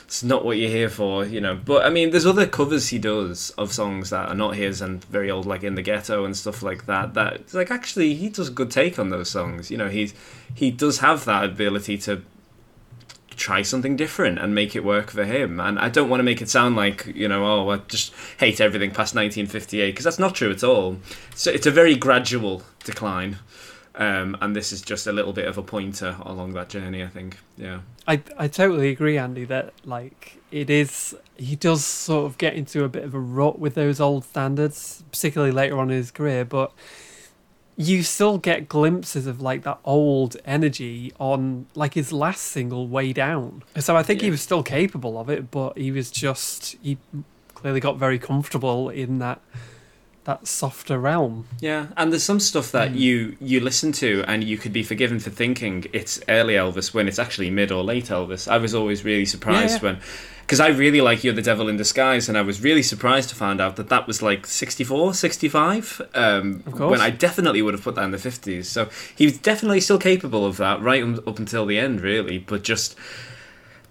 It's 0.05 0.23
not 0.23 0.45
what 0.45 0.57
you're 0.57 0.69
here 0.69 0.89
for, 0.89 1.26
you 1.26 1.41
know. 1.41 1.55
But 1.55 1.84
I 1.84 1.89
mean, 1.89 2.11
there's 2.11 2.28
other 2.28 2.45
covers 2.45 2.89
he 2.89 2.99
does 2.99 3.49
of 3.51 3.73
songs 3.73 4.11
that 4.11 4.30
are 4.30 4.36
not 4.36 4.55
his 4.55 4.80
and 4.80 5.03
very 5.05 5.32
old, 5.32 5.47
like 5.47 5.63
in 5.63 5.73
the 5.73 5.82
ghetto 5.82 6.26
and 6.26 6.38
stuff 6.38 6.61
like 6.61 6.86
that. 6.86 7.15
That 7.15 7.51
like 7.55 7.71
actually 7.71 8.13
he 8.13 8.30
does 8.30 8.49
a 8.49 8.51
good 8.51 8.69
take 8.69 8.99
on 8.99 9.09
those 9.09 9.32
songs. 9.32 9.71
You 9.71 9.78
know, 9.78 9.89
he's 9.89 10.13
he 10.53 10.69
does 10.69 10.99
have 10.99 11.26
that 11.26 11.43
ability 11.43 11.97
to 11.99 12.21
try 13.36 13.61
something 13.61 13.95
different 13.95 14.39
and 14.39 14.55
make 14.55 14.75
it 14.75 14.83
work 14.83 15.11
for 15.11 15.25
him. 15.25 15.59
And 15.59 15.79
I 15.79 15.89
don't 15.89 16.09
want 16.09 16.19
to 16.19 16.23
make 16.23 16.41
it 16.41 16.49
sound 16.49 16.75
like 16.75 17.05
you 17.07 17.27
know, 17.27 17.45
oh, 17.45 17.69
I 17.69 17.77
just 17.77 18.13
hate 18.39 18.61
everything 18.61 18.89
past 18.89 19.15
1958 19.15 19.91
because 19.91 20.05
that's 20.05 20.19
not 20.19 20.36
true 20.36 20.51
at 20.51 20.63
all. 20.63 20.97
So 21.36 21.51
it's 21.51 21.67
a 21.67 21.71
very 21.71 21.95
gradual 21.95 22.63
decline. 22.83 23.38
Um, 23.97 24.38
and 24.41 24.53
this 24.53 24.73
is 24.73 24.81
just 24.81 25.07
a 25.07 25.13
little 25.13 25.31
bit 25.31 25.47
of 25.47 25.57
a 25.57 25.63
pointer 25.63 26.17
along 26.21 26.53
that 26.53 26.67
journey, 26.67 27.01
I 27.01 27.07
think. 27.07 27.38
Yeah. 27.57 27.79
I 28.07 28.21
I 28.38 28.47
totally 28.47 28.89
agree, 28.89 29.17
Andy. 29.17 29.45
That 29.45 29.73
like 29.86 30.38
it 30.51 30.69
is. 30.69 31.15
He 31.38 31.55
does 31.55 31.83
sort 31.83 32.25
of 32.25 32.38
get 32.38 32.55
into 32.55 32.83
a 32.83 32.89
bit 32.89 33.03
of 33.03 33.13
a 33.13 33.19
rut 33.19 33.57
with 33.59 33.75
those 33.75 33.99
old 33.99 34.25
standards, 34.25 35.03
particularly 35.11 35.51
later 35.51 35.77
on 35.79 35.89
in 35.89 35.97
his 35.97 36.11
career. 36.11 36.43
But 36.45 36.73
you 37.78 38.03
still 38.03 38.38
get 38.38 38.69
glimpses 38.69 39.28
of 39.28 39.41
like 39.41 39.63
that 39.63 39.80
old 39.84 40.38
energy 40.45 41.11
on 41.19 41.65
like 41.76 41.93
his 41.93 42.11
last 42.13 42.43
single, 42.43 42.88
"Way 42.88 43.13
Down." 43.13 43.63
So 43.78 43.97
I 43.97 44.03
think 44.03 44.21
he 44.21 44.32
was 44.32 44.41
still 44.41 44.63
capable 44.63 45.19
of 45.19 45.30
it, 45.30 45.51
but 45.51 45.78
he 45.78 45.91
was 45.91 46.09
just 46.09 46.78
he 46.82 46.97
clearly 47.53 47.80
got 47.80 47.97
very 47.97 48.19
comfortable 48.19 48.89
in 48.89 49.19
that 49.19 49.41
that 50.26 50.47
softer 50.47 50.99
realm. 50.99 51.47
Yeah, 51.59 51.88
and 51.97 52.11
there's 52.11 52.23
some 52.23 52.39
stuff 52.39 52.71
that 52.71 52.91
hmm. 52.91 52.97
you 52.97 53.38
you 53.39 53.59
listen 53.59 53.91
to 53.93 54.23
and 54.28 54.43
you 54.43 54.57
could 54.57 54.73
be 54.73 54.84
forgiven 54.84 55.19
for 55.19 55.30
thinking 55.30 55.86
it's 55.93 56.21
early 56.28 56.53
Elvis 56.53 56.93
when 56.93 57.07
it's 57.07 57.19
actually 57.19 57.49
mid 57.49 57.71
or 57.71 57.84
late 57.84 58.05
Elvis. 58.05 58.47
I 58.47 58.57
was 58.57 58.73
always 58.73 59.03
really 59.03 59.26
surprised 59.26 59.82
Yeah, 59.82 59.93
when 59.93 59.99
because 60.46 60.60
I 60.60 60.68
really 60.68 61.02
like 61.02 61.24
You're 61.24 61.34
the 61.34 61.41
Devil 61.41 61.68
in 61.68 61.78
Disguise, 61.78 62.30
and 62.30 62.38
I 62.38 62.43
was 62.43 62.62
really 62.62 62.84
surprised 62.84 63.30
to 63.30 63.36
find 63.36 63.60
out 63.60 63.78
that 63.78 63.89
that 63.89 64.06
was 64.06 64.22
like 64.22 64.46
64, 64.46 65.16
65. 65.16 66.02
Um, 66.14 66.62
course. 66.62 66.91
When 66.91 67.02
I 67.02 67.10
definitely 67.10 67.64
would 67.64 67.74
have 67.74 67.84
put 67.84 67.96
that 67.96 68.04
in 68.04 68.12
the 68.12 68.18
50s. 68.18 68.66
So 68.66 68.89
he 69.16 69.26
was 69.26 69.39
definitely 69.39 69.82
still 69.82 69.98
capable 69.98 70.46
of 70.46 70.58
that 70.58 70.80
right 70.82 71.04
up 71.04 71.39
until 71.39 71.66
the 71.66 71.80
end, 71.80 72.02
really. 72.02 72.38
But 72.38 72.64
just 72.64 72.96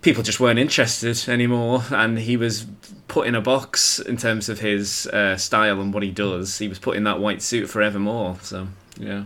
people 0.01 0.23
just 0.23 0.39
weren't 0.39 0.61
interested 0.61 1.29
anymore, 1.29 1.83
and 1.91 2.21
he 2.21 2.37
was 2.37 2.67
put 3.09 3.27
in 3.27 3.35
a 3.35 3.41
box 3.41 3.99
in 3.99 4.17
terms 4.17 4.49
of 4.49 4.61
his 4.61 5.09
uh, 5.09 5.37
style 5.37 5.81
and 5.81 5.93
what 5.93 6.05
he 6.05 6.13
does. 6.13 6.59
He 6.59 6.69
was 6.69 6.79
put 6.79 6.97
in 6.97 7.03
that 7.03 7.19
white 7.19 7.43
suit 7.43 7.69
forevermore. 7.69 8.39
So 8.43 8.69
yeah. 8.97 9.25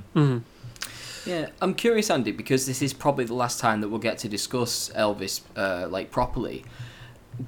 Yeah, 1.27 1.51
I'm 1.61 1.75
curious, 1.75 2.09
Andy, 2.09 2.33
because 2.33 2.65
this 2.65 2.81
is 2.81 2.95
probably 2.95 3.27
the 3.27 3.35
last 3.35 3.61
time 3.61 3.83
that 3.83 3.91
we'll 3.91 4.01
get 4.01 4.17
to 4.19 4.31
discuss 4.31 4.89
Elvis 4.97 5.43
uh, 5.57 5.87
like 5.91 6.11
properly. 6.11 6.65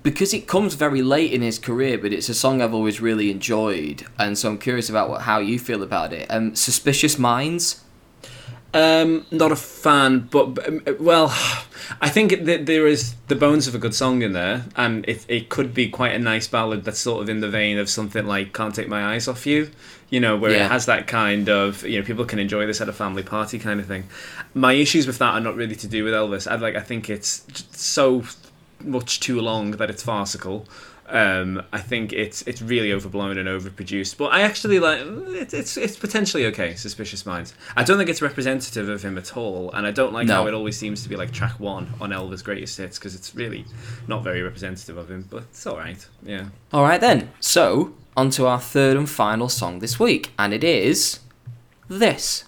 Because 0.04 0.32
it 0.32 0.46
comes 0.46 0.74
very 0.74 1.02
late 1.02 1.32
in 1.32 1.42
his 1.42 1.58
career, 1.58 1.98
but 1.98 2.12
it's 2.12 2.28
a 2.28 2.34
song 2.34 2.62
I've 2.62 2.72
always 2.72 3.00
really 3.00 3.28
enjoyed, 3.30 4.06
and 4.18 4.38
so 4.38 4.48
I'm 4.50 4.58
curious 4.58 4.88
about 4.88 5.10
what, 5.10 5.22
how 5.22 5.40
you 5.40 5.58
feel 5.58 5.82
about 5.82 6.12
it. 6.12 6.30
Um, 6.30 6.54
Suspicious 6.54 7.18
Minds. 7.18 7.82
Um, 8.72 9.26
not 9.32 9.50
a 9.50 9.56
fan, 9.56 10.28
but 10.30 10.64
um, 10.68 10.82
well, 11.00 11.26
I 12.00 12.08
think 12.08 12.44
that 12.44 12.66
there 12.66 12.86
is 12.86 13.16
the 13.26 13.34
bones 13.34 13.66
of 13.66 13.74
a 13.74 13.78
good 13.78 13.96
song 13.96 14.22
in 14.22 14.32
there, 14.32 14.64
and 14.76 15.04
it 15.08 15.24
it 15.26 15.48
could 15.48 15.74
be 15.74 15.88
quite 15.88 16.14
a 16.14 16.20
nice 16.20 16.46
ballad 16.46 16.84
that's 16.84 17.00
sort 17.00 17.20
of 17.20 17.28
in 17.28 17.40
the 17.40 17.48
vein 17.48 17.76
of 17.78 17.90
something 17.90 18.24
like 18.26 18.54
"Can't 18.54 18.72
Take 18.72 18.86
My 18.86 19.04
Eyes 19.14 19.26
Off 19.26 19.44
You," 19.44 19.72
you 20.08 20.20
know, 20.20 20.36
where 20.36 20.52
Yeah. 20.52 20.66
it 20.66 20.70
has 20.70 20.86
that 20.86 21.08
kind 21.08 21.48
of 21.48 21.84
you 21.84 21.98
know 21.98 22.06
people 22.06 22.24
can 22.24 22.38
enjoy 22.38 22.64
this 22.64 22.80
at 22.80 22.88
a 22.88 22.92
family 22.92 23.24
party 23.24 23.58
kind 23.58 23.80
of 23.80 23.86
thing. 23.86 24.04
My 24.54 24.74
issues 24.74 25.08
with 25.08 25.18
that 25.18 25.34
are 25.34 25.40
not 25.40 25.56
really 25.56 25.74
to 25.74 25.88
do 25.88 26.04
with 26.04 26.12
Elvis. 26.14 26.48
I 26.48 26.54
like 26.54 26.76
I 26.76 26.80
think 26.80 27.10
it's 27.10 27.42
so 27.72 28.22
much 28.84 29.20
too 29.20 29.40
long 29.40 29.72
that 29.72 29.90
it's 29.90 30.02
farcical. 30.02 30.66
Um, 31.12 31.62
I 31.72 31.80
think 31.80 32.12
it's 32.12 32.42
it's 32.42 32.62
really 32.62 32.92
overblown 32.92 33.36
and 33.36 33.48
overproduced, 33.48 34.16
but 34.16 34.26
I 34.32 34.42
actually 34.42 34.78
like 34.78 35.00
it, 35.00 35.52
it's 35.52 35.76
it's 35.76 35.96
potentially 35.96 36.46
okay. 36.46 36.76
Suspicious 36.76 37.26
Minds. 37.26 37.52
I 37.76 37.82
don't 37.82 37.98
think 37.98 38.08
it's 38.08 38.22
representative 38.22 38.88
of 38.88 39.02
him 39.02 39.18
at 39.18 39.36
all, 39.36 39.72
and 39.72 39.88
I 39.88 39.90
don't 39.90 40.12
like 40.12 40.28
No. 40.28 40.34
how 40.34 40.46
it 40.46 40.54
always 40.54 40.78
seems 40.78 41.02
to 41.02 41.08
be 41.08 41.16
like 41.16 41.32
track 41.32 41.58
one 41.58 41.88
on 42.00 42.10
Elvis' 42.10 42.44
greatest 42.44 42.78
hits 42.78 42.96
because 42.96 43.16
it's 43.16 43.34
really 43.34 43.64
not 44.06 44.22
very 44.22 44.40
representative 44.42 44.96
of 44.96 45.10
him. 45.10 45.26
But 45.28 45.42
it's 45.50 45.66
all 45.66 45.76
right. 45.78 46.06
Yeah. 46.22 46.50
All 46.72 46.84
right 46.84 47.00
then. 47.00 47.30
So 47.40 47.92
on 48.16 48.30
to 48.30 48.46
our 48.46 48.60
third 48.60 48.96
and 48.96 49.10
final 49.10 49.48
song 49.48 49.80
this 49.80 49.98
week, 49.98 50.30
and 50.38 50.54
it 50.54 50.62
is 50.62 51.18
this. 51.88 52.44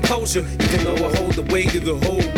Composure. 0.00 0.40
Even 0.40 0.84
though 0.84 1.06
I 1.06 1.16
hold 1.16 1.32
the 1.34 1.42
weight 1.52 1.74
of 1.74 1.84
the 1.84 1.96
whole 2.06 2.35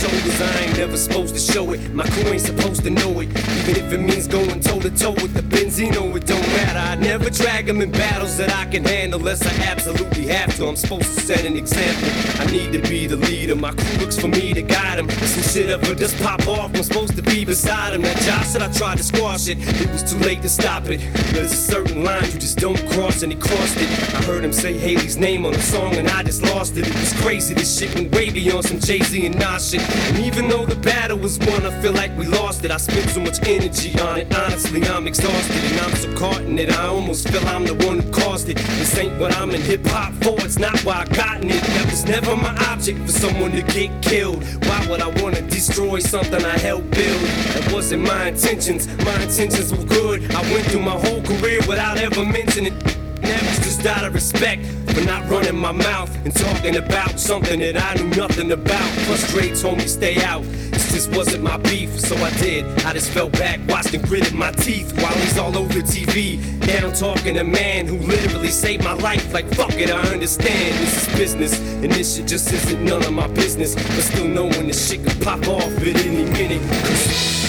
shoulders, 0.00 0.40
I 0.40 0.58
ain't 0.60 0.76
never 0.76 0.96
supposed 0.96 1.34
to 1.34 1.40
show 1.40 1.72
it. 1.72 1.80
My 1.94 2.06
crew 2.08 2.32
ain't 2.32 2.40
supposed 2.40 2.82
to 2.84 2.90
know 2.90 3.20
it. 3.20 3.28
Even 3.28 3.76
if 3.76 3.92
it 3.92 4.00
means 4.00 4.26
going 4.26 4.60
toe 4.60 4.80
to 4.80 4.90
toe 4.90 5.12
with 5.12 5.34
the 5.34 5.42
Benzino, 5.42 6.14
it 6.16 6.26
don't 6.26 6.48
matter. 6.58 6.78
I 6.78 6.94
never 6.96 7.30
drag 7.30 7.66
them 7.66 7.80
in 7.80 7.90
battles 7.90 8.36
that 8.38 8.52
I 8.52 8.64
can 8.66 8.84
handle 8.84 9.20
unless 9.20 9.42
I 9.46 9.54
absolutely 9.64 10.26
have 10.26 10.56
to. 10.56 10.66
I'm 10.66 10.76
supposed 10.76 11.14
to 11.14 11.20
set 11.20 11.44
an 11.44 11.56
example. 11.56 12.08
I 12.40 12.50
need 12.50 12.72
to 12.72 12.80
be 12.88 13.06
the 13.06 13.16
leader. 13.16 13.54
My 13.54 13.72
crew 13.72 13.98
looks 13.98 14.18
for 14.18 14.28
me 14.28 14.52
to 14.54 14.62
guide 14.62 14.98
them. 14.98 15.08
Some 15.10 15.42
shit 15.42 15.70
ever 15.70 15.94
just 15.94 16.20
pop 16.22 16.46
off, 16.48 16.74
I'm 16.74 16.82
supposed 16.82 17.16
to 17.16 17.22
be 17.22 17.44
beside 17.44 17.94
him. 17.94 18.02
That 18.02 18.16
Josh 18.18 18.48
said 18.48 18.62
I 18.62 18.72
tried 18.72 18.98
to 18.98 19.04
squash 19.04 19.48
it. 19.48 19.58
It 19.60 19.90
was 19.90 20.02
too 20.02 20.18
late 20.18 20.42
to 20.42 20.48
stop 20.48 20.84
it. 20.86 21.00
There's 21.32 21.52
a 21.52 21.56
certain 21.56 22.02
line 22.02 22.24
you 22.24 22.38
just 22.38 22.58
don't 22.58 22.80
cross, 22.90 23.22
and 23.22 23.32
he 23.32 23.38
crossed 23.38 23.76
it. 23.76 23.88
I 24.14 24.22
heard 24.24 24.44
him 24.44 24.52
say 24.52 24.76
Hailie's 24.76 25.16
name 25.16 25.46
on 25.46 25.52
the 25.52 25.62
song, 25.62 25.94
and 25.96 26.08
I 26.08 26.22
just 26.22 26.42
lost 26.42 26.76
it. 26.76 26.86
It 26.88 26.94
was 26.94 27.12
crazy. 27.22 27.54
This 27.54 27.78
shit 27.78 27.94
went 27.94 28.14
way 28.14 28.30
beyond 28.30 28.64
some 28.64 28.80
Jay 28.80 29.00
Z 29.00 29.26
and 29.26 29.38
Nas 29.38 29.70
shit. 29.70 29.83
And 30.08 30.18
even 30.18 30.48
though 30.48 30.64
the 30.64 30.76
battle 30.76 31.18
was 31.18 31.38
won, 31.38 31.66
I 31.66 31.80
feel 31.80 31.92
like 31.92 32.16
we 32.16 32.26
lost 32.26 32.64
it. 32.64 32.70
I 32.70 32.76
spent 32.76 33.10
so 33.10 33.20
much 33.20 33.42
energy 33.46 33.98
on 34.00 34.18
it. 34.18 34.34
Honestly, 34.34 34.82
I'm 34.84 35.06
exhausted, 35.06 35.62
and 35.70 35.80
I'm 35.80 35.94
so 35.96 36.14
caught 36.16 36.42
in 36.42 36.58
it. 36.58 36.70
I 36.70 36.86
almost 36.86 37.28
feel 37.28 37.46
I'm 37.48 37.64
the 37.64 37.74
one 37.86 38.00
who 38.00 38.10
caused 38.12 38.48
it. 38.48 38.56
This 38.56 38.96
ain't 38.98 39.18
what 39.20 39.36
I'm 39.36 39.50
in 39.50 39.60
hip 39.60 39.86
hop 39.86 40.12
for. 40.22 40.36
It's 40.44 40.58
not 40.58 40.78
why 40.84 41.02
I 41.02 41.14
gotten 41.14 41.50
it. 41.50 41.62
That 41.62 41.86
was 41.90 42.04
never 42.04 42.36
my 42.36 42.54
object 42.70 43.00
for 43.00 43.12
someone 43.12 43.52
to 43.52 43.62
get 43.62 43.90
killed. 44.02 44.42
Why 44.66 44.86
would 44.88 45.00
I 45.00 45.08
wanna 45.22 45.42
destroy 45.42 45.98
something 46.00 46.44
I 46.44 46.58
helped 46.58 46.90
build? 46.90 47.22
That 47.54 47.72
wasn't 47.72 48.02
my 48.02 48.28
intentions. 48.28 48.86
My 49.04 49.22
intentions 49.22 49.72
were 49.72 49.84
good. 49.84 50.34
I 50.34 50.42
went 50.52 50.66
through 50.66 50.82
my 50.82 50.98
whole 51.04 51.22
career 51.22 51.60
without 51.68 51.98
ever 51.98 52.24
mentioning 52.24 52.74
it. 52.74 52.98
Was 53.24 53.58
just 53.58 53.86
out 53.86 54.04
of 54.04 54.14
respect 54.14 54.62
for 54.94 55.04
not 55.04 55.28
running 55.28 55.56
my 55.56 55.72
mouth 55.72 56.14
and 56.24 56.34
talking 56.34 56.76
about 56.76 57.18
something 57.18 57.58
that 57.60 57.76
I 57.76 58.00
knew 58.00 58.08
nothing 58.16 58.52
about. 58.52 58.88
Frustrates 59.06 59.62
told 59.62 59.78
me 59.78 59.86
stay 59.86 60.22
out. 60.22 60.42
This 60.44 60.92
just 60.92 61.16
wasn't 61.16 61.42
my 61.42 61.56
beef, 61.56 61.98
so 61.98 62.16
I 62.16 62.30
did. 62.38 62.64
I 62.84 62.92
just 62.92 63.10
fell 63.10 63.28
back, 63.28 63.60
watched 63.68 63.92
and 63.94 64.04
gritted 64.04 64.34
my 64.34 64.52
teeth 64.52 64.92
while 65.02 65.12
he's 65.14 65.36
all 65.36 65.56
over 65.58 65.80
TV. 65.80 66.38
Now 66.66 66.88
I'm 66.88 66.94
talking 66.94 67.34
to 67.34 67.40
a 67.40 67.44
man 67.44 67.86
who 67.86 67.98
literally 67.98 68.48
saved 68.48 68.84
my 68.84 68.94
life. 68.94 69.34
Like 69.34 69.46
fuck 69.54 69.74
it, 69.74 69.90
I 69.90 70.00
understand 70.12 70.78
this 70.78 71.08
is 71.08 71.16
business, 71.16 71.58
and 71.58 71.90
this 71.90 72.16
shit 72.16 72.28
just 72.28 72.52
isn't 72.52 72.84
none 72.84 73.02
of 73.02 73.12
my 73.12 73.26
business. 73.28 73.74
But 73.74 74.02
still 74.02 74.28
knowing 74.28 74.68
this 74.68 74.88
shit 74.88 75.04
could 75.04 75.20
pop 75.20 75.46
off 75.48 75.76
at 75.78 76.06
any 76.06 76.24
minute. 76.24 77.43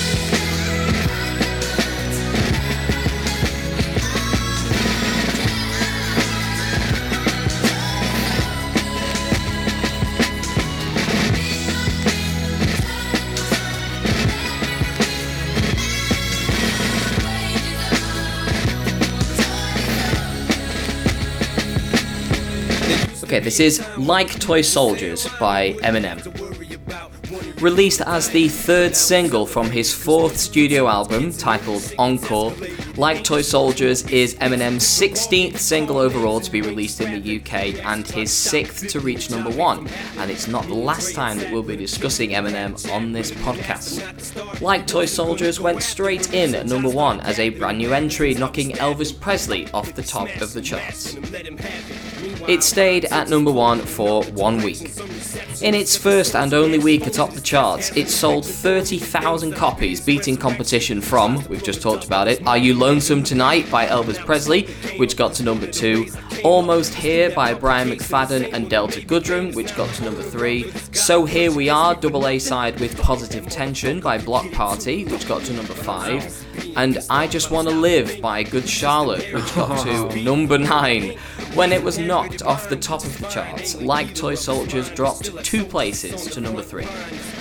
This 23.46 23.60
is 23.60 23.88
Like 23.96 24.40
Toy 24.40 24.64
Soldiers 24.64 25.28
by 25.40 25.74
Eminem. 25.84 26.20
Released 27.62 28.02
as 28.02 28.28
the 28.28 28.50
third 28.50 28.96
single 28.96 29.46
from 29.46 29.70
his 29.70 29.94
fourth 29.94 30.36
studio 30.36 30.88
album 30.88 31.32
titled 31.32 31.94
Encore, 32.00 32.56
Like 32.98 33.24
Toy 33.24 33.44
Soldiers 33.44 34.02
is 34.08 34.34
Eminem's 34.38 34.84
16th 34.84 35.58
single 35.58 36.00
overall 36.00 36.40
to 36.40 36.52
be 36.52 36.64
released 36.64 37.02
in 37.02 37.22
the 37.22 37.40
UK 37.40 37.86
and 37.86 38.08
his 38.08 38.34
sixth 38.34 38.88
to 38.88 39.00
reach 39.00 39.30
number 39.30 39.52
one. 39.52 39.88
And 40.18 40.32
it's 40.32 40.48
not 40.48 40.66
the 40.66 40.74
last 40.74 41.14
time 41.14 41.38
that 41.38 41.52
we'll 41.52 41.62
be 41.62 41.76
discussing 41.76 42.32
Eminem 42.32 42.92
on 42.92 43.12
this 43.12 43.30
podcast. 43.30 44.60
Like 44.60 44.88
Toy 44.88 45.06
Soldiers 45.06 45.60
went 45.60 45.84
straight 45.84 46.34
in 46.34 46.56
at 46.56 46.66
number 46.66 46.90
one 46.90 47.22
as 47.22 47.38
a 47.38 47.50
brand 47.50 47.78
new 47.78 47.94
entry, 47.94 48.34
knocking 48.34 48.72
Elvis 48.72 49.18
Presley 49.18 49.70
off 49.72 49.94
the 49.94 50.02
top 50.02 50.30
of 50.42 50.54
the 50.54 50.64
charts. 50.64 51.16
It 52.48 52.62
stayed 52.62 53.06
at 53.06 53.28
number 53.28 53.52
one 53.52 53.80
for 53.80 54.24
one 54.26 54.62
week. 54.62 54.92
In 55.62 55.74
its 55.74 55.98
first 55.98 56.36
and 56.36 56.54
only 56.54 56.78
week 56.78 57.08
atop 57.08 57.32
the 57.32 57.42
charts, 57.42 57.90
it 57.96 58.08
sold 58.10 58.46
30,000 58.46 59.54
copies, 59.54 60.00
beating 60.00 60.38
competition 60.38 61.02
from, 61.02 61.44
we've 61.48 61.64
just 61.64 61.82
talked 61.82 62.06
about 62.06 62.28
it, 62.28 62.46
Are 62.46 62.58
You 62.58 62.76
Lonesome 62.76 63.24
Tonight 63.24 63.72
by 63.72 63.88
Elvis 63.88 64.24
Presley, 64.24 64.68
which 64.98 65.18
got 65.18 65.34
to 65.36 65.44
number 65.44 65.66
two, 65.66 66.08
Almost 66.44 66.94
Here 66.94 67.32
by 67.32 67.54
Brian 67.54 67.90
McFadden 67.90 68.54
and 68.54 68.70
Delta 68.70 69.00
Goodrem, 69.00 69.56
which 69.56 69.76
got 69.76 69.92
to 69.96 70.04
number 70.04 70.22
three, 70.22 70.72
So 70.92 71.26
Here 71.26 71.52
We 71.52 71.70
Are, 71.70 71.96
double 71.96 72.28
A 72.28 72.38
side 72.38 72.80
with 72.80 73.02
Positive 73.02 73.48
Tension 73.48 74.02
by 74.02 74.18
Bloc 74.20 74.52
Party, 74.52 75.06
which 75.06 75.28
got 75.28 75.42
to 75.46 75.54
number 75.54 75.74
five, 75.74 76.46
and 76.76 77.00
I 77.10 77.28
Just 77.28 77.50
Wanna 77.50 77.72
Live 77.72 78.22
by 78.22 78.44
Good 78.44 78.68
Charlotte, 78.70 79.34
which 79.34 79.56
got 79.56 79.84
to 79.86 80.16
number 80.24 80.58
nine. 80.58 81.18
When 81.56 81.72
it 81.72 81.82
was 81.82 81.98
knocked 81.98 82.44
off 82.44 82.68
the 82.68 82.76
top 82.76 83.06
of 83.06 83.18
the 83.18 83.28
charts, 83.30 83.82
Like 83.82 84.14
Toy 84.14 84.36
Soldiers 84.36 84.90
dropped 84.90 85.34
two 85.46 85.64
places 85.64 86.26
to 86.32 86.42
number 86.42 86.62
three. 86.62 86.86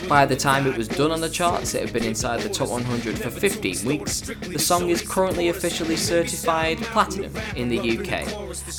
By 0.08 0.24
the 0.24 0.36
time 0.36 0.68
it 0.68 0.76
was 0.76 0.86
done 0.86 1.10
on 1.10 1.20
the 1.20 1.28
charts, 1.28 1.74
it 1.74 1.82
had 1.82 1.92
been 1.92 2.04
inside 2.04 2.40
the 2.42 2.48
top 2.48 2.68
100 2.68 3.18
for 3.18 3.30
15 3.30 3.84
weeks. 3.84 4.20
The 4.20 4.58
song 4.60 4.88
is 4.88 5.02
currently 5.02 5.48
officially 5.48 5.96
certified 5.96 6.78
platinum 6.78 7.34
in 7.56 7.68
the 7.68 7.98
UK 7.98 8.22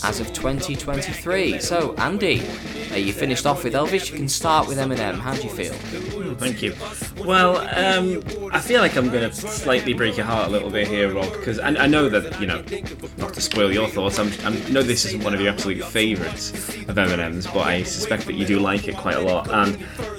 as 0.05 0.21
of 0.21 0.31
2023. 0.31 1.59
So, 1.59 1.95
Andy, 1.97 2.41
you 2.95 3.11
finished 3.11 3.45
off 3.45 3.65
with 3.65 3.73
Elvis. 3.73 4.09
You 4.09 4.17
can 4.17 4.29
start 4.29 4.69
with 4.69 4.77
Eminem. 4.77 5.19
How 5.19 5.36
do 5.36 5.43
you 5.43 5.49
feel? 5.49 5.73
Hmm, 5.73 6.36
thank 6.36 6.61
you. 6.61 6.73
Well, 7.18 7.57
um, 7.57 8.22
I 8.51 8.59
feel 8.59 8.82
like 8.82 8.95
I'm 8.95 9.09
going 9.09 9.30
to 9.30 9.36
slightly 9.36 9.93
break 9.93 10.18
your 10.18 10.26
heart 10.26 10.47
a 10.47 10.51
little 10.51 10.70
bit 10.70 10.88
here, 10.88 11.13
Rob, 11.13 11.32
because 11.32 11.59
I, 11.59 11.70
I 11.70 11.88
know 11.88 12.09
that, 12.09 12.39
you 12.39 12.45
know, 12.45 12.63
not 13.18 13.34
to 13.34 13.41
spoil 13.41 13.72
your 13.72 13.88
thoughts, 13.88 14.20
I'm, 14.20 14.32
I 14.43 14.51
know 14.70 14.84
this 14.84 15.05
isn't 15.05 15.24
one 15.24 15.34
of 15.34 15.39
your 15.39 15.51
absolute 15.51 15.84
favourites 15.84 16.51
of 16.51 16.95
Eminem's, 16.95 17.47
but 17.47 17.61
I 17.61 17.84
suspect 17.84 18.26
that 18.26 18.34
you 18.34 18.45
do 18.45 18.59
like 18.59 18.88
it 18.88 18.97
quite 18.97 19.16
a 19.16 19.22
lot. 19.22 19.49
And 19.49 19.76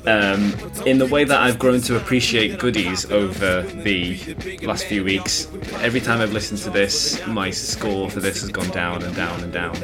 um, 0.09 0.87
in 0.87 0.99
the 0.99 1.07
way 1.07 1.25
that 1.25 1.39
I've 1.39 1.59
grown 1.59 1.81
to 1.83 1.97
appreciate 1.97 2.59
goodies 2.59 3.11
over 3.11 3.63
the 3.63 4.35
last 4.63 4.85
few 4.87 5.05
weeks, 5.05 5.49
every 5.75 6.01
time 6.01 6.21
I've 6.21 6.33
listened 6.33 6.61
to 6.61 6.71
this, 6.71 7.25
my 7.27 7.51
score 7.51 8.11
for 8.11 8.21
this 8.21 8.41
has 8.41 8.51
gone 8.51 8.71
down 8.71 9.03
and 9.03 9.15
down 9.15 9.43
and 9.43 9.53
down. 9.53 9.77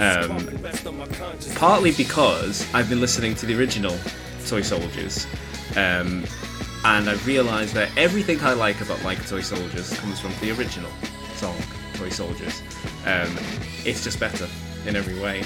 Um, 0.00 0.58
partly 1.56 1.92
because 1.92 2.72
I've 2.74 2.88
been 2.88 3.00
listening 3.00 3.34
to 3.36 3.46
the 3.46 3.58
original 3.58 3.96
Toy 4.46 4.62
Soldiers. 4.62 5.26
Um, 5.76 6.24
and 6.84 7.08
I've 7.08 7.26
realised 7.26 7.74
that 7.74 7.90
everything 7.96 8.40
I 8.40 8.54
like 8.54 8.80
about 8.80 9.02
Like 9.04 9.26
Toy 9.26 9.40
Soldiers 9.40 9.98
comes 10.00 10.18
from 10.18 10.32
the 10.40 10.50
original 10.58 10.90
song, 11.34 11.56
Toy 11.94 12.08
Soldiers. 12.08 12.60
Um, 13.06 13.36
it's 13.84 14.02
just 14.02 14.18
better 14.18 14.48
in 14.86 14.96
every 14.96 15.18
way, 15.20 15.40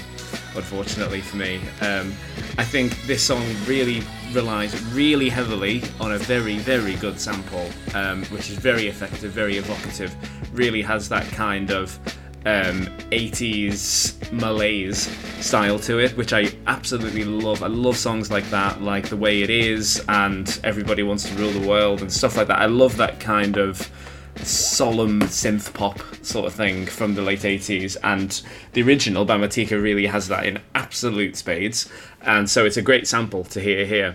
unfortunately 0.54 1.20
for 1.20 1.36
me. 1.36 1.60
Um, 1.82 2.14
I 2.58 2.64
think 2.64 3.00
this 3.06 3.22
song 3.22 3.44
really 3.66 4.02
relies 4.32 4.82
really 4.92 5.28
heavily 5.28 5.82
on 6.00 6.12
a 6.12 6.18
very, 6.18 6.58
very 6.58 6.94
good 6.96 7.20
sample, 7.20 7.68
um, 7.94 8.24
which 8.26 8.50
is 8.50 8.56
very 8.56 8.86
effective, 8.88 9.30
very 9.30 9.58
evocative, 9.58 10.14
really 10.52 10.82
has 10.82 11.08
that 11.10 11.26
kind 11.32 11.70
of 11.70 11.98
um, 12.47 12.86
80s 13.11 14.32
malaise 14.32 15.09
style 15.44 15.80
to 15.80 15.99
it, 15.99 16.16
which 16.16 16.32
I 16.32 16.53
absolutely 16.68 17.24
love. 17.24 17.64
I 17.64 17.66
love 17.66 17.97
songs 17.97 18.30
like 18.30 18.49
that, 18.51 18.80
like 18.80 19.09
The 19.09 19.16
Way 19.16 19.42
It 19.42 19.51
Is 19.51 20.03
and 20.09 20.59
Everybody 20.62 21.03
Wants 21.03 21.28
to 21.28 21.34
Rule 21.34 21.51
the 21.51 21.66
World 21.66 22.03
and 22.03 22.12
stuff 22.12 22.36
like 22.36 22.47
that. 22.47 22.61
I 22.61 22.66
love 22.66 22.97
that 22.99 23.18
kind 23.18 23.57
of 23.57 23.90
solemn 24.36 25.22
synth 25.22 25.74
pop 25.74 26.01
sort 26.22 26.47
of 26.47 26.55
thing 26.55 26.86
from 26.86 27.14
the 27.14 27.22
late 27.22 27.40
80s 27.40 27.97
and 28.05 28.42
the 28.74 28.82
original 28.82 29.24
by 29.24 29.38
Martika 29.38 29.82
really 29.82 30.07
has 30.07 30.28
that 30.28 30.44
in 30.44 30.61
absolute 30.74 31.36
spades 31.36 31.90
and 32.20 32.49
so 32.49 32.66
it's 32.66 32.76
a 32.76 32.82
great 32.82 33.09
sample 33.09 33.44
to 33.44 33.61
hear 33.61 33.86
here 33.86 34.14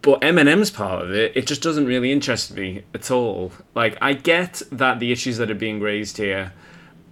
but 0.00 0.22
Eminem's 0.22 0.70
part 0.70 1.04
of 1.04 1.12
it, 1.12 1.36
it 1.36 1.46
just 1.46 1.60
doesn't 1.60 1.84
really 1.84 2.12
interest 2.12 2.54
me 2.54 2.84
at 2.94 3.10
all. 3.10 3.52
Like, 3.74 3.98
I 4.00 4.12
get 4.12 4.62
that 4.70 5.00
the 5.00 5.10
issues 5.10 5.38
that 5.38 5.50
are 5.50 5.56
being 5.56 5.80
raised 5.80 6.16
here 6.16 6.52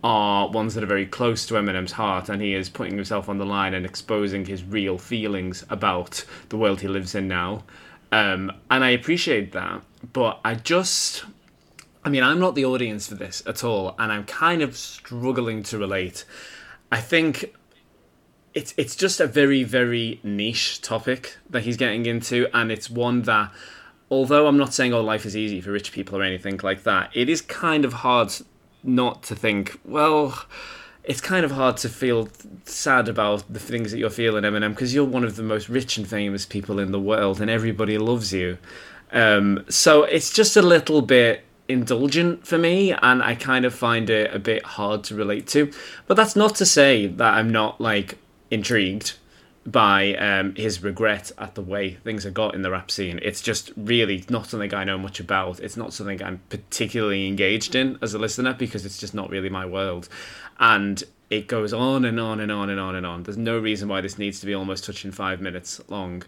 are 0.05 0.49
ones 0.49 0.74
that 0.74 0.84
are 0.84 0.88
very 0.88 1.07
close 1.07 1.47
to 1.47 1.55
Eminem's 1.55 1.92
heart, 1.92 2.28
and 2.28 2.40
he 2.40 2.55
is 2.55 2.68
putting 2.68 2.94
himself 2.94 3.28
on 3.28 3.38
the 3.38 3.47
line 3.47 3.74
and 3.74 3.84
exposing 3.84 4.47
his 4.47 4.62
real 4.62 4.99
feelings 4.99 5.64
about 5.70 6.24
the 6.49 6.57
world 6.57 6.80
he 6.80 6.88
lives 6.88 7.14
in 7.14 7.28
now. 7.28 7.64
Um, 8.12 8.53
and 8.70 8.84
I 8.84 8.90
appreciate 8.90 9.53
that, 9.53 9.82
but 10.12 10.40
I 10.44 10.55
just. 10.55 11.24
I 12.05 12.09
mean, 12.09 12.22
I'm 12.22 12.38
not 12.38 12.55
the 12.55 12.64
audience 12.64 13.09
for 13.09 13.16
this 13.16 13.42
at 13.47 13.64
all, 13.64 13.97
and 13.99 14.12
I'm 14.12 14.24
kind 14.24 14.62
of 14.62 14.76
struggling 14.76 15.64
to 15.64 15.78
relate. 15.78 16.24
I 16.92 17.01
think 17.01 17.53
it's 18.55 18.72
it's 18.76 18.94
just 18.94 19.18
a 19.20 19.26
very 19.26 19.64
very 19.64 20.20
niche 20.22 20.80
topic 20.80 21.36
that 21.51 21.62
he's 21.64 21.76
getting 21.76 22.07
into, 22.07 22.49
and 22.55 22.70
it's 22.70 22.88
one 22.88 23.22
that, 23.22 23.51
although 24.09 24.47
I'm 24.47 24.57
not 24.57 24.72
saying 24.72 24.94
oh 24.94 25.01
life 25.01 25.26
is 25.26 25.36
easy 25.36 25.61
for 25.61 25.72
rich 25.72 25.90
people 25.90 26.16
or 26.16 26.22
anything 26.22 26.61
like 26.62 26.84
that, 26.84 27.11
it 27.12 27.28
is 27.28 27.40
kind 27.40 27.84
of 27.84 27.92
hard 27.92 28.32
not 28.83 29.22
to 29.24 29.35
think 29.35 29.81
well. 29.85 30.45
It's 31.05 31.20
kind 31.20 31.45
of 31.45 31.53
hard 31.53 31.77
to 31.79 31.89
feel 31.89 32.29
sad 32.64 33.09
about 33.09 33.45
the 33.53 33.61
things 33.61 33.93
that 33.93 33.99
you're 33.99 34.11
feeling, 34.11 34.43
Eminem, 34.43 34.70
because 34.70 34.93
you're 34.93 35.05
one 35.05 35.22
of 35.22 35.37
the 35.37 35.43
most 35.43 35.68
rich 35.68 35.97
and 35.97 36.07
famous 36.07 36.45
people 36.45 36.81
in 36.81 36.91
the 36.91 37.01
world, 37.01 37.41
and 37.41 37.49
everybody 37.49 37.97
loves 37.97 38.33
you. 38.33 38.59
Um, 39.12 39.64
so 39.68 40.03
it's 40.03 40.33
just 40.33 40.57
a 40.57 40.62
little 40.62 41.03
bit 41.03 41.45
indulgent 41.68 42.47
for 42.47 42.59
me, 42.59 42.93
and 42.93 43.22
I 43.22 43.35
kind 43.35 43.64
of 43.64 43.74
find 43.74 44.11
it 44.11 44.35
a 44.35 44.39
bit 44.39 44.64
hard 44.64 45.05
to 45.05 45.14
relate 45.14 45.47
to. 45.49 45.70
But 46.07 46.16
that's 46.16 46.35
not 46.35 46.57
to 46.57 46.66
say 46.66 47.07
that 47.07 47.35
I'm 47.35 47.51
not 47.51 47.81
like 47.81 48.18
intrigued 48.51 49.14
by 49.67 50.14
um, 50.14 50.55
his 50.55 50.83
regret 50.83 51.33
at 51.39 51.57
the 51.57 51.62
way 51.62 51.95
things 51.95 52.25
have 52.25 52.35
got 52.35 52.55
in 52.55 52.62
the 52.62 52.71
rap 52.71 52.91
scene. 52.91 53.19
It's 53.23 53.41
just 53.41 53.73
really 53.77 54.25
not 54.31 54.47
something 54.47 54.73
I 54.73 54.85
know 54.85 54.97
much 54.97 55.19
about. 55.19 55.61
It's 55.61 55.77
not 55.77 55.93
something 55.93 56.23
I'm 56.23 56.41
particularly 56.49 57.27
engaged 57.27 57.75
in 57.75 57.99
as 58.01 58.14
a 58.14 58.19
listener 58.19 58.55
because 58.55 58.87
it's 58.87 58.99
just 58.99 59.14
not 59.14 59.29
really 59.29 59.49
my 59.49 59.67
world. 59.67 60.09
And 60.61 61.03
it 61.31 61.49
goes 61.49 61.73
on 61.73 62.05
and 62.05 62.21
on 62.21 62.39
and 62.39 62.53
on 62.53 62.71
and 62.71 62.79
on 62.79 62.95
and 62.95 63.05
on. 63.05 63.25
There's 63.25 63.37
no 63.37 63.59
reason 63.59 63.89
why 63.89 64.01
this 64.01 64.19
needs 64.19 64.39
to 64.41 64.47
be 64.47 64.55
almost 64.55 64.85
touching 64.85 65.11
five 65.11 65.41
minutes 65.41 65.81
long. 65.89 66.23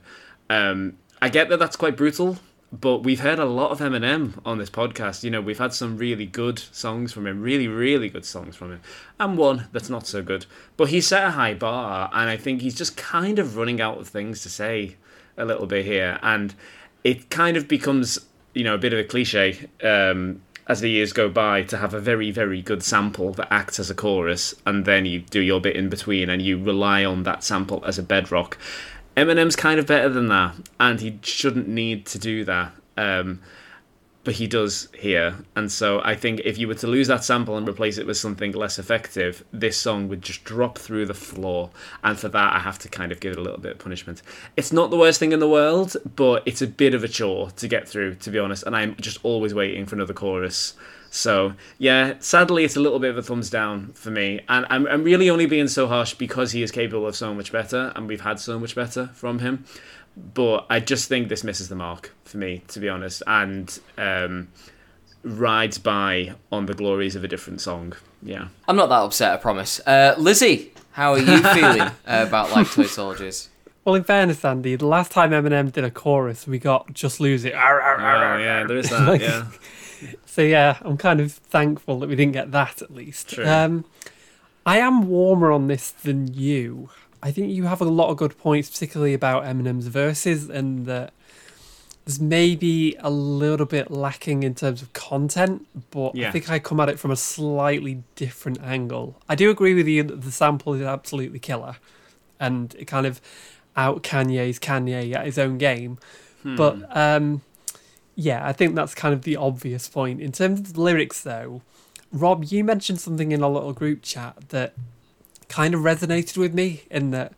Um, 0.51 0.99
I 1.22 1.28
get 1.28 1.49
that 1.49 1.59
that's 1.59 1.76
quite 1.76 1.97
brutal, 1.97 2.39
but 2.72 2.98
we've 2.98 3.20
heard 3.20 3.38
a 3.38 3.44
lot 3.44 3.70
of 3.70 3.78
Eminem 3.78 4.38
on 4.44 4.58
this 4.58 4.70
podcast. 4.70 5.24
You 5.24 5.30
know, 5.30 5.40
we've 5.40 5.58
had 5.58 5.72
some 5.72 5.96
really 5.96 6.26
good 6.26 6.58
songs 6.58 7.12
from 7.12 7.26
him, 7.26 7.40
really, 7.40 7.66
really 7.68 8.08
good 8.08 8.24
songs 8.24 8.56
from 8.56 8.72
him, 8.72 8.80
and 9.18 9.38
one 9.38 9.68
that's 9.72 9.88
not 9.88 10.06
so 10.06 10.22
good. 10.22 10.46
But 10.76 10.90
he 10.90 11.00
set 11.00 11.26
a 11.26 11.30
high 11.30 11.54
bar, 11.54 12.10
and 12.12 12.28
I 12.28 12.36
think 12.36 12.60
he's 12.60 12.74
just 12.74 12.96
kind 12.96 13.38
of 13.38 13.56
running 13.56 13.80
out 13.80 13.98
of 13.98 14.08
things 14.08 14.42
to 14.42 14.50
say 14.50 14.96
a 15.36 15.44
little 15.44 15.66
bit 15.66 15.84
here, 15.84 16.18
and 16.22 16.54
it 17.04 17.30
kind 17.30 17.56
of 17.56 17.68
becomes, 17.68 18.18
you 18.54 18.64
know, 18.64 18.74
a 18.74 18.78
bit 18.78 18.92
of 18.92 18.98
a 18.98 19.04
cliche 19.04 19.68
um, 19.82 20.42
as 20.66 20.80
the 20.80 20.90
years 20.90 21.14
go 21.14 21.30
by 21.30 21.62
to 21.62 21.78
have 21.78 21.94
a 21.94 22.00
very, 22.00 22.30
very 22.30 22.60
good 22.60 22.82
sample 22.82 23.32
that 23.32 23.50
acts 23.50 23.80
as 23.80 23.88
a 23.88 23.94
chorus, 23.94 24.54
and 24.66 24.84
then 24.84 25.06
you 25.06 25.20
do 25.20 25.40
your 25.40 25.60
bit 25.60 25.74
in 25.74 25.88
between, 25.88 26.28
and 26.28 26.42
you 26.42 26.62
rely 26.62 27.04
on 27.04 27.22
that 27.22 27.42
sample 27.42 27.82
as 27.86 27.98
a 27.98 28.02
bedrock. 28.02 28.58
Eminem's 29.18 29.56
kind 29.56 29.80
of 29.80 29.86
better 29.86 30.08
than 30.08 30.28
that, 30.28 30.54
and 30.78 31.00
he 31.00 31.18
shouldn't 31.22 31.68
need 31.68 32.06
to 32.06 32.18
do 32.18 32.44
that. 32.44 32.72
Um, 32.96 33.40
but 34.24 34.34
he 34.34 34.46
does 34.46 34.88
here, 34.92 35.36
and 35.56 35.72
so 35.72 36.02
I 36.04 36.14
think 36.14 36.40
if 36.44 36.58
you 36.58 36.68
were 36.68 36.74
to 36.74 36.86
lose 36.86 37.08
that 37.08 37.24
sample 37.24 37.56
and 37.56 37.66
replace 37.66 37.96
it 37.96 38.06
with 38.06 38.18
something 38.18 38.52
less 38.52 38.78
effective, 38.78 39.42
this 39.52 39.78
song 39.78 40.08
would 40.08 40.20
just 40.20 40.44
drop 40.44 40.76
through 40.76 41.06
the 41.06 41.14
floor. 41.14 41.70
And 42.04 42.18
for 42.18 42.28
that, 42.28 42.52
I 42.52 42.58
have 42.58 42.78
to 42.80 42.88
kind 42.88 43.10
of 43.10 43.20
give 43.20 43.32
it 43.32 43.38
a 43.38 43.40
little 43.40 43.58
bit 43.58 43.72
of 43.72 43.78
punishment. 43.78 44.20
It's 44.56 44.72
not 44.72 44.90
the 44.90 44.98
worst 44.98 45.18
thing 45.18 45.32
in 45.32 45.38
the 45.38 45.48
world, 45.48 45.96
but 46.14 46.42
it's 46.44 46.60
a 46.60 46.66
bit 46.66 46.92
of 46.92 47.02
a 47.02 47.08
chore 47.08 47.50
to 47.52 47.68
get 47.68 47.88
through, 47.88 48.16
to 48.16 48.30
be 48.30 48.38
honest. 48.38 48.64
And 48.64 48.76
I'm 48.76 48.96
just 48.96 49.18
always 49.22 49.54
waiting 49.54 49.86
for 49.86 49.94
another 49.94 50.14
chorus. 50.14 50.74
So 51.11 51.54
yeah, 51.78 52.14
sadly, 52.18 52.64
it's 52.64 52.76
a 52.76 52.80
little 52.80 52.98
bit 52.98 53.11
of 53.11 53.18
a 53.18 53.22
thumbs 53.22 53.50
down 53.50 53.92
for 53.94 54.11
me, 54.11 54.40
and 54.48 54.66
I'm 54.70 54.86
I'm 54.86 55.04
really 55.04 55.30
only 55.30 55.46
being 55.46 55.68
so 55.68 55.86
harsh 55.86 56.14
because 56.14 56.52
he 56.52 56.62
is 56.62 56.70
capable 56.70 57.06
of 57.06 57.16
so 57.16 57.34
much 57.34 57.50
better, 57.52 57.92
and 57.96 58.06
we've 58.09 58.20
had 58.20 58.38
so 58.40 58.59
much 58.59 58.74
better 58.74 59.09
from 59.14 59.38
him. 59.38 59.64
But 60.16 60.66
I 60.68 60.80
just 60.80 61.09
think 61.09 61.28
this 61.28 61.44
misses 61.44 61.68
the 61.68 61.76
mark 61.76 62.12
for 62.24 62.38
me, 62.38 62.62
to 62.68 62.80
be 62.80 62.88
honest, 62.88 63.22
and 63.26 63.78
um, 63.96 64.48
rides 65.22 65.78
by 65.78 66.34
on 66.50 66.66
the 66.66 66.74
glories 66.74 67.14
of 67.14 67.24
a 67.24 67.28
different 67.28 67.61
song. 67.61 67.94
Yeah. 68.22 68.48
I'm 68.66 68.76
not 68.76 68.88
that 68.88 69.00
upset, 69.02 69.32
I 69.32 69.36
promise. 69.36 69.80
Uh, 69.86 70.14
Lizzie, 70.18 70.72
how 70.92 71.12
are 71.12 71.18
you 71.18 71.42
feeling 71.54 71.80
uh, 71.82 71.92
about 72.06 72.50
Like 72.50 72.70
Toy 72.70 72.84
Soldiers? 72.84 73.48
Well, 73.84 73.94
in 73.94 74.04
fairness, 74.04 74.44
Andy, 74.44 74.76
the 74.76 74.86
last 74.86 75.12
time 75.12 75.30
Eminem 75.30 75.72
did 75.72 75.84
a 75.84 75.90
chorus, 75.90 76.46
we 76.46 76.59
got 76.59 76.92
"Just 76.92 77.20
Lose 77.20 77.44
It." 77.44 77.54
Oh 77.54 78.36
yeah, 78.38 78.64
there 78.66 78.76
is 78.76 78.90
that. 78.90 79.20
Yeah. 79.20 79.46
So 80.26 80.42
yeah, 80.42 80.78
I'm 80.82 80.96
kind 80.96 81.20
of 81.20 81.32
thankful 81.32 81.99
that 82.01 82.09
we 82.09 82.14
didn't 82.16 82.32
get 82.32 82.53
that 82.53 82.82
at 82.82 82.92
least. 82.94 83.30
True. 83.30 83.46
Um, 83.46 83.84
I 84.64 84.78
am 84.78 85.09
warmer 85.09 85.51
on 85.51 85.66
this 85.66 85.90
than 85.90 86.32
you. 86.34 86.90
I 87.22 87.32
think 87.32 87.51
you 87.51 87.64
have 87.64 87.80
a 87.80 87.84
lot 87.84 88.11
of 88.11 88.16
good 88.16 88.38
points, 88.38 88.70
particularly 88.70 89.14
about 89.14 89.44
Eminem's 89.44 89.88
verses, 89.88 90.49
and 90.49 90.86
that 90.86 91.12
there's 92.05 92.20
maybe 92.20 92.96
a 93.01 93.11
little 93.11 93.66
bit 93.66 93.90
lacking 93.90 94.42
in 94.42 94.55
terms 94.55 94.80
of 94.82 94.92
content, 94.92 95.66
but 95.90 96.14
Yeah. 96.14 96.28
I 96.28 96.30
think 96.30 96.49
I 96.51 96.59
come 96.59 96.80
at 96.80 96.88
it 96.88 96.99
from 96.99 97.11
a 97.11 97.16
slightly 97.16 98.03
different 98.14 98.61
angle. 98.62 99.20
I 99.28 99.34
do 99.34 99.51
agree 99.51 99.74
with 99.74 99.86
you 99.88 100.03
that 100.05 100.22
the 100.22 100.30
sample 100.32 100.74
is 100.74 100.82
absolutely 100.82 101.38
killer, 101.38 101.76
and 102.38 102.74
it 102.78 102.84
kind 102.86 103.05
of 103.07 103.20
out 103.76 104.03
Kanye's 104.03 104.59
Kanye 104.59 105.14
at 105.14 105.26
his 105.26 105.38
own 105.38 105.59
game. 105.59 105.99
But 106.44 106.76
um, 106.96 107.42
yeah, 108.20 108.44
I 108.44 108.52
think 108.52 108.74
that's 108.74 108.96
kind 108.96 109.14
of 109.14 109.22
the 109.22 109.36
obvious 109.36 109.88
point. 109.88 110.20
In 110.20 110.32
terms 110.32 110.58
of 110.58 110.72
the 110.72 110.80
lyrics, 110.80 111.20
though, 111.20 111.62
Rob, 112.10 112.42
you 112.46 112.64
mentioned 112.64 113.00
something 113.00 113.30
in 113.30 113.44
our 113.44 113.50
little 113.50 113.72
group 113.72 114.02
chat 114.02 114.48
that 114.48 114.74
kind 115.48 115.72
of 115.72 115.82
resonated 115.82 116.36
with 116.36 116.52
me, 116.52 116.82
in 116.90 117.12
that 117.12 117.34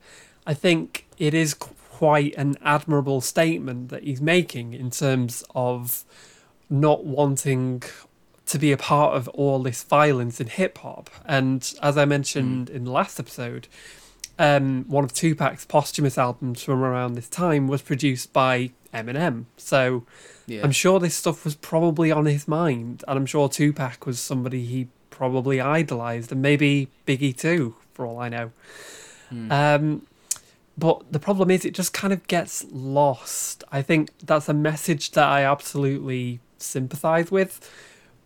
I 0.46 0.54
think 0.54 1.06
it 1.18 1.34
is 1.34 1.52
quite 1.52 2.34
an 2.36 2.56
admirable 2.64 3.20
statement 3.20 3.90
that 3.90 4.04
he's 4.04 4.22
making 4.22 4.72
in 4.72 4.90
terms 4.90 5.44
of 5.54 6.02
not 6.70 7.04
wanting 7.04 7.82
to 8.46 8.58
be 8.58 8.72
a 8.72 8.78
part 8.78 9.14
of 9.14 9.28
all 9.28 9.58
this 9.58 9.82
violence 9.82 10.40
in 10.40 10.46
hip 10.46 10.78
hop. 10.78 11.10
And 11.26 11.74
as 11.82 11.98
I 11.98 12.06
mentioned 12.06 12.70
in 12.70 12.84
the 12.84 12.90
last 12.90 13.20
episode, 13.20 13.68
um, 14.38 14.86
one 14.88 15.04
of 15.04 15.12
Tupac's 15.12 15.66
posthumous 15.66 16.16
albums 16.16 16.62
from 16.62 16.82
around 16.82 17.16
this 17.16 17.28
time 17.28 17.68
was 17.68 17.82
produced 17.82 18.32
by 18.32 18.70
Eminem. 18.94 19.44
So 19.58 20.06
Yeah. 20.50 20.62
I'm 20.64 20.72
sure 20.72 20.98
this 20.98 21.14
stuff 21.14 21.44
was 21.44 21.54
probably 21.54 22.10
on 22.10 22.26
his 22.26 22.48
mind, 22.48 23.04
and 23.06 23.16
I'm 23.16 23.26
sure 23.26 23.48
Tupac 23.48 24.04
was 24.04 24.18
somebody 24.18 24.64
he 24.64 24.88
probably 25.10 25.60
idolized, 25.60 26.32
and 26.32 26.42
maybe 26.42 26.88
Biggie 27.06 27.36
too, 27.36 27.76
for 27.92 28.04
all 28.04 28.18
I 28.18 28.28
know. 28.28 28.50
Um, 29.48 30.06
but 30.76 31.12
the 31.12 31.20
problem 31.20 31.52
is, 31.52 31.64
it 31.64 31.72
just 31.72 31.92
kind 31.92 32.12
of 32.12 32.26
gets 32.26 32.64
lost. 32.72 33.62
I 33.70 33.80
think 33.80 34.10
that's 34.18 34.48
a 34.48 34.54
message 34.54 35.12
that 35.12 35.28
I 35.28 35.44
absolutely 35.44 36.40
sympathize 36.58 37.30
with, 37.30 37.70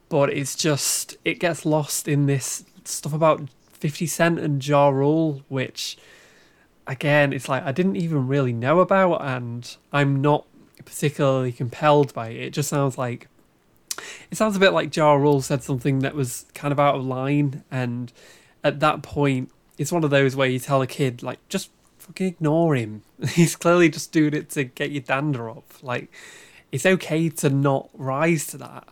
but 0.09 0.33
it's 0.33 0.55
just 0.55 1.19
it 1.27 1.39
gets 1.41 1.67
lost 1.67 2.09
in 2.09 2.25
this 2.25 2.65
stuff 2.85 3.13
about 3.13 3.43
50 3.73 4.07
Cent 4.07 4.39
and 4.39 4.67
Ja 4.67 4.89
Rule, 4.89 5.43
which 5.49 5.99
again, 6.87 7.35
it's 7.35 7.51
like 7.51 7.65
I 7.65 7.73
didn't 7.73 7.97
even 7.97 8.29
really 8.29 8.55
know 8.55 8.81
about, 8.81 9.21
and 9.23 9.77
I'm 9.93 10.23
not 10.23 10.47
particularly 10.85 11.53
compelled 11.53 12.13
by 12.15 12.29
it. 12.31 12.41
It 12.41 12.51
just 12.53 12.69
sounds 12.69 12.99
like 12.99 13.29
it 14.31 14.37
sounds 14.37 14.57
a 14.57 14.61
bit 14.61 14.73
like 14.73 14.95
Ja 14.95 15.15
Rule 15.15 15.41
said 15.41 15.63
something 15.63 16.01
that 16.01 16.15
was 16.15 16.47
kind 16.55 16.73
of 16.73 16.81
out 16.81 16.97
of 16.97 17.05
line, 17.05 17.65
and 17.71 18.13
at 18.63 18.81
that 18.81 19.03
point, 19.03 19.51
it's 19.79 19.93
one 19.93 20.05
of 20.05 20.11
those 20.11 20.35
where 20.35 20.49
you 20.49 20.59
tell 20.59 20.83
a 20.83 20.87
kid 20.87 21.23
like 21.23 21.47
just 21.49 21.71
fucking 21.99 22.27
ignore 22.27 22.75
him. 22.75 23.03
He's 23.29 23.57
clearly 23.57 23.89
just 23.89 24.13
doing 24.13 24.35
it 24.35 24.51
to 24.51 24.65
get 24.65 24.91
your 24.91 25.03
dander 25.03 25.49
up. 25.51 25.75
Like 25.83 26.13
it's 26.73 26.87
okay 26.87 27.29
to 27.29 27.51
not 27.51 27.89
rise 27.95 28.47
to 28.49 28.59
that. 28.59 28.89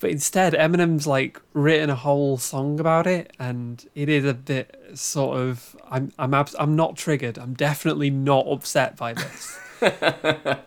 But 0.00 0.10
instead, 0.10 0.52
Eminem's 0.52 1.06
like 1.06 1.40
written 1.52 1.90
a 1.90 1.96
whole 1.96 2.38
song 2.38 2.78
about 2.78 3.06
it, 3.06 3.32
and 3.38 3.84
it 3.94 4.08
is 4.08 4.24
a 4.24 4.34
bit 4.34 4.80
sort 4.94 5.38
of. 5.38 5.76
I'm 5.90 6.12
I'm 6.18 6.34
abs- 6.34 6.54
I'm 6.58 6.76
not 6.76 6.96
triggered. 6.96 7.38
I'm 7.38 7.54
definitely 7.54 8.10
not 8.10 8.46
upset 8.46 8.96
by 8.96 9.12
this. 9.12 9.58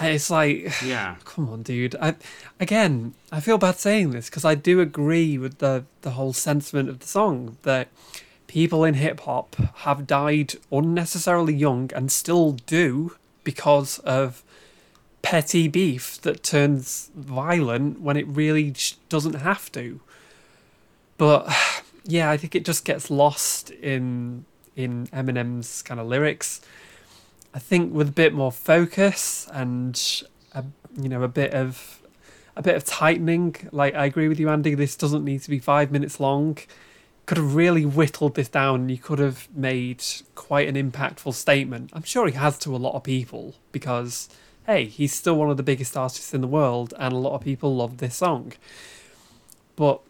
It's 0.00 0.28
like, 0.30 0.72
Yeah. 0.84 1.16
come 1.24 1.48
on, 1.48 1.62
dude. 1.62 1.94
I, 2.00 2.16
again, 2.58 3.14
I 3.30 3.40
feel 3.40 3.58
bad 3.58 3.76
saying 3.76 4.10
this 4.10 4.28
because 4.28 4.44
I 4.44 4.54
do 4.54 4.80
agree 4.80 5.38
with 5.38 5.58
the 5.58 5.84
the 6.02 6.10
whole 6.12 6.32
sentiment 6.32 6.88
of 6.88 6.98
the 6.98 7.06
song 7.06 7.58
that 7.62 7.88
people 8.48 8.82
in 8.84 8.94
hip 8.94 9.20
hop 9.20 9.54
have 9.76 10.06
died 10.06 10.54
unnecessarily 10.72 11.54
young 11.54 11.90
and 11.94 12.10
still 12.10 12.52
do 12.52 13.14
because 13.44 13.98
of 14.00 14.42
petty 15.22 15.68
beef 15.68 16.20
that 16.22 16.42
turns 16.42 17.10
violent 17.14 18.00
when 18.00 18.16
it 18.16 18.26
really 18.26 18.74
doesn't 19.08 19.34
have 19.34 19.70
to. 19.72 20.00
But 21.18 21.48
yeah, 22.04 22.30
I 22.30 22.36
think 22.36 22.54
it 22.54 22.64
just 22.64 22.84
gets 22.84 23.10
lost 23.10 23.70
in 23.70 24.44
in 24.74 25.06
Eminem's 25.08 25.82
kind 25.82 26.00
of 26.00 26.06
lyrics. 26.06 26.60
I 27.54 27.58
think 27.58 27.94
with 27.94 28.08
a 28.08 28.12
bit 28.12 28.34
more 28.34 28.52
focus 28.52 29.48
and 29.52 30.00
a, 30.52 30.64
you 31.00 31.08
know 31.08 31.22
a 31.22 31.28
bit 31.28 31.54
of 31.54 32.02
a 32.56 32.62
bit 32.62 32.76
of 32.76 32.84
tightening. 32.84 33.56
Like 33.72 33.94
I 33.94 34.06
agree 34.06 34.28
with 34.28 34.38
you, 34.38 34.48
Andy. 34.48 34.74
This 34.74 34.96
doesn't 34.96 35.24
need 35.24 35.42
to 35.42 35.50
be 35.50 35.58
five 35.58 35.90
minutes 35.90 36.20
long. 36.20 36.58
Could 37.26 37.38
have 37.38 37.54
really 37.54 37.84
whittled 37.84 38.34
this 38.34 38.48
down. 38.48 38.88
You 38.88 38.98
could 38.98 39.18
have 39.18 39.48
made 39.54 40.02
quite 40.34 40.68
an 40.68 40.74
impactful 40.74 41.34
statement. 41.34 41.90
I'm 41.92 42.02
sure 42.02 42.26
he 42.26 42.34
has 42.34 42.58
to 42.60 42.74
a 42.74 42.78
lot 42.78 42.94
of 42.94 43.02
people 43.02 43.54
because 43.72 44.28
hey, 44.66 44.84
he's 44.84 45.14
still 45.14 45.34
one 45.34 45.48
of 45.50 45.56
the 45.56 45.62
biggest 45.62 45.96
artists 45.96 46.34
in 46.34 46.42
the 46.42 46.46
world, 46.46 46.92
and 46.98 47.14
a 47.14 47.16
lot 47.16 47.32
of 47.32 47.40
people 47.40 47.74
love 47.74 47.96
this 47.96 48.16
song. 48.16 48.52
But 49.76 50.02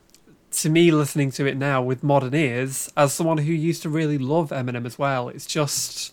to 0.50 0.68
me, 0.68 0.90
listening 0.90 1.30
to 1.32 1.46
it 1.46 1.56
now 1.56 1.80
with 1.80 2.02
modern 2.02 2.34
ears, 2.34 2.90
as 2.96 3.12
someone 3.12 3.38
who 3.38 3.52
used 3.52 3.82
to 3.82 3.88
really 3.88 4.18
love 4.18 4.50
Eminem 4.50 4.84
as 4.84 4.98
well, 4.98 5.28
it's 5.28 5.46
just 5.46 6.12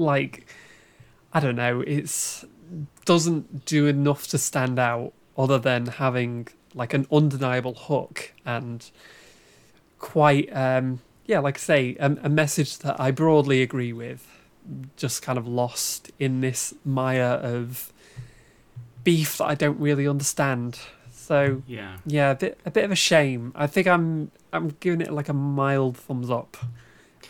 like 0.00 0.46
I 1.32 1.38
don't 1.40 1.56
know, 1.56 1.80
it's 1.82 2.44
doesn't 3.04 3.64
do 3.66 3.86
enough 3.86 4.26
to 4.28 4.38
stand 4.38 4.78
out 4.78 5.12
other 5.36 5.58
than 5.58 5.86
having 5.86 6.48
like 6.74 6.94
an 6.94 7.06
undeniable 7.10 7.74
hook 7.74 8.32
and 8.46 8.90
quite 9.98 10.48
um 10.56 11.00
yeah, 11.26 11.38
like 11.38 11.56
I 11.56 11.60
say, 11.60 11.96
a, 12.00 12.16
a 12.24 12.28
message 12.28 12.78
that 12.78 13.00
I 13.00 13.12
broadly 13.12 13.62
agree 13.62 13.92
with, 13.92 14.26
just 14.96 15.22
kind 15.22 15.38
of 15.38 15.46
lost 15.46 16.10
in 16.18 16.40
this 16.40 16.74
mire 16.84 17.38
of 17.42 17.92
beef 19.04 19.38
that 19.38 19.44
I 19.44 19.54
don't 19.54 19.78
really 19.78 20.08
understand. 20.08 20.80
So 21.12 21.62
Yeah. 21.68 21.98
yeah, 22.04 22.32
a 22.32 22.34
bit 22.34 22.58
a 22.66 22.70
bit 22.72 22.84
of 22.84 22.90
a 22.90 22.96
shame. 22.96 23.52
I 23.54 23.66
think 23.68 23.86
I'm 23.86 24.32
I'm 24.52 24.74
giving 24.80 25.00
it 25.00 25.12
like 25.12 25.28
a 25.28 25.32
mild 25.32 25.96
thumbs 25.96 26.30
up. 26.30 26.56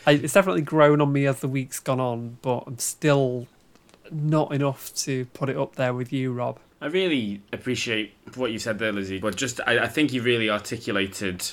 I, 0.06 0.12
it's 0.12 0.32
definitely 0.32 0.62
grown 0.62 1.00
on 1.00 1.12
me 1.12 1.26
as 1.26 1.40
the 1.40 1.48
week's 1.48 1.80
gone 1.80 2.00
on, 2.00 2.38
but 2.42 2.64
I'm 2.66 2.78
still 2.78 3.46
not 4.10 4.52
enough 4.52 4.94
to 4.94 5.26
put 5.26 5.48
it 5.48 5.56
up 5.56 5.76
there 5.76 5.94
with 5.94 6.12
you, 6.12 6.32
Rob. 6.32 6.58
I 6.80 6.86
really 6.86 7.42
appreciate 7.52 8.14
what 8.34 8.52
you 8.52 8.58
said 8.58 8.78
there, 8.78 8.92
Lizzie. 8.92 9.18
But 9.18 9.36
just, 9.36 9.60
I, 9.66 9.80
I 9.80 9.88
think 9.88 10.12
you 10.12 10.22
really 10.22 10.48
articulated 10.48 11.46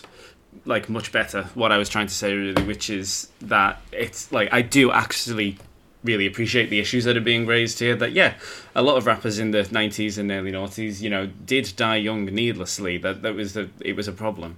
like 0.66 0.90
much 0.90 1.12
better 1.12 1.44
what 1.54 1.72
I 1.72 1.78
was 1.78 1.90
trying 1.90 2.08
to 2.08 2.14
say, 2.14 2.34
really, 2.34 2.64
which 2.64 2.90
is 2.90 3.30
that 3.42 3.82
it's 3.92 4.32
like 4.32 4.52
I 4.52 4.62
do 4.62 4.92
actually 4.92 5.58
really 6.04 6.26
appreciate 6.26 6.70
the 6.70 6.80
issues 6.80 7.04
that 7.04 7.18
are 7.18 7.22
being 7.22 7.46
raised 7.46 7.80
here. 7.80 7.96
That 7.96 8.14
yeah, 8.14 8.36
a 8.76 8.82
lot 8.82 8.98
of 8.98 9.06
rappers 9.06 9.40
in 9.40 9.52
the 9.52 9.64
'90s 9.64 10.18
and 10.18 10.32
early 10.32 10.52
noughties, 10.52 11.02
you 11.02 11.10
know, 11.10 11.28
did 11.28 11.74
die 11.76 11.98
young 11.98 12.26
needlessly. 12.26 12.98
That 12.98 13.22
that 13.22 13.36
was 13.36 13.54
the 13.54 13.70
it 13.82 13.96
was 13.96 14.08
a 14.08 14.14
problem. 14.14 14.58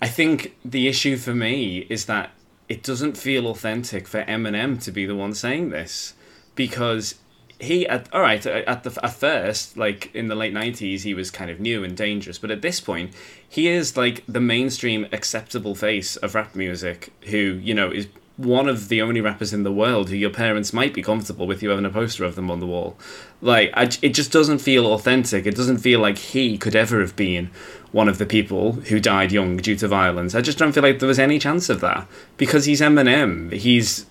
I 0.00 0.08
think 0.08 0.56
the 0.64 0.88
issue 0.88 1.16
for 1.16 1.34
me 1.34 1.86
is 1.88 2.06
that 2.06 2.30
it 2.68 2.82
doesn't 2.82 3.16
feel 3.16 3.46
authentic 3.46 4.08
for 4.08 4.24
Eminem 4.24 4.82
to 4.82 4.90
be 4.90 5.06
the 5.06 5.14
one 5.14 5.34
saying 5.34 5.70
this 5.70 6.14
because 6.54 7.16
he 7.58 7.86
at 7.86 8.12
all 8.12 8.20
right 8.20 8.44
at 8.44 8.82
the 8.82 8.98
at 9.04 9.14
first 9.14 9.76
like 9.76 10.14
in 10.14 10.28
the 10.28 10.34
late 10.34 10.52
90s 10.52 11.00
he 11.02 11.14
was 11.14 11.30
kind 11.30 11.50
of 11.50 11.58
new 11.58 11.82
and 11.82 11.96
dangerous 11.96 12.38
but 12.38 12.50
at 12.50 12.60
this 12.60 12.80
point 12.80 13.12
he 13.48 13.68
is 13.68 13.96
like 13.96 14.22
the 14.28 14.40
mainstream 14.40 15.06
acceptable 15.10 15.74
face 15.74 16.16
of 16.16 16.34
rap 16.34 16.54
music 16.54 17.10
who 17.22 17.38
you 17.62 17.72
know 17.72 17.90
is 17.90 18.08
one 18.36 18.68
of 18.68 18.88
the 18.88 19.00
only 19.00 19.20
rappers 19.20 19.52
in 19.52 19.62
the 19.62 19.72
world 19.72 20.10
who 20.10 20.16
your 20.16 20.30
parents 20.30 20.72
might 20.72 20.92
be 20.92 21.02
comfortable 21.02 21.46
with 21.46 21.62
you 21.62 21.70
having 21.70 21.86
a 21.86 21.90
poster 21.90 22.24
of 22.24 22.34
them 22.34 22.50
on 22.50 22.60
the 22.60 22.66
wall. 22.66 22.96
Like 23.40 23.70
I, 23.74 23.84
it 24.02 24.10
just 24.10 24.30
doesn't 24.30 24.58
feel 24.58 24.86
authentic. 24.92 25.46
It 25.46 25.56
doesn't 25.56 25.78
feel 25.78 26.00
like 26.00 26.18
he 26.18 26.58
could 26.58 26.76
ever 26.76 27.00
have 27.00 27.16
been 27.16 27.50
one 27.92 28.08
of 28.08 28.18
the 28.18 28.26
people 28.26 28.72
who 28.72 29.00
died 29.00 29.32
young 29.32 29.56
due 29.56 29.76
to 29.76 29.88
violence. 29.88 30.34
I 30.34 30.42
just 30.42 30.58
don't 30.58 30.72
feel 30.72 30.82
like 30.82 30.98
there 30.98 31.08
was 31.08 31.18
any 31.18 31.38
chance 31.38 31.70
of 31.70 31.80
that. 31.80 32.06
Because 32.36 32.66
he's 32.66 32.82
eminem. 32.82 33.52
He's 33.52 34.04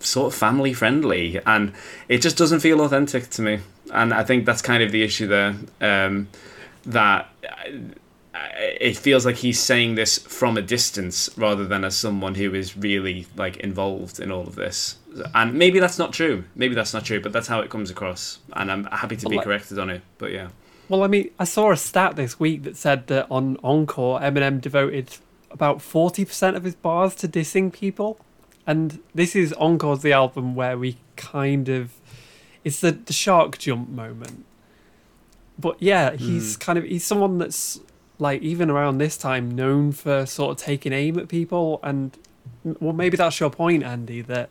sort 0.00 0.32
of 0.32 0.38
family 0.38 0.72
friendly. 0.72 1.40
And 1.46 1.72
it 2.08 2.18
just 2.18 2.36
doesn't 2.36 2.60
feel 2.60 2.80
authentic 2.80 3.30
to 3.30 3.42
me. 3.42 3.60
And 3.92 4.12
i 4.12 4.22
think 4.22 4.44
that's 4.44 4.60
kind 4.60 4.82
of 4.82 4.92
the 4.92 5.02
issue 5.02 5.26
there 5.26 5.56
um, 5.80 6.28
that 6.84 7.28
uh, 7.48 7.70
it 8.80 8.96
feels 8.96 9.24
like 9.24 9.36
he's 9.36 9.60
saying 9.60 9.94
this 9.94 10.18
from 10.18 10.56
a 10.56 10.62
distance 10.62 11.30
rather 11.36 11.66
than 11.66 11.84
as 11.84 11.96
someone 11.96 12.34
who 12.34 12.54
is 12.54 12.76
really 12.76 13.26
like 13.36 13.56
involved 13.58 14.20
in 14.20 14.30
all 14.30 14.46
of 14.46 14.54
this 14.54 14.96
and 15.34 15.54
maybe 15.54 15.78
that's 15.78 15.98
not 15.98 16.12
true 16.12 16.44
maybe 16.54 16.74
that's 16.74 16.92
not 16.92 17.04
true 17.04 17.20
but 17.20 17.32
that's 17.32 17.48
how 17.48 17.60
it 17.60 17.70
comes 17.70 17.90
across 17.90 18.38
and 18.54 18.70
i'm 18.70 18.84
happy 18.84 19.16
to 19.16 19.28
be 19.28 19.38
corrected 19.38 19.78
on 19.78 19.90
it 19.90 20.02
but 20.18 20.30
yeah 20.30 20.48
Well, 20.88 21.02
I 21.02 21.06
mean, 21.06 21.30
I 21.38 21.44
saw 21.44 21.70
a 21.70 21.76
stat 21.76 22.16
this 22.16 22.40
week 22.40 22.62
that 22.62 22.76
said 22.76 23.08
that 23.08 23.26
on 23.30 23.58
Encore, 23.62 24.20
Eminem 24.20 24.60
devoted 24.60 25.18
about 25.50 25.78
40% 25.78 26.56
of 26.56 26.64
his 26.64 26.74
bars 26.74 27.14
to 27.16 27.28
dissing 27.28 27.72
people. 27.72 28.18
And 28.66 29.00
this 29.14 29.36
is 29.36 29.52
Encore's 29.60 30.00
the 30.00 30.12
album 30.12 30.54
where 30.54 30.78
we 30.78 30.96
kind 31.16 31.68
of. 31.68 31.92
It's 32.64 32.80
the, 32.80 32.92
the 32.92 33.12
shark 33.12 33.58
jump 33.58 33.88
moment. 33.88 34.44
But 35.58 35.76
yeah, 35.80 36.16
he's 36.16 36.54
hmm. 36.54 36.60
kind 36.60 36.78
of. 36.78 36.84
He's 36.84 37.04
someone 37.04 37.38
that's, 37.38 37.80
like, 38.18 38.42
even 38.42 38.70
around 38.70 38.98
this 38.98 39.16
time, 39.16 39.50
known 39.50 39.92
for 39.92 40.26
sort 40.26 40.52
of 40.52 40.64
taking 40.64 40.92
aim 40.92 41.18
at 41.18 41.28
people. 41.28 41.80
And, 41.82 42.16
well, 42.64 42.92
maybe 42.92 43.16
that's 43.16 43.38
your 43.40 43.50
point, 43.50 43.82
Andy, 43.82 44.22
that 44.22 44.50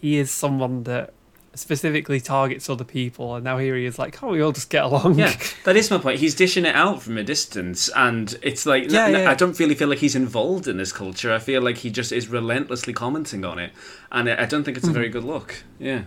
he 0.00 0.18
is 0.18 0.30
someone 0.30 0.84
that 0.84 1.12
specifically 1.54 2.20
targets 2.20 2.68
other 2.68 2.84
people. 2.84 3.34
And 3.34 3.44
now 3.44 3.58
here 3.58 3.76
he 3.76 3.86
is, 3.86 3.98
like, 3.98 4.12
can't 4.12 4.32
we 4.32 4.42
all 4.42 4.52
just 4.52 4.70
get 4.70 4.84
along. 4.84 5.18
Yeah, 5.18 5.34
that 5.64 5.76
is 5.76 5.90
my 5.90 5.98
point. 5.98 6.20
He's 6.20 6.34
dishing 6.34 6.66
it 6.66 6.74
out 6.74 7.02
from 7.02 7.16
a 7.18 7.24
distance, 7.24 7.88
and 7.96 8.38
it's 8.42 8.66
like 8.66 8.90
Yeah, 8.90 9.08
yeah. 9.08 9.30
I 9.30 9.34
don't 9.34 9.58
really 9.58 9.74
feel 9.74 9.88
like 9.88 9.98
he's 9.98 10.16
involved 10.16 10.68
in 10.68 10.76
this 10.76 10.92
culture. 10.92 11.32
I 11.32 11.38
feel 11.38 11.62
like 11.62 11.78
he 11.78 11.90
just 11.90 12.12
is 12.12 12.28
relentlessly 12.28 12.92
commenting 12.92 13.44
on 13.44 13.58
it, 13.58 13.72
and 14.12 14.28
I 14.28 14.42
I 14.42 14.44
don't 14.44 14.64
think 14.64 14.76
it's 14.76 14.86
a 14.86 14.90
hmm. 14.90 14.94
very 14.94 15.08
good 15.08 15.24
look. 15.24 15.64
Yeah, 15.78 16.02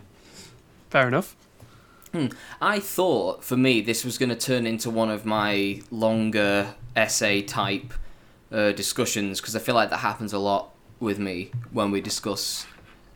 Fair 0.90 1.08
enough. 1.08 1.36
I 2.62 2.80
thought 2.80 3.44
for 3.44 3.58
me 3.58 3.82
this 3.82 4.04
was 4.04 4.18
going 4.18 4.30
to 4.30 4.36
turn 4.36 4.66
into 4.66 4.90
one 4.90 5.10
of 5.10 5.26
my 5.26 5.82
longer 5.92 6.74
essay 6.96 7.42
type 7.42 7.94
uh, 8.52 8.72
discussions 8.72 9.40
because 9.40 9.56
I 9.56 9.60
feel 9.60 9.76
like 9.76 9.90
that 9.90 9.98
happens 9.98 10.34
a 10.34 10.40
lot 10.40 10.72
with 11.00 11.20
me 11.20 11.52
when 11.72 11.92
we 11.92 12.02
discuss 12.02 12.66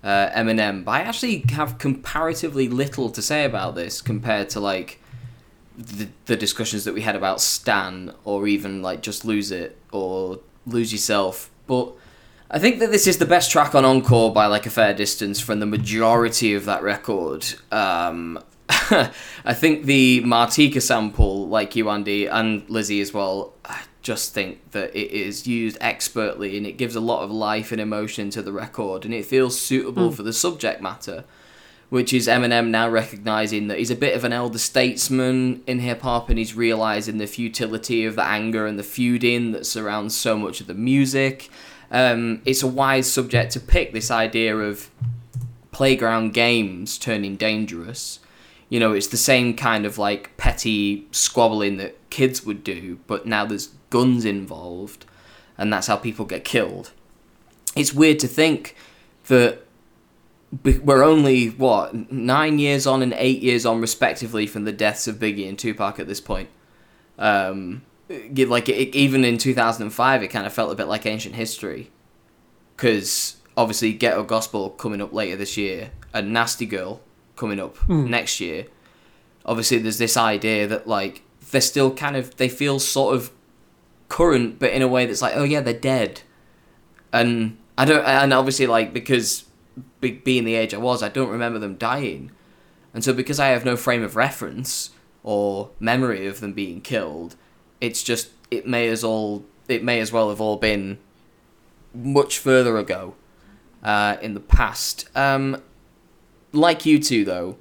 uh, 0.04 0.30
Eminem. 0.30 0.84
But 0.84 0.92
I 0.92 1.02
actually 1.02 1.44
have 1.52 1.78
comparatively 1.78 2.70
little 2.70 3.10
to 3.10 3.22
say 3.22 3.46
about 3.46 3.76
this 3.76 4.02
compared 4.02 4.50
to 4.52 4.60
like 4.60 5.00
the, 5.78 6.08
the 6.26 6.36
discussions 6.36 6.84
that 6.86 6.94
we 6.94 7.02
had 7.02 7.16
about 7.16 7.42
Stan 7.42 8.14
or 8.24 8.48
even 8.48 8.82
like 8.82 9.02
just 9.02 9.26
lose 9.26 9.52
it 9.52 9.78
or 9.92 10.40
lose 10.66 10.92
yourself. 10.92 11.50
But 11.68 11.94
I 12.52 12.60
think 12.60 12.80
that 12.80 12.92
this 12.92 13.08
is 13.08 13.18
the 13.18 13.26
best 13.26 13.50
track 13.50 13.74
on 13.74 13.84
Encore 13.84 14.32
by 14.32 14.46
like 14.46 14.66
a 14.66 14.70
fair 14.70 14.94
distance 14.94 15.40
from 15.40 15.60
the 15.60 15.66
majority 15.66 16.54
of 16.54 16.66
that 16.66 16.84
record. 16.84 17.46
Um, 17.72 18.40
I 18.70 19.54
think 19.54 19.86
the 19.86 20.22
Martika 20.22 20.82
sample, 20.82 21.48
like 21.48 21.76
you, 21.76 21.90
Andy, 21.90 22.28
and 22.28 22.68
Lizzie 22.70 23.02
as 23.02 23.14
well, 23.14 23.54
I 23.66 23.82
just 24.02 24.34
think 24.34 24.72
that 24.72 24.96
it 24.96 25.12
is 25.12 25.48
used 25.48 25.78
expertly 25.80 26.58
and 26.58 26.66
it 26.66 26.74
gives 26.74 26.96
a 26.96 27.00
lot 27.00 27.24
of 27.24 27.32
life 27.32 27.72
and 27.72 27.80
emotion 27.80 28.30
to 28.32 28.42
the 28.42 28.52
record 28.52 29.06
and 29.06 29.14
it 29.14 29.26
feels 29.26 29.60
suitable 29.60 30.12
for 30.12 30.24
the 30.24 30.34
subject 30.34 30.82
matter 30.82 31.24
which 31.94 32.12
is 32.12 32.28
Eminem 32.28 32.70
now 32.70 32.90
recognizing 32.90 33.68
that 33.68 33.78
he's 33.78 33.92
a 33.92 33.96
bit 33.96 34.16
of 34.16 34.24
an 34.24 34.34
elder 34.34 34.58
statesman 34.58 35.62
in 35.68 35.78
hip 35.78 36.02
hop 36.02 36.28
and 36.28 36.40
he's 36.40 36.56
realizing 36.56 37.20
the 37.20 37.28
futility 37.28 38.04
of 38.04 38.16
the 38.16 38.26
anger 38.26 38.66
and 38.66 38.80
the 38.80 38.84
feuding 38.84 39.52
that 39.52 39.64
surrounds 39.64 40.18
so 40.18 40.36
much 40.36 40.60
of 40.60 40.66
the 40.66 40.74
music. 40.74 41.52
Um, 41.92 42.42
it's 42.46 42.64
a 42.64 42.68
wise 42.68 43.14
subject 43.14 43.52
to 43.52 43.60
pick 43.60 43.94
this 43.94 44.10
idea 44.10 44.58
of 44.58 44.90
playground 45.72 46.34
games 46.34 46.98
turning 46.98 47.36
dangerous. 47.36 48.18
You 48.74 48.80
know, 48.80 48.94
it's 48.94 49.06
the 49.06 49.18
same 49.18 49.56
kind 49.56 49.86
of 49.86 50.00
like 50.00 50.36
petty 50.36 51.06
squabbling 51.12 51.78
that 51.78 52.10
kids 52.10 52.44
would 52.44 52.64
do, 52.64 52.98
but 53.06 53.28
now 53.28 53.46
there's 53.46 53.68
guns 53.92 54.26
involved, 54.26 55.06
and 55.60 55.72
that's 55.72 55.86
how 55.86 55.96
people 55.96 56.26
get 56.26 56.44
killed. 56.44 56.92
It's 57.76 57.94
weird 57.94 58.18
to 58.22 58.28
think 58.28 58.76
that 59.28 59.60
we're 60.64 61.04
only 61.04 61.50
what 61.50 62.12
nine 62.12 62.58
years 62.58 62.88
on 62.88 63.04
and 63.04 63.14
eight 63.18 63.44
years 63.44 63.64
on 63.64 63.80
respectively 63.80 64.48
from 64.48 64.64
the 64.66 64.72
deaths 64.72 65.08
of 65.08 65.18
Biggie 65.18 65.48
and 65.48 65.60
Tupac 65.60 66.00
at 66.00 66.08
this 66.08 66.20
point. 66.20 66.50
Um, 67.20 67.84
like 68.10 68.70
it, 68.70 68.96
even 68.96 69.24
in 69.24 69.38
two 69.38 69.54
thousand 69.54 69.84
and 69.84 69.94
five, 69.94 70.24
it 70.24 70.30
kind 70.30 70.48
of 70.48 70.54
felt 70.54 70.72
a 70.72 70.76
bit 70.76 70.88
like 70.88 71.06
ancient 71.06 71.36
history, 71.36 71.92
because 72.76 73.36
obviously 73.56 73.94
Ghetto 73.94 74.24
Gospel 74.24 74.72
coming 74.72 75.00
up 75.00 75.14
later 75.14 75.36
this 75.36 75.58
year, 75.58 75.92
and 76.12 76.34
Nasty 76.34 76.66
Girl 76.66 77.02
coming 77.44 77.60
up 77.60 77.78
next 77.90 78.40
year. 78.40 78.66
Obviously, 79.46 79.78
there's 79.78 79.98
this 79.98 80.16
idea 80.16 80.68
that 80.68 80.88
like 80.88 81.24
they're 81.52 81.62
still 81.74 81.94
kind 81.94 82.16
of 82.16 82.38
they 82.38 82.50
feel 82.50 82.80
sort 82.80 83.16
of 83.16 83.32
current, 84.10 84.60
but 84.60 84.72
in 84.72 84.82
a 84.82 84.88
way 84.88 85.06
that's 85.06 85.22
like, 85.22 85.36
oh 85.36 85.44
yeah, 85.44 85.62
they're 85.62 85.74
dead 85.96 86.22
and 87.14 87.58
I 87.78 87.86
don't, 87.86 88.04
and 88.04 88.34
obviously 88.34 88.68
like 88.68 88.92
because 88.92 89.46
be, 90.02 90.12
being 90.12 90.44
the 90.44 90.56
age 90.56 90.74
I 90.74 90.78
was, 90.78 91.02
I 91.02 91.10
don't 91.10 91.30
remember 91.30 91.60
them 91.60 91.76
dying, 91.76 92.32
and 92.94 93.04
so 93.04 93.14
because 93.14 93.40
I 93.40 93.48
have 93.50 93.64
no 93.64 93.78
frame 93.78 94.04
of 94.04 94.16
reference 94.16 94.90
or 95.22 95.70
memory 95.80 96.28
of 96.28 96.42
them 96.42 96.54
being 96.54 96.82
killed, 96.82 97.36
it's 97.80 98.04
just 98.04 98.32
it 98.52 98.68
may 98.68 98.90
as 98.90 99.04
all 99.04 99.46
it 99.68 99.84
may 99.84 100.00
as 100.00 100.12
well 100.12 100.30
have 100.30 100.42
all 100.42 100.58
been 100.58 100.98
much 101.94 102.40
further 102.40 102.78
ago 102.78 103.14
uh, 103.84 104.18
in 104.22 104.34
the 104.34 104.40
past. 104.40 105.08
Um, 105.16 105.62
like 106.54 106.86
you 106.86 107.00
two 107.00 107.26
though, 107.26 107.58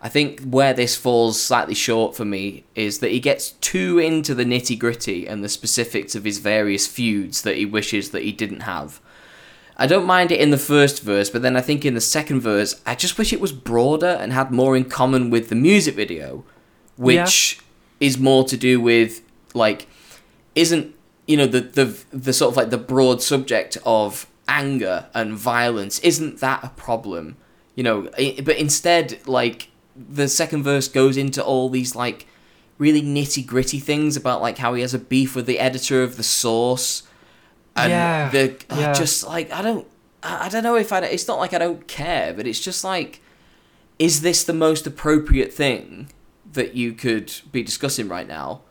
I 0.00 0.08
think 0.08 0.42
where 0.42 0.74
this 0.74 0.96
falls 0.96 1.42
slightly 1.42 1.74
short 1.74 2.14
for 2.14 2.24
me 2.24 2.64
is 2.74 2.98
that 2.98 3.10
he 3.10 3.20
gets 3.20 3.52
too 3.52 3.98
into 3.98 4.34
the 4.34 4.44
nitty 4.44 4.78
gritty 4.78 5.26
and 5.26 5.42
the 5.42 5.48
specifics 5.48 6.14
of 6.14 6.24
his 6.24 6.38
various 6.38 6.86
feuds 6.86 7.42
that 7.42 7.56
he 7.56 7.64
wishes 7.64 8.10
that 8.10 8.22
he 8.22 8.30
didn't 8.30 8.60
have. 8.60 9.00
I 9.76 9.86
don't 9.86 10.06
mind 10.06 10.30
it 10.30 10.40
in 10.40 10.50
the 10.50 10.58
first 10.58 11.02
verse, 11.02 11.30
but 11.30 11.42
then 11.42 11.56
I 11.56 11.60
think 11.60 11.84
in 11.84 11.94
the 11.94 12.00
second 12.00 12.42
verse, 12.42 12.80
I 12.86 12.94
just 12.94 13.18
wish 13.18 13.32
it 13.32 13.40
was 13.40 13.50
broader 13.50 14.06
and 14.20 14.32
had 14.32 14.52
more 14.52 14.76
in 14.76 14.84
common 14.84 15.30
with 15.30 15.48
the 15.48 15.56
music 15.56 15.96
video, 15.96 16.44
which 16.96 17.58
is 17.98 18.18
more 18.18 18.44
to 18.44 18.56
do 18.56 18.80
with 18.80 19.22
like 19.54 19.88
isn't 20.54 20.94
you 21.26 21.36
know 21.36 21.46
the 21.46 21.60
the 21.60 22.04
the 22.12 22.32
sort 22.32 22.52
of 22.52 22.56
like 22.56 22.70
the 22.70 22.78
broad 22.78 23.22
subject 23.22 23.78
of 23.86 24.26
anger 24.46 25.06
and 25.14 25.34
violence 25.34 25.98
isn't 26.00 26.40
that 26.40 26.62
a 26.62 26.68
problem 26.70 27.36
you 27.74 27.82
know 27.82 28.08
i- 28.18 28.40
but 28.44 28.56
instead 28.56 29.18
like 29.26 29.68
the 29.96 30.28
second 30.28 30.62
verse 30.62 30.88
goes 30.88 31.16
into 31.16 31.42
all 31.42 31.68
these 31.68 31.94
like 31.94 32.26
really 32.78 33.02
nitty 33.02 33.46
gritty 33.46 33.78
things 33.78 34.16
about 34.16 34.40
like 34.42 34.58
how 34.58 34.74
he 34.74 34.82
has 34.82 34.94
a 34.94 34.98
beef 34.98 35.36
with 35.36 35.46
the 35.46 35.58
editor 35.58 36.02
of 36.02 36.16
the 36.16 36.22
source 36.22 37.02
and 37.76 37.90
Yeah, 37.90 38.30
the 38.30 38.56
yeah. 38.70 38.92
just 38.92 39.26
like 39.26 39.52
i 39.52 39.62
don't 39.62 39.86
i 40.22 40.46
I 40.46 40.48
don't 40.48 40.62
know 40.64 40.76
if 40.76 40.92
i 40.92 40.98
it's 41.00 41.28
not 41.28 41.38
like 41.38 41.52
i 41.52 41.58
don't 41.58 41.86
care 41.86 42.32
but 42.34 42.46
it's 42.46 42.60
just 42.60 42.82
like 42.84 43.20
is 43.98 44.22
this 44.22 44.42
the 44.44 44.52
most 44.52 44.86
appropriate 44.86 45.52
thing 45.52 46.08
that 46.52 46.74
you 46.74 46.92
could 46.92 47.32
be 47.52 47.62
discussing 47.62 48.08
right 48.08 48.26
now 48.26 48.62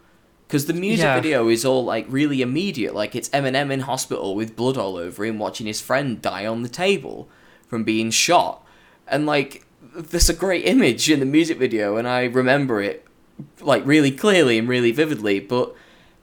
because 0.48 0.66
the 0.66 0.74
music 0.74 1.04
Yeah. 1.06 1.16
video 1.16 1.48
is 1.50 1.64
all 1.66 1.84
like 1.86 2.06
really 2.10 2.42
immediate 2.42 2.94
like 2.96 3.16
it's 3.16 3.30
eminem 3.30 3.72
in 3.72 3.82
hospital 3.82 4.36
with 4.36 4.56
blood 4.56 4.78
all 4.78 4.96
over 4.98 5.24
him 5.26 5.40
watching 5.40 5.68
his 5.68 5.80
friend 5.82 6.22
die 6.22 6.46
on 6.46 6.64
the 6.64 6.70
table 6.70 7.30
from 7.68 7.84
being 7.84 8.10
shot 8.12 8.63
and 9.08 9.26
like 9.26 9.66
there's 9.96 10.30
a 10.30 10.34
great 10.34 10.66
image 10.66 11.10
in 11.10 11.20
the 11.20 11.26
music 11.26 11.58
video 11.58 11.98
and 11.98 12.08
i 12.08 12.24
remember 12.24 12.82
it 12.82 13.06
like 13.62 13.86
really 13.86 14.12
clearly 14.12 14.58
and 14.58 14.68
really 14.68 14.92
vividly 14.92 15.40
but 15.40 15.76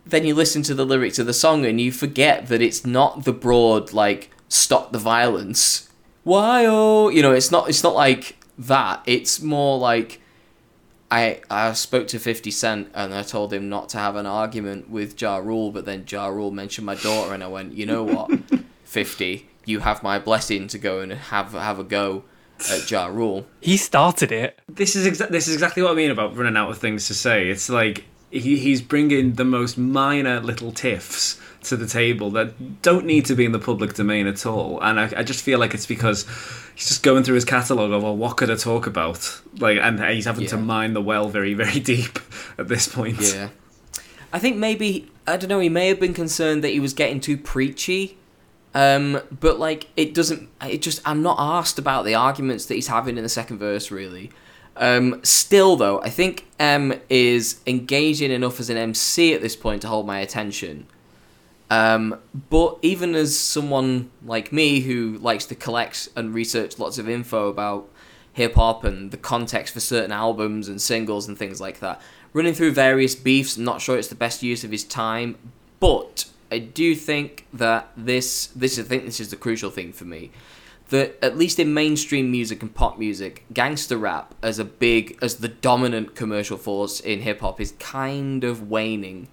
then 0.06 0.26
you 0.26 0.34
listen 0.34 0.62
to 0.62 0.74
the 0.74 0.86
lyrics 0.86 1.18
of 1.18 1.26
the 1.26 1.32
song 1.34 1.64
and 1.64 1.80
you 1.80 1.92
forget 1.92 2.48
that 2.48 2.62
it's 2.62 2.84
not 2.84 3.24
the 3.24 3.32
broad 3.32 3.92
like 3.92 4.30
stop 4.48 4.92
the 4.92 4.98
violence. 4.98 5.88
Why 6.24 6.66
oh 6.66 7.08
you 7.08 7.22
know 7.22 7.32
it's 7.32 7.50
not 7.50 7.68
it's 7.68 7.82
not 7.82 7.94
like 7.94 8.36
that. 8.58 9.02
It's 9.06 9.40
more 9.40 9.78
like 9.78 10.20
I 11.10 11.40
I 11.50 11.72
spoke 11.72 12.08
to 12.08 12.18
50 12.18 12.50
Cent 12.50 12.90
and 12.94 13.14
I 13.14 13.22
told 13.22 13.52
him 13.52 13.68
not 13.68 13.88
to 13.90 13.98
have 13.98 14.16
an 14.16 14.26
argument 14.26 14.90
with 14.90 15.20
Ja 15.20 15.36
Rule, 15.36 15.70
but 15.70 15.84
then 15.84 16.04
Ja 16.08 16.26
Rule 16.26 16.50
mentioned 16.50 16.86
my 16.86 16.96
daughter 16.96 17.32
and 17.32 17.42
I 17.42 17.48
went, 17.48 17.74
you 17.74 17.86
know 17.86 18.02
what, 18.04 18.30
50, 18.84 19.48
you 19.64 19.80
have 19.80 20.02
my 20.02 20.18
blessing 20.18 20.66
to 20.68 20.78
go 20.78 21.00
and 21.00 21.12
have 21.12 21.52
have 21.52 21.78
a 21.78 21.84
go 21.84 22.24
at 22.70 22.90
Ja 22.90 23.06
Rule. 23.06 23.46
He 23.60 23.76
started 23.76 24.32
it. 24.32 24.58
this 24.68 24.96
is 24.96 25.06
exa- 25.06 25.30
this 25.30 25.48
is 25.48 25.54
exactly 25.54 25.82
what 25.82 25.92
I 25.92 25.94
mean 25.94 26.10
about 26.10 26.36
running 26.36 26.56
out 26.56 26.70
of 26.70 26.78
things 26.78 27.06
to 27.08 27.14
say. 27.14 27.48
It's 27.48 27.68
like 27.68 28.04
he, 28.30 28.58
he's 28.58 28.82
bringing 28.82 29.34
the 29.34 29.44
most 29.44 29.76
minor 29.78 30.40
little 30.40 30.72
tiffs 30.72 31.40
to 31.64 31.76
the 31.76 31.86
table 31.86 32.30
that 32.30 32.80
don't 32.82 33.04
need 33.04 33.26
to 33.26 33.34
be 33.34 33.44
in 33.44 33.52
the 33.52 33.58
public 33.58 33.94
domain 33.94 34.26
at 34.26 34.46
all. 34.46 34.80
And 34.82 34.98
I, 34.98 35.12
I 35.18 35.22
just 35.22 35.42
feel 35.42 35.58
like 35.58 35.74
it's 35.74 35.86
because 35.86 36.26
he's 36.74 36.88
just 36.88 37.02
going 37.02 37.22
through 37.22 37.34
his 37.34 37.44
catalogue 37.44 37.90
of, 37.92 38.02
well, 38.02 38.16
what 38.16 38.36
could 38.36 38.50
I 38.50 38.54
talk 38.54 38.86
about? 38.86 39.40
Like, 39.58 39.78
and 39.78 40.02
he's 40.04 40.24
having 40.24 40.46
to 40.46 40.56
mine 40.56 40.94
the 40.94 41.02
well 41.02 41.28
very, 41.28 41.54
very 41.54 41.80
deep 41.80 42.18
at 42.58 42.68
this 42.68 42.88
point. 42.88 43.20
Yeah. 43.20 43.50
I 44.32 44.38
think 44.38 44.56
maybe 44.56 45.10
I 45.26 45.36
don't 45.36 45.48
know. 45.48 45.60
He 45.60 45.68
may 45.68 45.88
have 45.88 46.00
been 46.00 46.14
concerned 46.14 46.64
that 46.64 46.68
he 46.68 46.80
was 46.80 46.94
getting 46.94 47.20
too 47.20 47.36
preachy, 47.36 48.16
um, 48.74 49.20
but 49.40 49.58
like 49.58 49.88
it 49.96 50.14
doesn't. 50.14 50.48
It 50.62 50.82
just 50.82 51.00
I'm 51.04 51.22
not 51.22 51.36
asked 51.38 51.78
about 51.78 52.04
the 52.04 52.14
arguments 52.14 52.66
that 52.66 52.74
he's 52.74 52.86
having 52.86 53.16
in 53.16 53.22
the 53.22 53.28
second 53.28 53.58
verse 53.58 53.90
really. 53.90 54.30
Um, 54.76 55.20
still 55.24 55.76
though, 55.76 56.00
I 56.02 56.10
think 56.10 56.46
Em 56.58 56.94
is 57.08 57.60
engaging 57.66 58.30
enough 58.30 58.60
as 58.60 58.70
an 58.70 58.76
MC 58.76 59.34
at 59.34 59.42
this 59.42 59.56
point 59.56 59.82
to 59.82 59.88
hold 59.88 60.06
my 60.06 60.20
attention. 60.20 60.86
Um, 61.68 62.18
but 62.48 62.78
even 62.82 63.14
as 63.14 63.38
someone 63.38 64.10
like 64.24 64.52
me 64.52 64.80
who 64.80 65.18
likes 65.18 65.46
to 65.46 65.54
collect 65.54 66.08
and 66.16 66.34
research 66.34 66.80
lots 66.80 66.98
of 66.98 67.08
info 67.08 67.48
about 67.48 67.88
hip 68.32 68.54
hop 68.54 68.82
and 68.82 69.12
the 69.12 69.16
context 69.16 69.74
for 69.74 69.80
certain 69.80 70.10
albums 70.10 70.66
and 70.66 70.82
singles 70.82 71.28
and 71.28 71.38
things 71.38 71.60
like 71.60 71.80
that, 71.80 72.00
running 72.32 72.54
through 72.54 72.72
various 72.72 73.14
beefs, 73.14 73.56
I'm 73.56 73.64
not 73.64 73.80
sure 73.80 73.98
it's 73.98 74.08
the 74.08 74.14
best 74.14 74.42
use 74.42 74.64
of 74.64 74.70
his 74.70 74.84
time. 74.84 75.36
But 75.78 76.26
I 76.50 76.58
do 76.58 76.94
think 76.94 77.46
that 77.52 77.90
this 77.96 78.48
this 78.48 78.78
I 78.78 78.82
think 78.82 79.04
this 79.04 79.20
is 79.20 79.30
the 79.30 79.36
crucial 79.36 79.70
thing 79.70 79.92
for 79.92 80.04
me. 80.04 80.30
That 80.88 81.16
at 81.22 81.38
least 81.38 81.60
in 81.60 81.72
mainstream 81.72 82.30
music 82.30 82.62
and 82.62 82.74
pop 82.74 82.98
music, 82.98 83.44
gangster 83.52 83.96
rap 83.96 84.34
as 84.42 84.58
a 84.58 84.64
big 84.64 85.16
as 85.22 85.36
the 85.36 85.48
dominant 85.48 86.16
commercial 86.16 86.56
force 86.56 86.98
in 86.98 87.20
hip 87.20 87.40
hop 87.40 87.60
is 87.60 87.72
kind 87.78 88.42
of 88.42 88.68
waning 88.68 89.28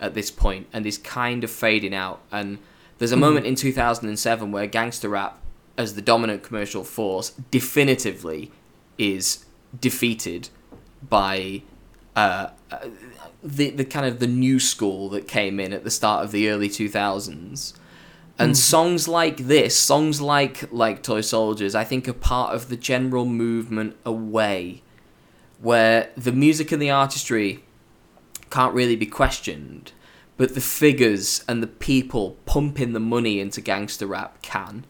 at 0.00 0.14
this 0.14 0.30
point 0.30 0.66
and 0.72 0.84
is 0.84 0.98
kind 0.98 1.44
of 1.44 1.50
fading 1.50 1.94
out. 1.94 2.20
And 2.32 2.58
there's 2.98 3.12
a 3.12 3.16
moment 3.16 3.46
in 3.46 3.54
2007 3.54 4.52
where 4.52 4.66
gangster 4.66 5.08
rap, 5.08 5.38
as 5.78 5.94
the 5.94 6.02
dominant 6.02 6.42
commercial 6.42 6.82
force, 6.82 7.30
definitively 7.50 8.50
is 8.98 9.44
defeated 9.78 10.48
by 11.08 11.62
uh, 12.16 12.48
uh, 12.70 12.78
the 13.46 13.70
the 13.70 13.84
kind 13.84 14.06
of 14.06 14.18
the 14.18 14.26
new 14.26 14.58
school 14.58 15.08
that 15.10 15.28
came 15.28 15.60
in 15.60 15.72
at 15.72 15.84
the 15.84 15.90
start 15.90 16.24
of 16.24 16.32
the 16.32 16.48
early 16.48 16.68
2000s. 16.68 17.74
And 18.38 18.50
hmm. 18.50 18.54
songs 18.54 19.08
like 19.08 19.38
this, 19.38 19.78
songs 19.78 20.20
like 20.20 20.70
like 20.72 21.02
Toy 21.02 21.20
Soldiers, 21.20 21.74
I 21.74 21.84
think 21.84 22.08
are 22.08 22.12
part 22.12 22.54
of 22.54 22.68
the 22.68 22.76
general 22.76 23.24
movement 23.24 23.96
away, 24.04 24.82
where 25.60 26.10
the 26.16 26.32
music 26.32 26.72
and 26.72 26.82
the 26.82 26.90
artistry 26.90 27.64
can't 28.50 28.74
really 28.74 28.96
be 28.96 29.06
questioned, 29.06 29.92
but 30.36 30.54
the 30.54 30.60
figures 30.60 31.44
and 31.48 31.62
the 31.62 31.66
people 31.66 32.36
pumping 32.44 32.92
the 32.92 33.00
money 33.00 33.40
into 33.40 33.60
gangster 33.60 34.06
rap 34.06 34.42
can. 34.42 34.84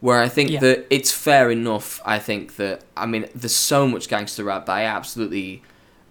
Where 0.00 0.20
I 0.20 0.28
think 0.28 0.50
Yeah. 0.50 0.60
that 0.60 0.86
it's 0.90 1.12
fair 1.12 1.50
enough. 1.50 2.00
I 2.04 2.18
think 2.18 2.56
that 2.56 2.82
I 2.96 3.06
mean 3.06 3.26
there's 3.34 3.56
so 3.56 3.88
much 3.88 4.08
gangster 4.08 4.44
rap 4.44 4.66
that 4.66 4.72
I 4.72 4.84
absolutely 4.84 5.62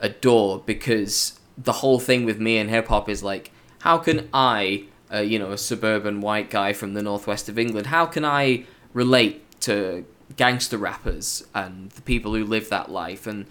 adore 0.01 0.64
because 0.66 1.34
the 1.58 1.74
whole 1.74 1.99
thing 1.99 2.26
with 2.26 2.39
me 2.39 2.58
and 2.58 2.70
hip 2.70 2.88
hop 2.88 3.10
is 3.10 3.24
like, 3.24 3.52
how 3.80 3.97
can 3.97 4.30
I, 4.34 4.86
uh, 5.14 5.20
you 5.20 5.39
know, 5.39 5.52
a 5.52 5.58
suburban 5.58 6.22
white 6.22 6.49
guy 6.49 6.74
from 6.74 6.93
the 6.93 7.02
northwest 7.02 7.49
of 7.49 7.58
England, 7.58 7.88
how 7.88 8.06
can 8.06 8.26
I 8.26 8.66
relate 8.93 9.62
to 9.62 10.06
gangster 10.38 10.78
rappers 10.78 11.45
and 11.54 11.91
the 11.91 12.02
people 12.02 12.34
who 12.34 12.45
live 12.45 12.70
that 12.70 12.91
life? 12.91 13.28
And 13.28 13.45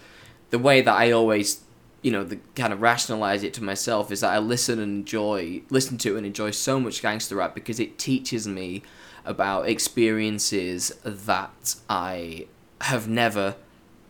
the 0.49 0.59
way 0.59 0.81
that 0.81 0.93
I 0.93 1.11
always, 1.11 1.61
you 2.01 2.11
know, 2.11 2.23
the 2.23 2.39
kind 2.55 2.73
of 2.73 2.81
rationalize 2.81 3.43
it 3.43 3.53
to 3.55 3.63
myself 3.63 4.11
is 4.11 4.21
that 4.21 4.33
I 4.33 4.39
listen 4.39 4.79
and 4.79 4.99
enjoy, 4.99 5.61
listen 5.69 5.97
to 5.99 6.17
and 6.17 6.25
enjoy 6.25 6.51
so 6.51 6.79
much 6.79 7.01
gangster 7.01 7.35
rap 7.35 7.53
because 7.53 7.79
it 7.79 7.99
teaches 7.99 8.47
me 8.47 8.83
about 9.23 9.69
experiences 9.69 10.91
that 11.03 11.75
I 11.89 12.47
have 12.81 13.07
never 13.07 13.55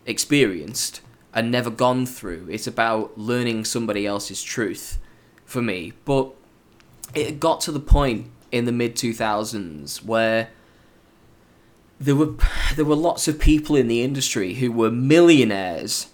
experienced 0.06 1.01
and 1.34 1.50
never 1.50 1.70
gone 1.70 2.06
through. 2.06 2.46
It's 2.50 2.66
about 2.66 3.16
learning 3.16 3.64
somebody 3.64 4.06
else's 4.06 4.42
truth 4.42 4.98
for 5.44 5.62
me. 5.62 5.92
But 6.04 6.32
it 7.14 7.40
got 7.40 7.60
to 7.62 7.72
the 7.72 7.80
point 7.80 8.26
in 8.50 8.64
the 8.64 8.72
mid 8.72 8.96
2000s 8.96 10.04
where 10.04 10.50
there 11.98 12.16
were 12.16 12.34
there 12.76 12.84
were 12.84 12.96
lots 12.96 13.28
of 13.28 13.38
people 13.38 13.76
in 13.76 13.88
the 13.88 14.02
industry 14.02 14.54
who 14.54 14.70
were 14.72 14.90
millionaires 14.90 16.08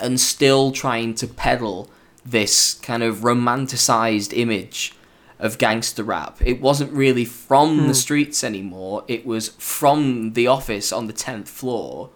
and 0.00 0.20
still 0.20 0.72
trying 0.72 1.14
to 1.14 1.26
peddle 1.26 1.90
this 2.24 2.74
kind 2.74 3.02
of 3.02 3.18
romanticized 3.18 4.36
image 4.36 4.92
of 5.38 5.58
gangster 5.58 6.02
rap. 6.02 6.38
It 6.44 6.60
wasn't 6.60 6.92
really 6.92 7.24
from 7.24 7.78
the 7.78 7.84
hmm. 7.84 7.92
streets 7.92 8.42
anymore. 8.42 9.04
It 9.06 9.24
was 9.24 9.50
from 9.50 10.32
the 10.32 10.46
office 10.46 10.92
on 10.92 11.06
the 11.06 11.12
10th 11.12 11.48
floor. 11.48 12.10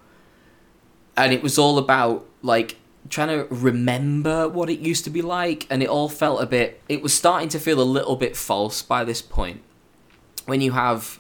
And 1.25 1.33
it 1.33 1.43
was 1.43 1.59
all 1.59 1.79
about 1.79 2.27
like 2.43 2.77
trying 3.09 3.29
to 3.29 3.53
remember 3.53 4.49
what 4.49 4.71
it 4.71 4.79
used 4.79 5.05
to 5.05 5.11
be 5.11 5.23
like 5.23 5.67
and 5.69 5.83
it 5.83 5.89
all 5.89 6.09
felt 6.09 6.41
a 6.41 6.47
bit 6.47 6.81
it 6.89 7.03
was 7.03 7.13
starting 7.13 7.49
to 7.49 7.59
feel 7.59 7.81
a 7.81 7.85
little 7.85 8.17
bit 8.17 8.37
false 8.37 8.83
by 8.83 9.05
this 9.05 9.21
point. 9.21 9.63
When 10.47 10.61
you 10.61 10.73
have 10.73 11.19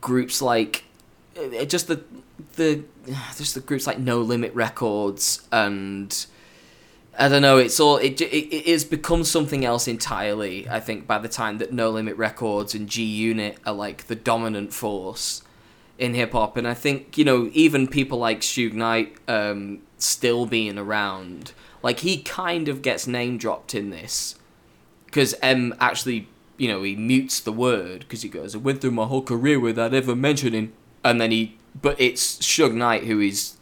groups 0.00 0.40
like 0.40 0.84
uh, 1.38 1.64
just 1.64 1.88
the 1.88 2.02
the 2.54 2.84
just 3.36 3.54
the 3.54 3.60
groups 3.60 3.86
like 3.86 3.98
No 3.98 4.20
Limit 4.20 4.54
Records 4.54 5.46
and 5.52 6.26
I 7.18 7.28
don't 7.28 7.40
know. 7.40 7.56
It's 7.56 7.80
all 7.80 7.96
it, 7.96 8.20
it 8.20 8.54
it 8.54 8.66
has 8.66 8.84
become 8.84 9.24
something 9.24 9.64
else 9.64 9.88
entirely. 9.88 10.68
I 10.68 10.80
think 10.80 11.06
by 11.06 11.18
the 11.18 11.28
time 11.28 11.58
that 11.58 11.72
No 11.72 11.90
Limit 11.90 12.16
Records 12.16 12.74
and 12.74 12.88
G 12.88 13.02
Unit 13.04 13.58
are 13.64 13.72
like 13.72 14.06
the 14.06 14.16
dominant 14.16 14.72
force 14.72 15.42
in 15.98 16.14
hip 16.14 16.32
hop, 16.32 16.56
and 16.56 16.66
I 16.68 16.74
think 16.74 17.16
you 17.16 17.24
know 17.24 17.50
even 17.52 17.88
people 17.88 18.18
like 18.18 18.40
Suge 18.40 18.72
Knight 18.72 19.16
um, 19.28 19.80
still 19.98 20.46
being 20.46 20.78
around, 20.78 21.52
like 21.82 22.00
he 22.00 22.22
kind 22.22 22.68
of 22.68 22.82
gets 22.82 23.06
name 23.06 23.38
dropped 23.38 23.74
in 23.74 23.90
this 23.90 24.34
because 25.06 25.34
Em 25.42 25.74
actually 25.80 26.28
you 26.56 26.68
know 26.68 26.82
he 26.82 26.96
mutes 26.96 27.40
the 27.40 27.52
word 27.52 28.00
because 28.00 28.22
he 28.22 28.28
goes 28.28 28.54
I 28.54 28.58
went 28.58 28.80
through 28.80 28.92
my 28.92 29.06
whole 29.06 29.22
career 29.22 29.58
without 29.58 29.94
ever 29.94 30.14
mentioning, 30.14 30.72
and 31.04 31.20
then 31.20 31.30
he 31.30 31.56
but 31.80 32.00
it's 32.00 32.38
Suge 32.38 32.74
Knight 32.74 33.04
who 33.04 33.18
he's 33.18 33.56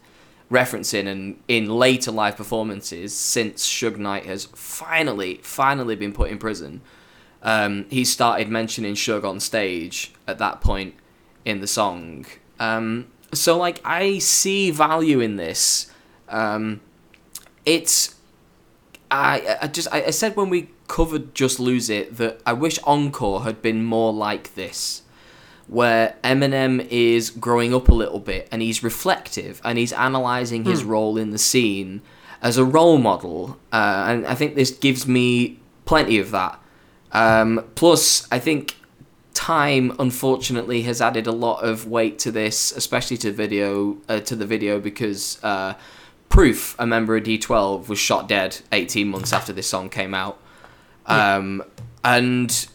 referencing 0.51 1.07
and 1.07 1.39
in 1.47 1.67
later 1.67 2.11
live 2.11 2.37
performances 2.37 3.13
since 3.15 3.67
Suge 3.67 3.97
Knight 3.97 4.25
has 4.25 4.45
finally 4.45 5.39
finally 5.41 5.95
been 5.95 6.13
put 6.13 6.29
in 6.29 6.37
prison 6.37 6.81
um, 7.41 7.85
he 7.89 8.05
started 8.05 8.49
mentioning 8.49 8.93
Suge 8.93 9.23
on 9.23 9.39
stage 9.39 10.13
at 10.27 10.37
that 10.37 10.61
point 10.61 10.93
in 11.45 11.61
the 11.61 11.67
song 11.67 12.25
um, 12.59 13.07
so 13.33 13.57
like 13.57 13.79
I 13.85 14.19
see 14.19 14.71
value 14.71 15.19
in 15.19 15.37
this 15.37 15.91
um, 16.27 16.81
it's 17.65 18.15
I, 19.11 19.57
I 19.61 19.67
just 19.67 19.87
I, 19.91 20.05
I 20.05 20.09
said 20.09 20.35
when 20.35 20.49
we 20.49 20.69
covered 20.87 21.33
Just 21.33 21.59
Lose 21.59 21.89
It 21.89 22.17
that 22.17 22.41
I 22.45 22.53
wish 22.53 22.79
Encore 22.83 23.43
had 23.43 23.61
been 23.61 23.83
more 23.83 24.11
like 24.11 24.55
this 24.55 25.03
where 25.67 26.15
Eminem 26.23 26.87
is 26.89 27.29
growing 27.29 27.73
up 27.73 27.89
a 27.89 27.93
little 27.93 28.19
bit 28.19 28.47
and 28.51 28.61
he's 28.61 28.83
reflective 28.83 29.59
and 29.63 29.77
he's 29.77 29.91
analyzing 29.93 30.63
his 30.63 30.83
role 30.83 31.17
in 31.17 31.31
the 31.31 31.37
scene 31.39 32.01
as 32.41 32.57
a 32.57 32.63
role 32.63 32.99
model. 32.99 33.57
Uh, 33.73 34.05
and 34.07 34.27
I 34.27 34.35
think 34.35 34.53
this 34.53 34.69
gives 34.69 35.07
me 35.07 35.59
plenty 35.85 36.19
of 36.19 36.29
that. 36.31 36.59
Um, 37.11 37.65
plus, 37.73 38.27
I 38.31 38.37
think 38.37 38.75
time, 39.35 39.95
unfortunately, 39.99 40.81
has 40.83 41.01
added 41.01 41.27
a 41.27 41.31
lot 41.31 41.63
of 41.63 41.87
weight 41.87 42.17
to 42.19 42.31
this, 42.31 42.71
especially 42.71 43.17
to 43.17 43.31
video 43.31 43.97
uh, 44.09 44.19
to 44.21 44.35
the 44.35 44.45
video 44.45 44.79
because 44.79 45.43
uh, 45.43 45.75
Proof, 46.29 46.75
a 46.79 46.87
member 46.87 47.15
of 47.15 47.23
D12, 47.23 47.87
was 47.87 47.99
shot 47.99 48.27
dead 48.27 48.59
18 48.71 49.07
months 49.07 49.31
after 49.31 49.53
this 49.53 49.67
song 49.67 49.89
came 49.89 50.13
out. 50.13 50.39
Um, 51.05 51.63
and 52.03 52.67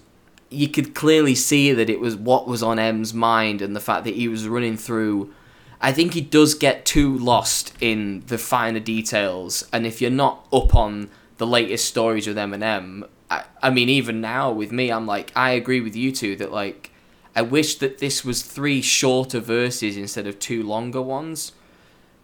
you 0.50 0.68
could 0.68 0.94
clearly 0.94 1.34
see 1.34 1.72
that 1.72 1.90
it 1.90 2.00
was 2.00 2.16
what 2.16 2.46
was 2.46 2.62
on 2.62 2.78
Em's 2.78 3.12
mind 3.12 3.61
and 3.61 3.74
the 3.74 3.80
fact 3.80 4.04
that 4.04 4.14
he 4.14 4.28
was 4.28 4.46
running 4.46 4.76
through. 4.76 5.32
I 5.80 5.92
think 5.92 6.14
he 6.14 6.20
does 6.20 6.54
get 6.54 6.84
too 6.84 7.16
lost 7.18 7.72
in 7.80 8.22
the 8.26 8.38
finer 8.38 8.80
details, 8.80 9.66
and 9.72 9.86
if 9.86 10.00
you're 10.00 10.11
not 10.11 10.46
up 10.52 10.74
on 10.74 11.11
the 11.38 11.46
latest 11.46 11.86
stories 11.86 12.26
with 12.26 12.36
Eminem, 12.36 13.08
I, 13.31 13.45
I 13.62 13.70
mean, 13.70 13.89
even 13.89 14.20
now 14.20 14.51
with 14.51 14.72
me, 14.72 14.91
I'm 14.91 15.07
like, 15.07 15.33
I 15.37 15.53
agree 15.53 15.81
with 15.81 15.95
you 15.95 16.12
two 16.12 16.37
that 16.37 16.51
like, 16.53 16.91
I 17.35 17.43
wish 17.43 17.76
that 17.76 17.99
this 17.99 18.24
was 18.24 18.43
three 18.43 18.83
shorter 18.83 19.41
verses 19.41 19.97
instead 19.97 20.26
of 20.26 20.39
two 20.39 20.62
longer 20.62 21.01
ones, 21.01 21.53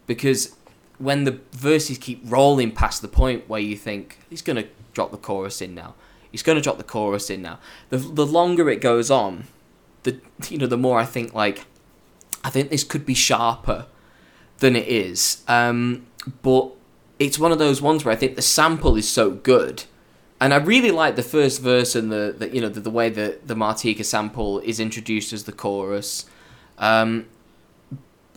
because 0.05 0.55
when 0.97 1.23
the 1.23 1.39
verses 1.51 1.97
keep 1.97 2.21
rolling 2.25 2.71
past 2.71 3.01
the 3.01 3.07
point 3.07 3.47
where 3.47 3.59
you 3.59 3.77
think 3.77 4.19
he's 4.29 4.41
gonna 4.41 4.65
drop 4.93 5.11
the 5.11 5.17
chorus 5.17 5.61
in 5.61 5.73
now, 5.73 5.95
he's 6.31 6.43
gonna 6.43 6.61
drop 6.61 6.77
the 6.77 6.83
chorus 6.83 7.29
in 7.29 7.41
now. 7.41 7.59
The 7.89 7.97
the 7.97 8.25
longer 8.25 8.69
it 8.69 8.81
goes 8.81 9.09
on, 9.09 9.45
the 10.03 10.19
you 10.49 10.57
know 10.57 10.67
the 10.67 10.77
more 10.77 10.99
I 10.99 11.05
think 11.05 11.33
like, 11.33 11.65
I 12.43 12.49
think 12.49 12.69
this 12.69 12.83
could 12.83 13.05
be 13.05 13.13
sharper 13.13 13.85
than 14.59 14.75
it 14.75 14.87
is. 14.87 15.43
Um, 15.47 16.07
but 16.41 16.71
it's 17.19 17.39
one 17.39 17.51
of 17.51 17.59
those 17.59 17.81
ones 17.81 18.03
where 18.03 18.13
I 18.13 18.17
think 18.17 18.35
the 18.35 18.41
sample 18.41 18.95
is 18.95 19.07
so 19.07 19.31
good. 19.31 19.85
And 20.39 20.53
I 20.53 20.57
really 20.57 20.91
like 20.91 21.15
the 21.15 21.23
first 21.23 21.61
verse 21.61 21.95
and 21.95 22.11
the, 22.11 22.35
the 22.37 22.49
you 22.49 22.61
know 22.61 22.69
the, 22.69 22.79
the 22.79 22.91
way 22.91 23.09
that 23.09 23.47
the 23.47 23.55
Martika 23.55 24.05
sample 24.05 24.59
is 24.59 24.79
introduced 24.79 25.33
as 25.33 25.45
the 25.45 25.51
chorus. 25.51 26.25
Um, 26.77 27.25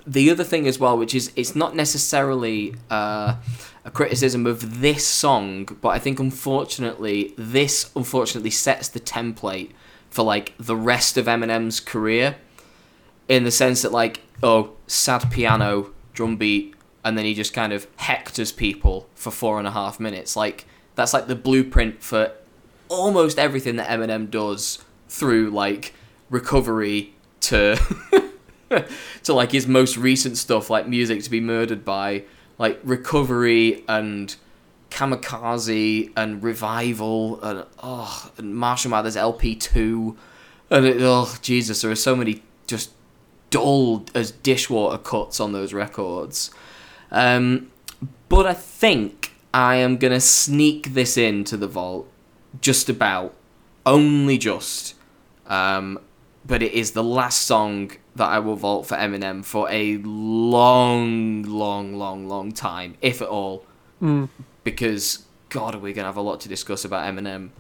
the 0.06 0.30
other 0.30 0.44
thing 0.44 0.66
as 0.66 0.78
well, 0.78 0.96
which 0.96 1.14
is 1.14 1.30
it's 1.36 1.54
not 1.54 1.76
necessarily 1.76 2.74
uh, 2.90 3.36
a 3.84 3.90
criticism 3.90 4.46
of 4.46 4.80
this 4.80 5.06
song, 5.06 5.64
but 5.80 5.90
I 5.90 5.98
think 5.98 6.18
unfortunately 6.18 7.34
this 7.36 7.90
unfortunately 7.94 8.50
sets 8.50 8.88
the 8.88 9.00
template 9.00 9.70
for 10.08 10.22
like 10.22 10.54
the 10.58 10.76
rest 10.76 11.16
of 11.16 11.26
Eminem's 11.26 11.80
career, 11.80 12.36
in 13.28 13.44
the 13.44 13.50
sense 13.50 13.82
that 13.82 13.92
like 13.92 14.20
oh 14.42 14.72
sad 14.86 15.30
piano 15.30 15.92
drum 16.14 16.36
beat, 16.36 16.74
and 17.04 17.18
then 17.18 17.26
he 17.26 17.34
just 17.34 17.52
kind 17.52 17.72
of 17.74 17.94
hectors 17.98 18.56
people 18.56 19.06
for 19.14 19.30
four 19.30 19.58
and 19.58 19.68
a 19.68 19.72
half 19.72 20.00
minutes. 20.00 20.34
Like 20.34 20.66
that's 21.00 21.14
like 21.14 21.26
the 21.26 21.34
blueprint 21.34 22.02
for 22.02 22.32
almost 22.88 23.38
everything 23.38 23.76
that 23.76 23.88
Eminem 23.88 24.30
does 24.30 24.84
through 25.08 25.50
like 25.50 25.94
recovery 26.28 27.14
to 27.40 27.76
to 29.22 29.32
like 29.32 29.52
his 29.52 29.66
most 29.66 29.96
recent 29.96 30.36
stuff 30.36 30.70
like 30.70 30.86
music 30.86 31.22
to 31.22 31.30
be 31.30 31.40
murdered 31.40 31.84
by 31.84 32.22
like 32.58 32.78
recovery 32.84 33.84
and 33.88 34.36
kamikaze 34.90 36.12
and 36.16 36.42
revival 36.42 37.40
and 37.42 37.64
oh 37.82 38.30
and 38.36 38.54
Marshall 38.54 38.90
Mathers 38.90 39.16
LP2 39.16 40.16
and 40.70 40.86
it, 40.86 40.96
oh 41.00 41.34
Jesus 41.40 41.82
there 41.82 41.90
are 41.90 41.96
so 41.96 42.14
many 42.14 42.42
just 42.66 42.90
dull 43.50 44.04
as 44.14 44.30
dishwater 44.30 44.98
cuts 44.98 45.40
on 45.40 45.52
those 45.52 45.72
records. 45.72 46.50
Um, 47.10 47.70
but 48.28 48.46
I 48.46 48.54
think 48.54 49.19
I 49.52 49.76
am 49.76 49.96
gonna 49.96 50.20
sneak 50.20 50.94
this 50.94 51.16
into 51.16 51.56
the 51.56 51.66
vault 51.66 52.10
just 52.60 52.88
about 52.88 53.34
only 53.86 54.38
just 54.38 54.94
um, 55.46 55.98
but 56.46 56.62
it 56.62 56.72
is 56.72 56.92
the 56.92 57.02
last 57.02 57.42
song 57.42 57.90
that 58.14 58.28
I 58.28 58.38
will 58.38 58.56
vault 58.56 58.86
for 58.86 58.96
Eminem 58.96 59.44
for 59.44 59.68
a 59.70 59.98
long, 59.98 61.42
long, 61.42 61.96
long, 61.96 62.28
long 62.28 62.52
time, 62.52 62.96
if 63.02 63.20
at 63.20 63.28
all. 63.28 63.66
Because, 64.64 65.26
God, 65.48 65.74
are 65.74 65.78
we 65.78 65.92
going 65.92 66.04
to 66.04 66.08
have 66.08 66.16
a 66.16 66.22
lot 66.22 66.40
to 66.40 66.48
discuss 66.48 66.84
about 66.84 67.12
Eminem 67.12 67.50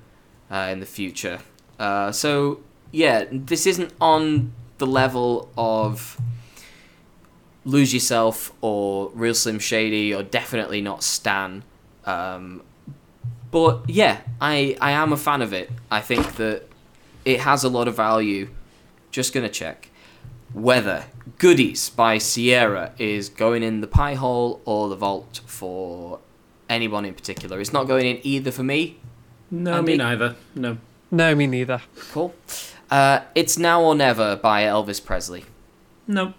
uh, 0.50 0.68
in 0.70 0.80
the 0.80 0.86
future. 0.86 1.40
Uh, 1.78 2.12
so, 2.12 2.60
yeah, 2.90 3.26
this 3.30 3.66
isn't 3.66 3.92
on 4.00 4.52
the 4.78 4.86
level 4.86 5.50
of 5.56 6.20
Lose 7.64 7.92
Yourself 7.92 8.52
or 8.60 9.10
Real 9.14 9.34
Slim 9.34 9.58
Shady 9.58 10.14
or 10.14 10.22
definitely 10.22 10.80
not 10.80 11.02
Stan. 11.02 11.64
Um, 12.06 12.62
but 13.50 13.88
yeah, 13.88 14.20
I, 14.40 14.76
I 14.80 14.92
am 14.92 15.12
a 15.12 15.16
fan 15.16 15.42
of 15.42 15.52
it. 15.52 15.70
I 15.90 16.00
think 16.00 16.36
that 16.36 16.64
it 17.24 17.40
has 17.40 17.64
a 17.64 17.68
lot 17.68 17.88
of 17.88 17.96
value. 17.96 18.48
Just 19.10 19.32
gonna 19.32 19.48
check 19.48 19.88
whether 20.52 21.04
Goodies 21.38 21.90
by 21.90 22.18
Ciara 22.18 22.92
is 22.98 23.28
going 23.28 23.62
in 23.62 23.80
the 23.80 23.86
Piehole 23.86 24.60
or 24.64 24.88
the 24.88 24.96
vault 24.96 25.40
for 25.46 26.20
anyone 26.68 27.04
in 27.04 27.14
particular. 27.14 27.60
It's 27.60 27.72
not 27.72 27.86
going 27.86 28.06
in 28.06 28.20
either 28.22 28.50
for 28.50 28.62
me. 28.62 28.98
No, 29.50 29.74
Andy? 29.78 29.92
me 29.92 29.98
neither. 29.98 30.36
No. 30.54 30.78
No, 31.10 31.34
me 31.34 31.46
neither. 31.46 31.82
Cool. 32.12 32.34
Uh, 32.90 33.20
it's 33.34 33.58
Now 33.58 33.82
or 33.82 33.94
Never 33.94 34.36
by 34.36 34.62
Elvis 34.62 35.04
Presley. 35.04 35.44
No. 36.06 36.34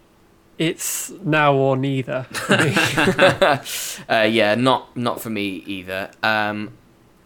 It's 0.57 1.09
now 1.23 1.53
or 1.55 1.75
neither. 1.77 2.27
Uh, 4.09 4.27
yeah, 4.29 4.55
not 4.55 4.95
not 4.97 5.21
for 5.21 5.29
me 5.29 5.63
either. 5.65 6.11
Um, 6.23 6.71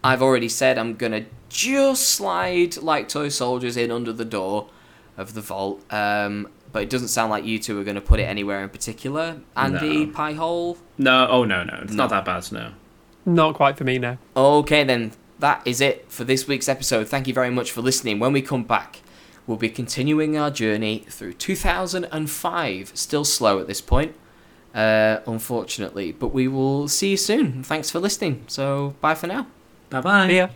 I've 0.04 0.22
already 0.22 0.48
said 0.48 0.78
I'm 0.78 0.94
gonna 0.94 1.24
just 1.48 2.08
slide 2.08 2.76
like 2.78 3.08
toy 3.08 3.28
soldiers 3.28 3.76
in 3.76 3.90
under 3.90 4.12
the 4.12 4.24
door 4.24 4.68
of 5.16 5.34
the 5.34 5.40
vault. 5.40 5.82
Um, 5.92 6.48
but 6.72 6.82
it 6.82 6.90
doesn't 6.90 7.08
sound 7.08 7.30
like 7.30 7.44
you 7.44 7.58
two 7.58 7.78
are 7.80 7.84
gonna 7.84 8.00
put 8.00 8.20
it 8.20 8.24
anywhere 8.24 8.62
in 8.62 8.68
particular. 8.68 9.40
Andy 9.56 10.06
No. 10.06 10.12
Piehole. 10.12 10.76
No. 10.98 11.26
Oh 11.28 11.44
no, 11.44 11.64
no. 11.64 11.78
It's 11.82 11.92
No. 11.92 12.04
not 12.04 12.10
that 12.10 12.24
bad. 12.24 12.50
No. 12.52 12.72
Not 13.24 13.54
quite 13.54 13.76
for 13.76 13.84
me 13.84 13.98
now. 13.98 14.18
Okay, 14.36 14.84
then 14.84 15.12
that 15.40 15.62
is 15.64 15.80
it 15.80 16.10
for 16.10 16.24
this 16.24 16.46
week's 16.46 16.68
episode. 16.68 17.08
Thank 17.08 17.26
you 17.26 17.34
very 17.34 17.50
much 17.50 17.72
for 17.72 17.80
listening. 17.82 18.18
When 18.18 18.32
we 18.32 18.42
come 18.42 18.62
back, 18.64 19.00
we'll 19.46 19.56
be 19.56 19.68
continuing 19.68 20.36
our 20.36 20.50
journey 20.50 21.04
through 21.08 21.34
2005. 21.34 22.92
Still 22.94 23.24
slow 23.24 23.58
at 23.60 23.66
this 23.66 23.80
point, 23.80 24.14
uh, 24.74 25.18
unfortunately, 25.26 26.12
but 26.12 26.28
we 26.28 26.48
will 26.48 26.88
see 26.88 27.10
you 27.10 27.16
soon. 27.16 27.62
Thanks 27.62 27.90
for 27.90 28.00
listening. 28.00 28.44
So, 28.46 28.94
bye 29.00 29.14
for 29.14 29.26
now. 29.26 29.46
Bye 29.90 30.00
bye. 30.00 30.28
See 30.28 30.36
ya. 30.36 30.48